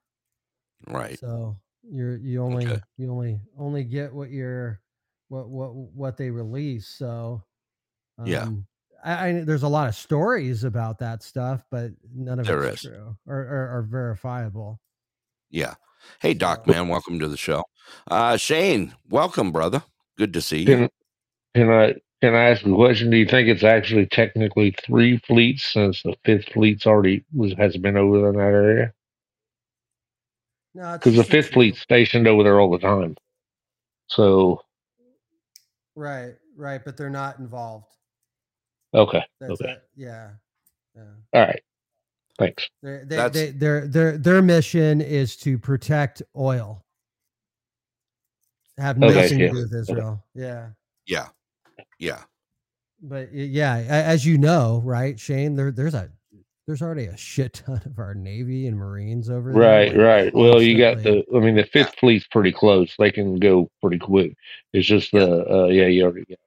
[0.87, 1.19] Right.
[1.19, 2.81] So you're you only Okay.
[2.97, 4.81] you only only get what you're
[5.29, 6.87] what what what they release.
[6.87, 7.43] So
[8.23, 8.49] Yeah.
[9.05, 12.83] I, I there's a lot of stories about that stuff, but none of There it's
[12.83, 12.89] is.
[12.89, 14.81] true or, or, or verifiable.
[15.51, 15.75] Yeah.
[16.19, 17.63] Hey, Doc, man, welcome to the show.
[18.09, 19.83] Uh, Shane, welcome, brother.
[20.17, 20.65] Good to see you.
[20.65, 20.89] Can,
[21.53, 23.11] can I can I ask a question?
[23.11, 27.77] Do you think it's actually technically three fleets since the fifth fleet's already was has
[27.77, 28.93] been over in that area?
[30.73, 33.15] No, Because the fifth fleet's stationed over there all the time.
[34.07, 34.61] So
[35.95, 37.87] Right, right, but they're not involved.
[38.95, 39.83] Okay, That's okay, it.
[39.95, 40.29] Yeah.
[40.95, 41.03] Yeah.
[41.33, 41.61] all right.
[42.37, 42.69] Thanks.
[42.83, 46.83] They, they, they, their their their mission is to protect oil.
[48.77, 49.79] Have Okay, nothing yeah, to do with okay.
[49.79, 50.23] Israel.
[50.33, 50.67] Yeah.
[51.05, 51.27] Yeah.
[51.97, 52.23] Yeah.
[53.01, 56.09] But yeah, as you know, right, Shane, there there's a
[56.65, 59.61] there's already a shit ton of our Navy and Marines over there.
[59.61, 60.33] Right, like, right.
[60.33, 61.23] Well, you got the.
[61.35, 62.95] I mean, the fifth fleet's pretty close.
[62.97, 64.35] They can go pretty quick.
[64.73, 65.45] It's just the.
[65.47, 66.39] Uh, yeah, you already got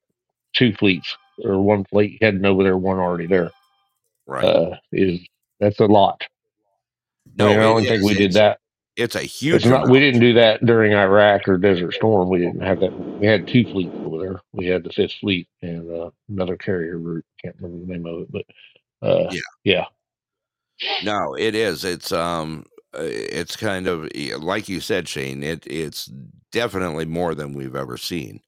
[0.55, 3.51] two fleets or one fleet heading over there, one already there.
[4.27, 4.45] Right.
[4.45, 5.21] Uh, is
[5.61, 6.23] that's a lot.
[7.37, 8.59] No, I, mean, I don't think we did that.
[8.97, 9.89] It's a huge It's not.
[9.89, 12.29] We didn't do that during Iraq or Desert Storm.
[12.29, 12.93] We didn't have that.
[12.93, 14.41] We had two fleets over there.
[14.53, 17.25] We had the fifth fleet and uh, another carrier route.
[17.41, 19.41] Can't remember the name of it, but uh, Yeah.
[19.63, 19.85] yeah.
[21.05, 21.85] No, it is.
[21.85, 24.09] It's um, uh, it's kind of
[24.41, 25.43] like you said, Shane.
[25.45, 26.07] It it's
[26.51, 28.41] definitely more than we've ever seen.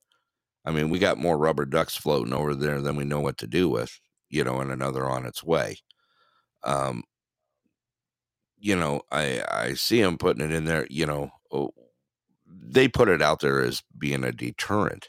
[0.65, 3.47] I mean, we got more rubber ducks floating over there than we know what to
[3.47, 3.99] do with.
[4.28, 5.78] You know, and another on its way.
[6.62, 7.03] Um,
[8.59, 10.87] you know, I I see them putting it in there.
[10.91, 11.70] You know, oh,
[12.47, 15.09] they put it out there as being a deterrent,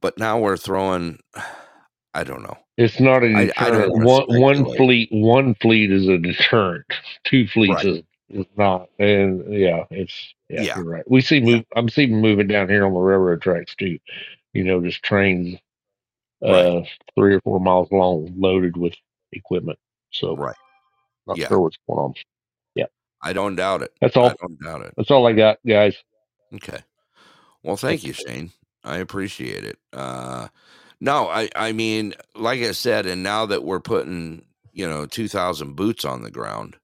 [0.00, 1.18] but now we're throwing.
[2.14, 2.56] I don't know.
[2.78, 3.92] It's not a I- I deterrent.
[3.92, 6.86] wanna one one fleet one fleet is a deterrent.
[7.24, 7.86] Two fleets Right.
[7.86, 8.88] is, is not.
[8.98, 10.76] And yeah, it's yeah, Yeah.
[10.76, 11.08] you're right.
[11.08, 13.98] We see move I'm seeing moving down here on the railroad tracks too.
[14.52, 15.58] You know, just trains
[16.44, 16.82] uh
[17.16, 18.94] three or four miles long loaded with
[19.32, 19.78] equipment.
[20.10, 20.56] So Right.
[21.26, 21.48] not Yeah.
[21.48, 22.14] sure what's going on.
[22.74, 22.86] Yeah.
[23.22, 23.92] I don't doubt it.
[24.00, 24.30] That's all.
[24.30, 24.94] I don't doubt it.
[24.96, 25.96] That's all I got, guys.
[26.54, 26.80] Okay.
[27.62, 28.52] Well, thank you, Shane.
[28.84, 29.78] I appreciate it.
[29.92, 30.48] Uh,
[31.00, 35.74] no, I, I mean, like I said, and now that we're putting, you know, 2,000
[35.76, 36.76] boots on the ground,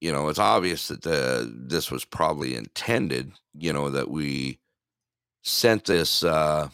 [0.00, 4.58] you know, it's obvious that the, this was probably intended, you know, that we
[5.42, 6.68] sent this, uh,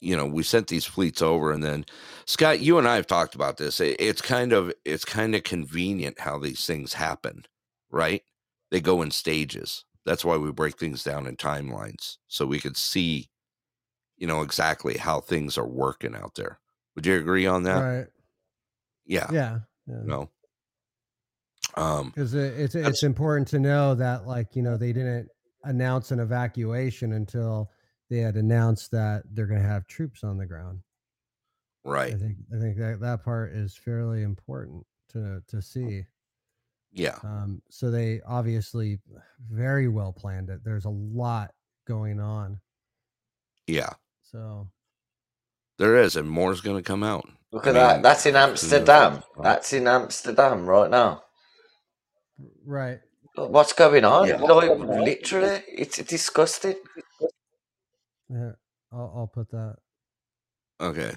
[0.00, 1.84] you know, we sent these fleets over and then
[2.26, 3.80] Scott, you and I have talked about this.
[3.80, 7.44] It, it's kind of, it's kind of convenient how these things happen,
[7.90, 8.22] right?
[8.70, 9.84] They go in stages.
[10.06, 13.28] That's why we break things down in timelines so we could see,
[14.16, 16.58] you know, exactly how things are working out there.
[16.94, 17.80] Would you agree on that?
[17.80, 18.06] Right.
[19.06, 19.28] Yeah.
[19.32, 19.58] Yeah.
[19.86, 20.00] yeah.
[20.04, 20.30] No.
[21.76, 25.28] Um, because it's it's important to know that like you know they didn't
[25.64, 27.70] announce an evacuation until
[28.10, 30.80] they had announced that they're going to have troops on the ground.
[31.84, 32.12] right.
[32.14, 36.04] I think I think that that part is fairly important to to see.
[36.92, 37.18] Yeah.
[37.22, 38.98] Um, so they obviously
[39.50, 40.64] very well planned it.
[40.64, 41.52] There's a lot
[41.86, 42.60] going on.
[43.68, 43.90] Yeah.
[44.22, 44.68] So
[45.78, 47.28] There is, and more's going to come out.
[47.52, 48.02] Look I at that.
[48.02, 49.22] That's in as soon as Amsterdam.
[49.40, 51.22] That's in Amsterdam right now.
[52.64, 52.98] right.
[53.36, 54.28] What's going on?
[54.28, 54.36] Yeah.
[54.36, 56.74] Like literally, it's disgusting.
[58.30, 58.52] Yeah,
[58.92, 59.76] I'll, I'll put that.
[60.80, 61.12] Okay.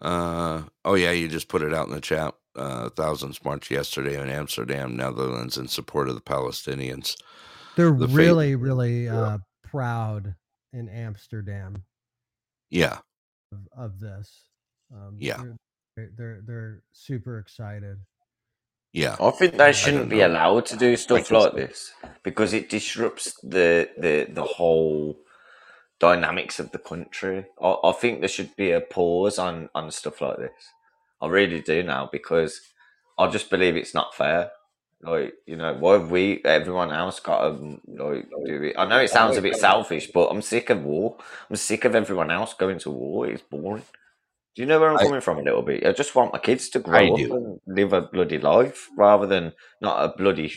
[0.00, 2.34] Uh oh yeah, you just put it out in the chat.
[2.56, 7.16] Uh, thousands marched yesterday in Amsterdam, Netherlands, in support of the Palestinians.
[7.76, 10.34] They're The fate- really, really uh, proud
[10.72, 11.84] in Amsterdam
[12.70, 12.98] Yeah,
[13.52, 14.48] of, of this.
[14.92, 15.42] Um, Yeah.
[15.96, 17.98] they're, they're they're super excited.
[18.92, 21.92] yeah, I think they shouldn't be allowed to do stuff like this
[22.24, 25.18] because it disrupts the the the whole
[26.00, 27.46] dynamics of the country.
[27.62, 30.50] I, I think there should be a pause on on stuff like this.
[31.22, 32.60] I really do now because
[33.18, 34.50] I just believe it's not fair.
[35.02, 38.74] Like you know, why have we everyone else got to like do it?
[38.76, 41.16] I know it sounds a bit selfish, but I'm sick of war.
[41.48, 43.26] I'm sick of everyone else going to war.
[43.26, 43.84] It's boring.
[44.56, 45.86] Do you know where I'm I- coming from a little bit?
[45.86, 47.34] I just want my kids to I grow up do.
[47.36, 50.52] and live a bloody life rather than not a bloody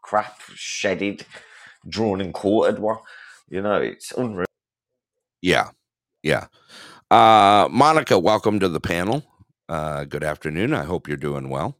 [0.00, 1.26] crap, shedded,
[1.86, 2.98] drawn and quartered one.
[3.50, 4.46] You know, it's unreal.
[5.42, 5.70] Yeah,
[6.22, 6.46] yeah.
[7.10, 9.24] Uh, Monica, welcome to the panel.
[9.68, 10.74] Uh, good afternoon.
[10.74, 11.78] I hope you're doing well.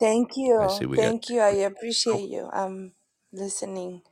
[0.00, 0.60] Thank you.
[0.60, 1.14] I see we got.
[1.14, 1.40] Thank you.
[1.40, 1.50] I
[2.10, 2.50] Oh, appreciate you.
[2.52, 2.94] I'm
[3.32, 4.02] listening.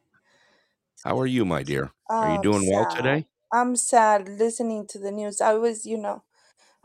[1.05, 1.93] how are you, my dear?
[2.21, 2.87] Are you doing well sad.
[2.87, 3.27] today?
[3.53, 5.41] I'm sad listening to the news.
[5.41, 6.23] I was, you know,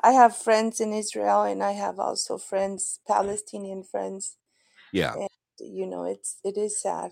[0.03, 4.37] I have friends in Israel and I have also friends, Palestinian friends,
[4.91, 5.29] Yeah, and
[5.59, 7.11] you know, it's it is sad.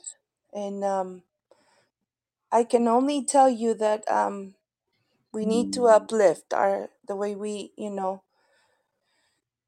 [0.53, 1.23] And um
[2.55, 4.55] I can only tell you that um
[5.33, 8.23] we need to uplift our the way we, you know,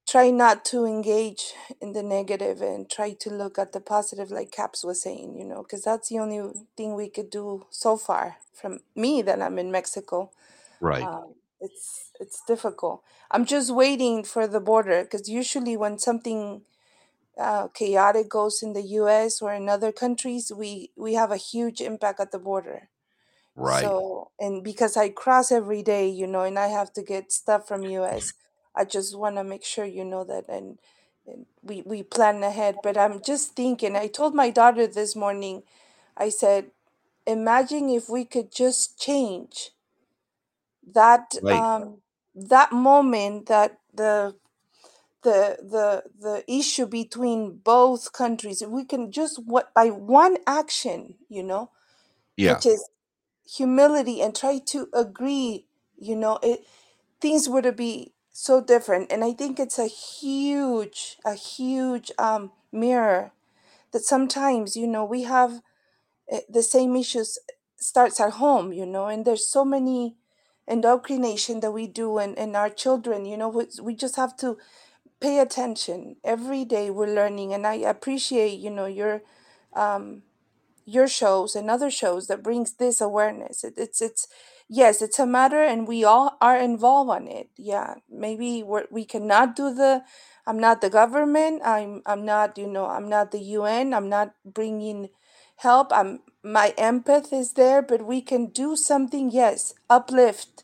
[0.07, 4.51] try not to engage in the negative and try to look at the positive like
[4.51, 6.39] caps was saying you know because that's the only
[6.77, 10.31] thing we could do so far from me that i'm in mexico.
[10.80, 11.03] Right.
[11.03, 13.03] um, it's it's difficult.
[13.31, 16.61] I'm just waiting for the border because usually when something
[17.39, 21.81] uh, chaotic goes in the us or in other countries we we have a huge
[21.81, 22.89] impact at the border
[23.55, 23.93] Right.
[23.93, 27.68] so, and because I cross every day, you know, and I have to get stuff
[27.68, 28.34] from US,
[28.76, 30.80] I just want to make sure you know that and,
[31.26, 32.80] and we we plan ahead.
[32.81, 35.64] But I'm just thinking, I told my daughter this morning,
[36.15, 36.72] I said,
[37.26, 39.72] imagine if we could just change
[40.93, 41.68] that Right.
[41.69, 41.97] um
[42.35, 44.35] that moment that the
[45.23, 51.44] the the the issue between both countries we can just what by one action you
[51.44, 51.72] know
[52.38, 52.56] Yeah.
[52.56, 52.89] which is
[53.48, 55.68] humility and try to agree
[55.98, 56.61] you know it
[57.22, 63.31] things would be so different and i think it's a huge a huge um mirror
[63.91, 65.61] that sometimes you know we have
[66.31, 67.38] uh, the same issues
[67.77, 70.15] starts at home you know and there's so many
[70.68, 74.57] indoctrination that we do and, and our children you know we, we just have to
[75.19, 79.22] pay attention every day we're learning and i appreciate you know your
[79.76, 80.23] um
[80.85, 84.27] your shows and other shows that brings this awareness it, it's it's
[84.69, 89.06] yes it's a matter and we all are involved on it yeah maybe we're, we
[89.06, 90.03] cannot do the
[90.48, 94.34] i'm not the government i'm i'm not you know i'm not the un i'm not
[94.45, 95.10] bringing
[95.57, 100.64] help i'm my empath is there but we can do something yes uplift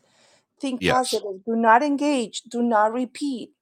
[0.60, 0.86] think Yes.
[0.86, 3.53] positive do not engage do not repeat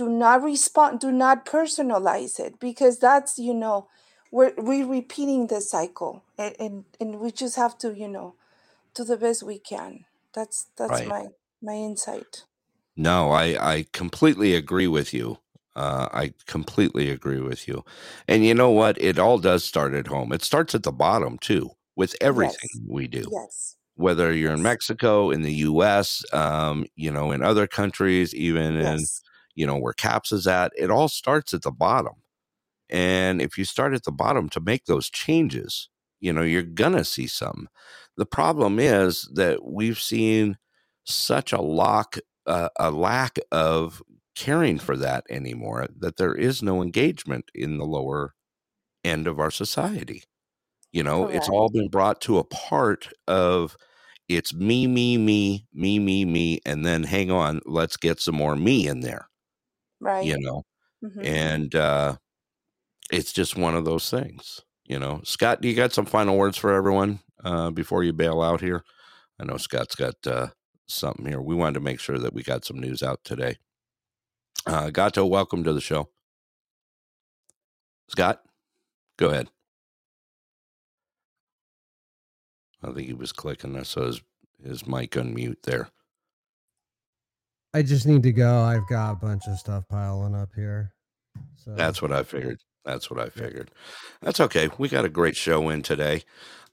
[0.00, 3.78] do not respond do not personalize it because that's you know
[4.36, 8.28] we're we're repeating the cycle and, and and we just have to you know
[8.94, 10.04] do the best we can
[10.34, 11.06] that's that's Right.
[11.06, 11.22] my
[11.62, 12.44] my insight
[12.96, 13.44] No, I
[13.76, 15.38] I completely agree with you.
[15.76, 17.84] Uh, I completely agree with you.
[18.28, 19.00] And you know what?
[19.00, 20.32] It all does start at home.
[20.32, 23.30] It starts at the bottom too, with everything yes we do.
[23.30, 28.76] yes Whether you're in Mexico, in the U.S., um, you know, in other countries, even
[28.76, 29.22] in yes
[29.60, 32.14] you know where Caps is at, it all starts at the bottom.
[32.90, 35.88] And if you start at the bottom to make those changes,
[36.20, 37.68] you know, you're gonna see some.
[38.16, 40.58] The problem is that we've seen
[41.04, 44.02] such a lock, uh, a lack of
[44.36, 48.34] caring for that anymore that there is no engagement in the lower
[49.04, 50.24] end of our society.
[50.92, 53.76] You know, it's all been brought to a part of
[54.28, 58.56] it's me, me, me, me, me, me, and then hang on, let's get some more
[58.56, 59.29] me in there.
[60.00, 60.62] Right You know,
[61.02, 62.16] hmm and uh,
[63.12, 64.60] it's just one of those things.
[64.84, 68.40] You know, Scott, do you got some final words for everyone uh, before you bail
[68.42, 68.82] out here?
[69.40, 70.48] I know Scott's got uh,
[70.86, 71.40] something here.
[71.40, 73.58] We wanted to make sure that we got some news out today.
[74.66, 76.08] Uh, Gato, welcome to the show.
[78.08, 78.42] Scott,
[79.18, 79.48] go ahead.
[82.82, 83.76] I think he was clicking.
[83.76, 84.20] I saw his,
[84.62, 85.90] his mic unmute there.
[87.72, 88.60] I just need to go.
[88.60, 90.92] I've got a bunch of stuff piling up here.
[91.56, 92.60] So That's what I figured.
[92.84, 93.70] That's what I figured.
[94.22, 94.70] That's okay.
[94.78, 96.22] We got a great show in today.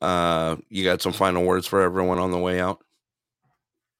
[0.01, 2.83] Uh, you got some final words for everyone on the way out?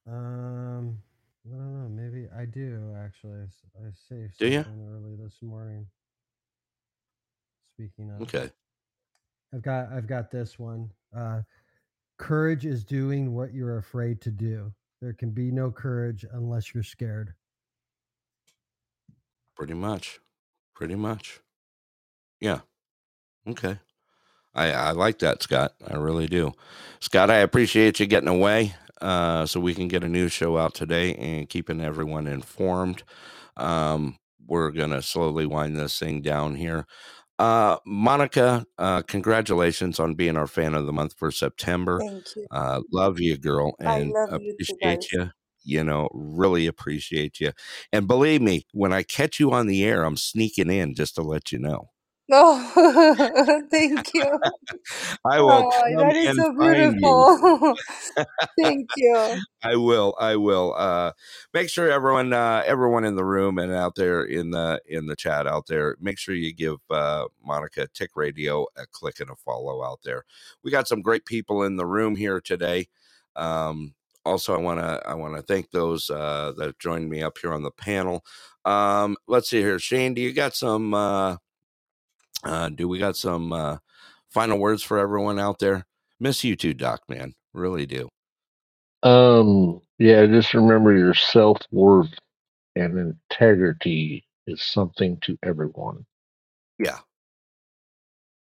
[0.08, 0.98] um
[1.46, 3.46] I don't know, maybe I do actually.
[3.78, 5.88] I saved Do something early this morning.
[7.76, 8.52] Speaking of Okay.
[9.54, 10.92] I've got I've got this one.
[11.16, 11.42] Uh
[12.18, 14.74] courage is doing what you're afraid to do.
[15.02, 17.34] There can be no courage unless you're scared.
[19.56, 20.20] Pretty much.
[20.76, 21.40] Pretty much.
[22.40, 22.62] Yeah.
[23.48, 23.80] Okay.
[24.54, 25.74] I, I like that, Scot.
[25.88, 26.52] I really do.
[27.00, 30.74] Scot, I appreciate you getting away uh, so we can get a new show out
[30.74, 33.04] today and keeping everyone informed.
[33.56, 34.18] Um,
[34.48, 36.88] we're going to slowly wind this thing down here.
[37.40, 42.00] Uh, Monica, uh, congratulations on being our fan of the month for September.
[42.00, 42.48] Thank you.
[42.50, 45.08] Uh, love you, girl, and you appreciate guys.
[45.12, 45.30] you.
[45.64, 47.52] You know, really appreciate you.
[47.92, 51.22] And believe me, when I catch you on the air, I'm sneaking in just to
[51.22, 51.90] let you know.
[52.32, 54.40] Oh, thank you.
[55.26, 57.28] I will Oh, that is so find you.
[57.34, 57.78] beautiful.
[58.58, 59.46] Thank you.
[59.64, 60.16] I will.
[60.20, 60.74] I will.
[60.78, 61.14] Uh,
[61.54, 65.16] make sure everyone, uh, everyone in the room and out there in the in the
[65.16, 69.36] chat out there, make sure you give uh, Monica Tick Radio a click and a
[69.36, 70.26] follow out there.
[70.64, 72.88] We got some great people in the room here today.
[73.36, 73.96] Um,
[74.26, 77.54] also, I want to I want to thank those uh, that joined me up here
[77.54, 78.26] on the panel.
[78.66, 80.14] Um, let's see here, Shane.
[80.14, 80.94] Do you got some?
[80.94, 81.38] Uh,
[82.48, 83.78] uh, do we got some uh,
[84.30, 85.86] final words for everyone out there?
[86.20, 87.02] Miss you too, Doc.
[87.10, 88.10] Man, really do.
[89.04, 92.14] Um, yeah, just remember your self worth
[92.76, 96.06] and integrity is something to everyone.
[96.80, 97.00] Yeah,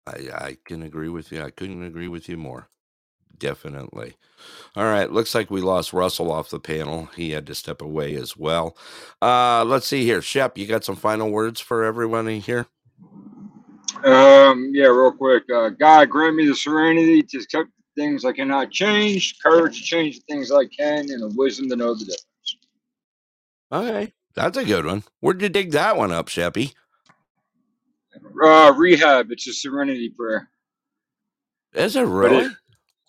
[0.06, 1.42] I I can agree with you.
[1.42, 2.70] I couldn't agree with you more.
[3.38, 4.16] Definitely.
[4.76, 5.12] All right.
[5.12, 7.10] Looks like we lost Russell off the panel.
[7.16, 8.78] He had to step away as well.
[9.22, 10.22] Uh, let's see here.
[10.22, 12.68] Shep, you got some final words for everyone in here?
[14.04, 15.44] Um, yeah, real quick.
[15.54, 19.84] Uh, God grant me the serenity to accept the things I cannot change, courage to
[19.84, 22.26] change the things I can, and the wisdom to know the difference.
[23.72, 24.14] Okay.
[24.36, 25.04] That's a good one.
[25.22, 26.76] Where'd you dig that one up, Sheppy?
[28.44, 29.32] Uh, rehab.
[29.32, 30.50] It's a serenity prayer.
[31.74, 32.46] Is it But really?
[32.46, 32.52] it,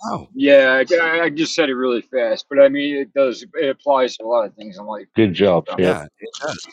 [0.07, 3.45] Oh, yeah, I, I just said it really fast, but I mean, it does.
[3.55, 5.07] It applies to a lot of things in life.
[5.17, 5.79] Good job, So, Shep.
[5.79, 6.67] yeah, it does.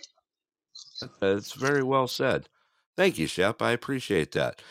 [1.22, 2.50] It's very well said.
[2.98, 3.62] Thank you, Shep.
[3.62, 4.62] I appreciate that.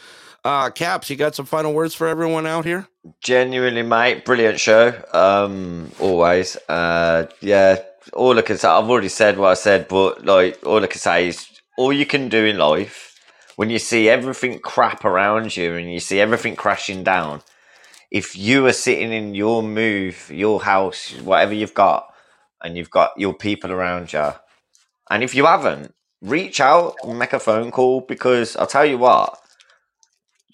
[0.44, 2.88] Uh, Caps, you got some final words for everyone out here?
[3.22, 4.94] Genuinely, mate, brilliant show.
[5.12, 6.56] Um, always.
[6.68, 7.80] Uh, yeah,
[8.14, 11.00] all I can say, I've already said what I said, but like, all I can
[11.00, 13.18] say is, all you can do in life,
[13.56, 17.42] when you see everything crap around you and you see everything crashing down,
[18.10, 22.06] if you are sitting in your move, your house, whatever you've got,
[22.62, 24.32] and you've got your people around you,
[25.10, 28.98] and if you haven't, reach out and make a phone call because I'll tell you
[28.98, 29.38] what,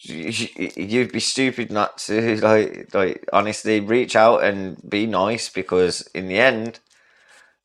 [0.01, 5.49] you- you- you'd be stupid not to like like honestly reach out and be nice
[5.49, 6.81] because in the end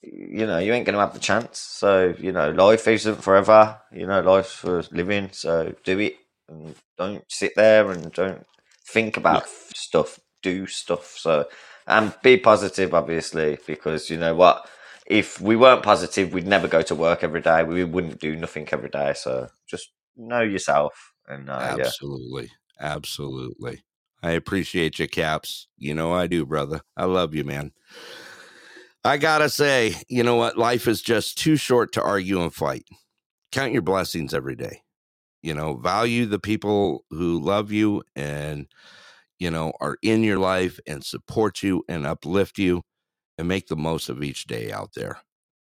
[0.01, 1.59] you know you ain't gonna have the chance.
[1.59, 3.79] So you know life isn't forever.
[3.91, 5.29] You know life's for living.
[5.31, 6.15] So do it
[6.49, 8.45] and don't sit there and don't
[8.87, 10.19] think about f- stuff.
[10.41, 11.15] Do stuff.
[11.17, 11.47] So
[11.87, 14.67] and be positive obviously because you know what
[15.11, 18.67] if we weren't positive we'd never go to work every day we wouldn't do nothing
[18.71, 22.49] every day so just know yourself and uh, yeah Absolutely.
[22.79, 23.83] Absolutely.
[24.23, 25.67] I appreciate you, Caps.
[25.77, 26.81] You know I do, brother.
[26.97, 27.71] I love you, man.
[29.03, 30.57] I gotta say, you know what?
[30.57, 32.85] Life is just too short to argue and fight.
[33.51, 34.81] Count your blessings every day.
[35.41, 38.67] You know, value the people who love you and,
[39.39, 42.83] you know, are in your life and support you and uplift you
[43.41, 45.17] and make the most of each day out there.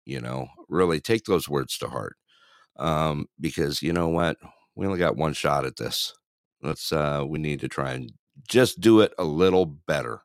[0.06, 2.18] You know, really take those words to heart.
[2.78, 4.36] Um, because you know what?
[4.76, 6.14] We only got one shot at this.
[6.62, 8.12] Let's, uh, we need to try and
[8.48, 10.24] just do it a little better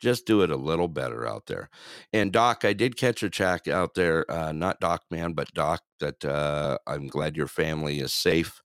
[0.00, 1.68] just do it a little better out there.
[2.10, 5.82] And Doc, I did catch a check out there, uh, not Doc Man, but Doc,
[5.98, 8.62] that uh, I'm glad your family is safe.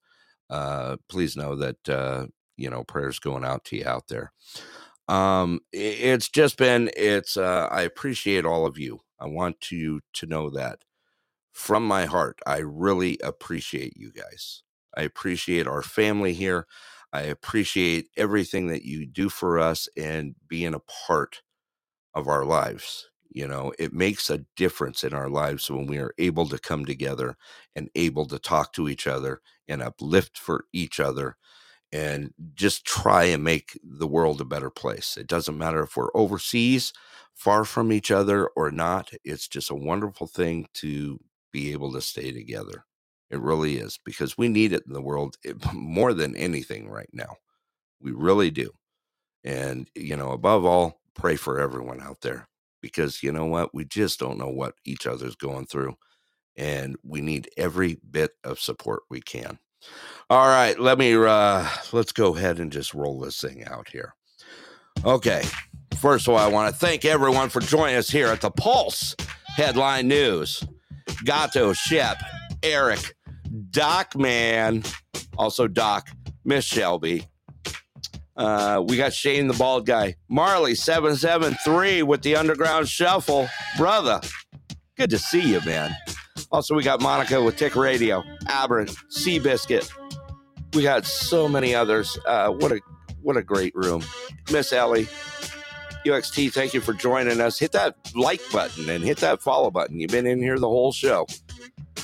[0.49, 4.31] Uh, please know that, uh, you know, prayers going out to you out there.
[5.07, 9.02] Um, it's just been, it's, uh, I appreciate all of you.
[9.19, 10.80] I want you to know that
[11.53, 14.64] from my heart, I really appreciate you guys.
[14.95, 16.68] I appreciate our family here.
[17.14, 21.41] I appreciate everything that you do for us and being a part
[22.14, 23.10] of our lives.
[23.30, 26.86] You know, it makes a difference in our lives when we are able to come
[26.86, 27.36] together
[27.76, 31.36] and able to talk to each other and uplift for each other
[31.95, 35.15] and just try and make the world a better place.
[35.15, 36.91] It doesn't matter if we're overseas,
[37.34, 39.11] far from each other, or not.
[39.23, 41.17] It's just a wonderful thing to
[41.53, 42.84] be able to stay together.
[43.30, 47.09] It really is because we need it in the world eh, more than anything right
[47.13, 47.38] now.
[48.01, 48.72] We really do.
[49.45, 52.49] And, you know, above all, pray for everyone out there
[52.81, 53.73] because you know what?
[53.73, 55.95] We just don't know what each other's going through.
[56.57, 59.59] And we need every bit of support we can.
[60.29, 64.15] All right, let me uh let's go ahead and just roll this thing out here.
[65.03, 65.43] Okay.
[65.97, 69.15] First of all, I want to thank everyone for joining us here at the Pulse
[69.55, 70.63] Headline News.
[71.23, 72.17] Gato, Shep,
[72.63, 73.15] Eric,
[73.69, 74.83] Doc Man,
[75.37, 76.09] also Doc,
[76.43, 77.27] Miss Shelby.
[78.35, 83.47] Uh, we got Shane the bald guy, Marley seven seven three with the Underground Shuffle,
[83.77, 84.19] brother.
[84.97, 85.95] Good to see you, man.
[86.56, 89.91] Also, we got Monica with Tick Radio, Aberrant, Seabiscuit.
[90.73, 92.18] We got so many others.
[92.26, 92.80] Uh, what a
[93.22, 94.02] what a great room,
[94.53, 95.10] Miss Ellie.
[96.06, 97.60] UXT, thank you for joining us.
[97.60, 99.99] Hit that like button and hit that follow button.
[99.99, 101.27] You've been in here the whole show.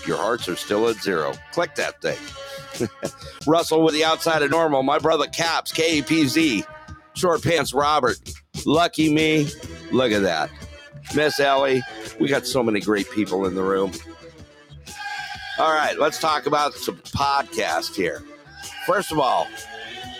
[0.06, 1.32] Your hearts are still at zero.
[1.54, 2.90] Click that thing.
[3.48, 4.84] Russell with the outside of normal.
[4.84, 6.66] My brother Caps, KAPZ.
[7.14, 8.18] Short Pants Robert.
[8.66, 9.48] Lucky me.
[9.94, 10.50] Look at that.
[11.16, 11.82] Miss Ellie.
[12.20, 13.94] We got so many great people in the room.
[15.62, 18.24] All right, let's talk about some podcast here.
[18.88, 19.48] First of all,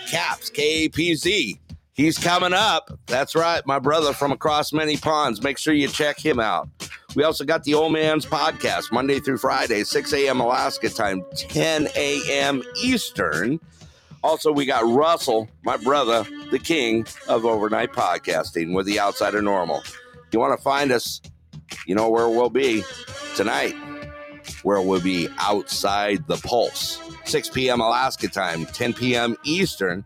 [0.06, 1.58] Caps, KAPZ.
[1.94, 2.96] He's coming up.
[3.06, 5.42] That's right, my brother from across many ponds.
[5.42, 6.68] Make sure you check him out.
[7.16, 10.38] We also got the Old Man's Podcast, Monday through Friday, 6 a.m.
[10.38, 12.62] Alaska time, 10 a.m.
[12.80, 13.58] Eastern.
[14.22, 19.82] Also, we got Russell, my brother, the king of overnight podcasting with the Outsider Normal.
[20.30, 21.20] You want to find us,
[21.84, 22.84] you know where we'll be
[23.34, 23.74] tonight,
[24.62, 27.80] where we'll be outside the pulse, 6 p.m.
[27.80, 29.36] Alaska time, 10 p.m.
[29.44, 30.04] Eastern.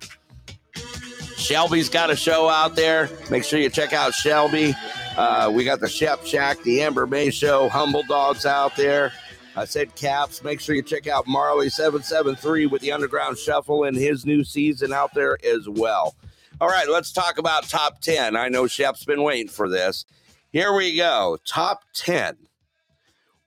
[1.36, 3.10] Shelby's got a show out there.
[3.30, 4.74] Make sure you check out Shelby.
[5.16, 9.12] Uh, we got the Shep Shack, the Amber May Show, Humble Dogs out there.
[9.54, 10.44] I said Caps.
[10.44, 15.14] Make sure you check out Marley773 with the Underground Shuffle and his new season out
[15.14, 16.14] there as well.
[16.60, 18.36] All right, let's talk about top 10.
[18.36, 20.04] I know Shep's been waiting for this.
[20.52, 21.38] Here we go.
[21.46, 22.36] Top 10.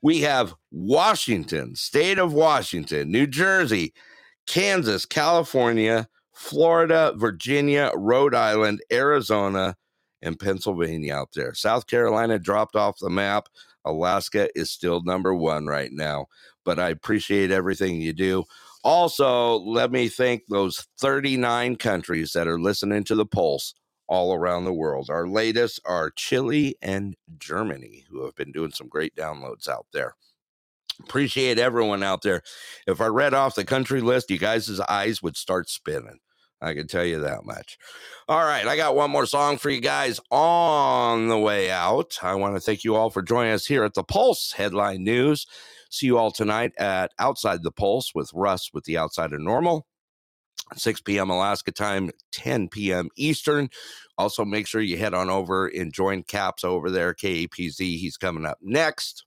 [0.02, 3.94] We have Washington, state of Washington, New Jersey,
[4.48, 9.76] Kansas, California, Florida, Virginia, Rhode Island, Arizona,
[10.22, 11.54] and Pennsylvania out there.
[11.54, 13.48] South Carolina dropped off the map.
[13.86, 16.28] Alaska is still number one right now,
[16.64, 18.44] but I appreciate everything you do.
[18.84, 23.74] Also, let me thank those 39 countries that are listening to the Pulse
[24.10, 25.10] all around the world.
[25.10, 30.16] Our latest are Chile and Germany, who have been doing some great downloads out there.
[31.02, 32.42] Appreciate everyone out there.
[32.88, 36.20] If I read off the country list, you guys' eyes would start spinning.
[36.62, 37.78] I can tell you that much.
[38.28, 42.18] All right, I got one more song for you guys on the way out.
[42.22, 45.46] I want to thank you all for joining us here at the Pulse Headline News.
[45.90, 49.88] See you all tonight at Outside the Pulse with Russ with the Outsider Normal.
[50.76, 51.30] 6 p.m.
[51.30, 53.10] Alaska time, 10 p.m.
[53.16, 53.70] Eastern.
[54.18, 57.80] Also, make sure you head on over and join Caps over there, KAPZ.
[57.80, 59.26] He's coming up next.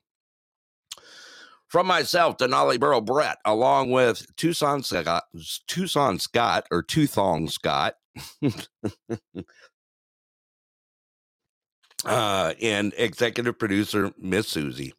[1.68, 5.24] From myself, Denali Burrow Brett, along with Tucson Scot,
[5.66, 7.94] Tucson Scot or Tuthong Scott,
[12.04, 14.92] uh, and executive producer Miss Susie.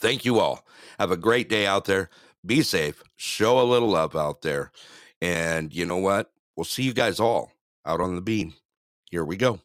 [0.00, 0.66] Thank you all.
[0.98, 2.10] Have a great day out there.
[2.44, 3.02] Be safe.
[3.16, 4.72] Show a little love out there.
[5.20, 6.30] And you know what?
[6.56, 7.52] We'll see you guys all
[7.84, 8.54] out on the beam.
[9.10, 9.60] Here we go.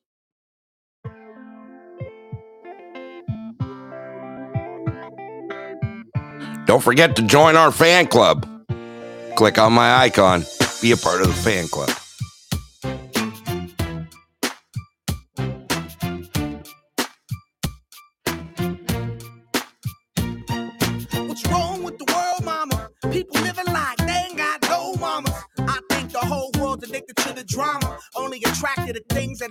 [6.66, 8.48] Don't forget to join our fan club.
[9.36, 10.44] Click on my icon.
[10.82, 11.92] Be a part of the fan club.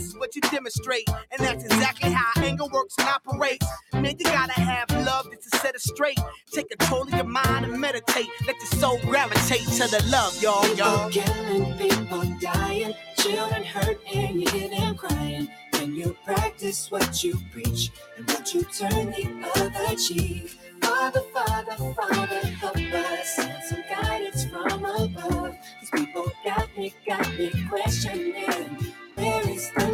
[0.00, 1.08] madness is what you demonstrate.
[1.30, 3.66] And that's exactly how anger works and operates.
[3.92, 6.18] Man, you gotta have love just to set it straight.
[6.52, 8.28] Take control of your mind and meditate.
[8.46, 11.10] Let your soul gravitate to the love, y'all, y'all.
[11.10, 15.48] People killing, people dying, children hurt, and you hear them crying.
[15.74, 20.50] When you practice what you preach, and what you turn the other cheek.
[20.82, 23.36] Father, Father, Father, help us.
[23.36, 25.56] Send some guidance from above.
[25.80, 28.92] These people got me, got me questioning.
[29.20, 29.86] Where is the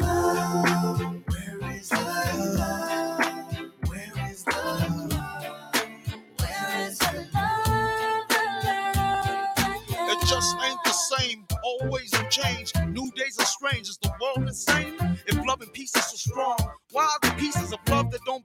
[0.00, 1.00] love?
[1.28, 1.96] Where is the
[2.58, 3.20] love?
[3.88, 4.52] Where is the
[5.10, 5.12] love?
[6.40, 8.26] Where is the love?
[10.12, 11.46] It just ain't the same.
[11.64, 12.72] Always in change.
[12.88, 13.88] New days are strange.
[13.88, 14.96] Is the world insane?
[15.28, 16.58] If love and peace is so strong,
[16.92, 18.44] why are the pieces of love that don't?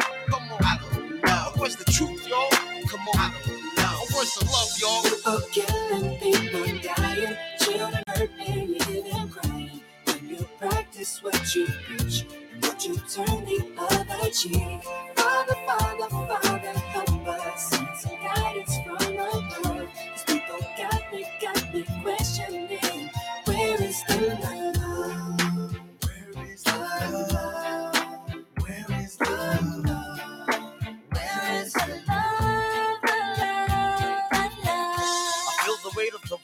[11.01, 12.25] Practice what you preach,
[12.59, 14.83] what you turn the other cheek.
[15.15, 17.69] Father, Father, Father, help us.
[17.69, 19.89] Some guidance from above.
[19.95, 23.09] These people got me, got me questioning.
[23.45, 24.60] Where is the love?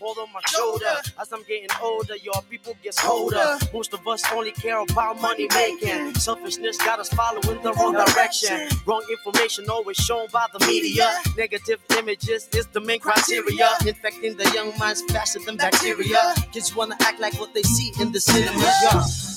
[0.08, 1.02] World on my shoulder.
[1.20, 3.58] As I'm getting older, y'all people get colder.
[3.74, 6.16] Most of us only care about money making.
[6.16, 8.70] Selfishness got us following the wrong direction.
[8.86, 11.20] Wrong information always shown by the media.
[11.38, 13.70] Negative images is the main criteria.
[13.86, 16.34] Infecting the young minds faster than bacteria.
[16.52, 18.60] Kids wanna act like what they see in the cinema.
[18.60, 19.37] Yeah.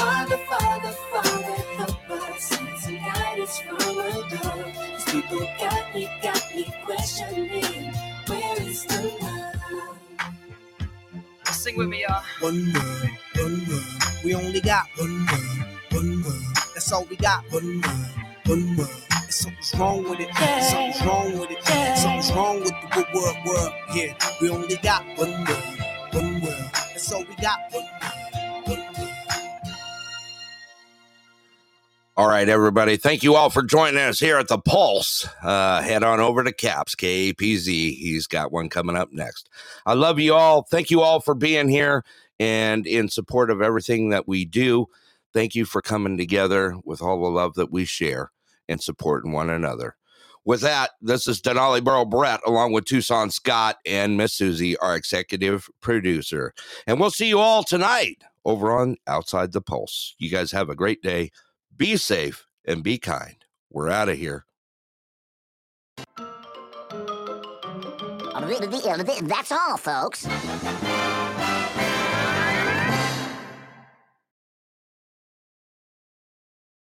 [0.00, 2.42] Father, Father, Father, help us.
[2.44, 4.66] Send some guidance from above.
[4.96, 7.92] These people got me, got me questioning.
[8.28, 9.98] Where is the love?
[11.46, 12.22] Sing with me, y'all.
[12.40, 13.84] One world, one world.
[14.24, 16.44] We only got one world, one world.
[16.74, 17.44] That's all we got.
[17.52, 18.06] One world,
[18.46, 18.90] one world.
[19.12, 20.28] And something's wrong with it.
[20.30, 20.60] Yeah.
[20.62, 21.98] Something's wrong with it.
[21.98, 23.72] Something's wrong with the good world, world.
[23.94, 25.78] Yeah, we only got one world,
[26.12, 26.70] one world.
[26.72, 27.58] That's all we got.
[27.72, 27.84] One
[32.20, 32.98] All right, everybody.
[32.98, 35.26] Thank you all for joining us here at the Pulse.
[35.42, 37.66] Uh, head on over to Caps, KAPZ.
[37.66, 39.48] He's got one coming up next.
[39.86, 40.64] I love you all.
[40.70, 42.04] Thank you all for being here
[42.38, 44.84] and in support of everything that we do.
[45.32, 48.32] Thank you for coming together with all the love that we share
[48.68, 49.96] and supporting one another.
[50.44, 54.94] With that, this is Denali Burrow Brett, along with Tucson Scot and Miss Susie, our
[54.94, 56.52] executive producer.
[56.86, 60.14] And we'll see you all tonight over on Outside the Pulse.
[60.18, 61.30] You guys have a great day.
[61.80, 63.42] Be safe and be kind.
[63.70, 64.44] We're out of here.
[69.22, 70.26] That's all, folks.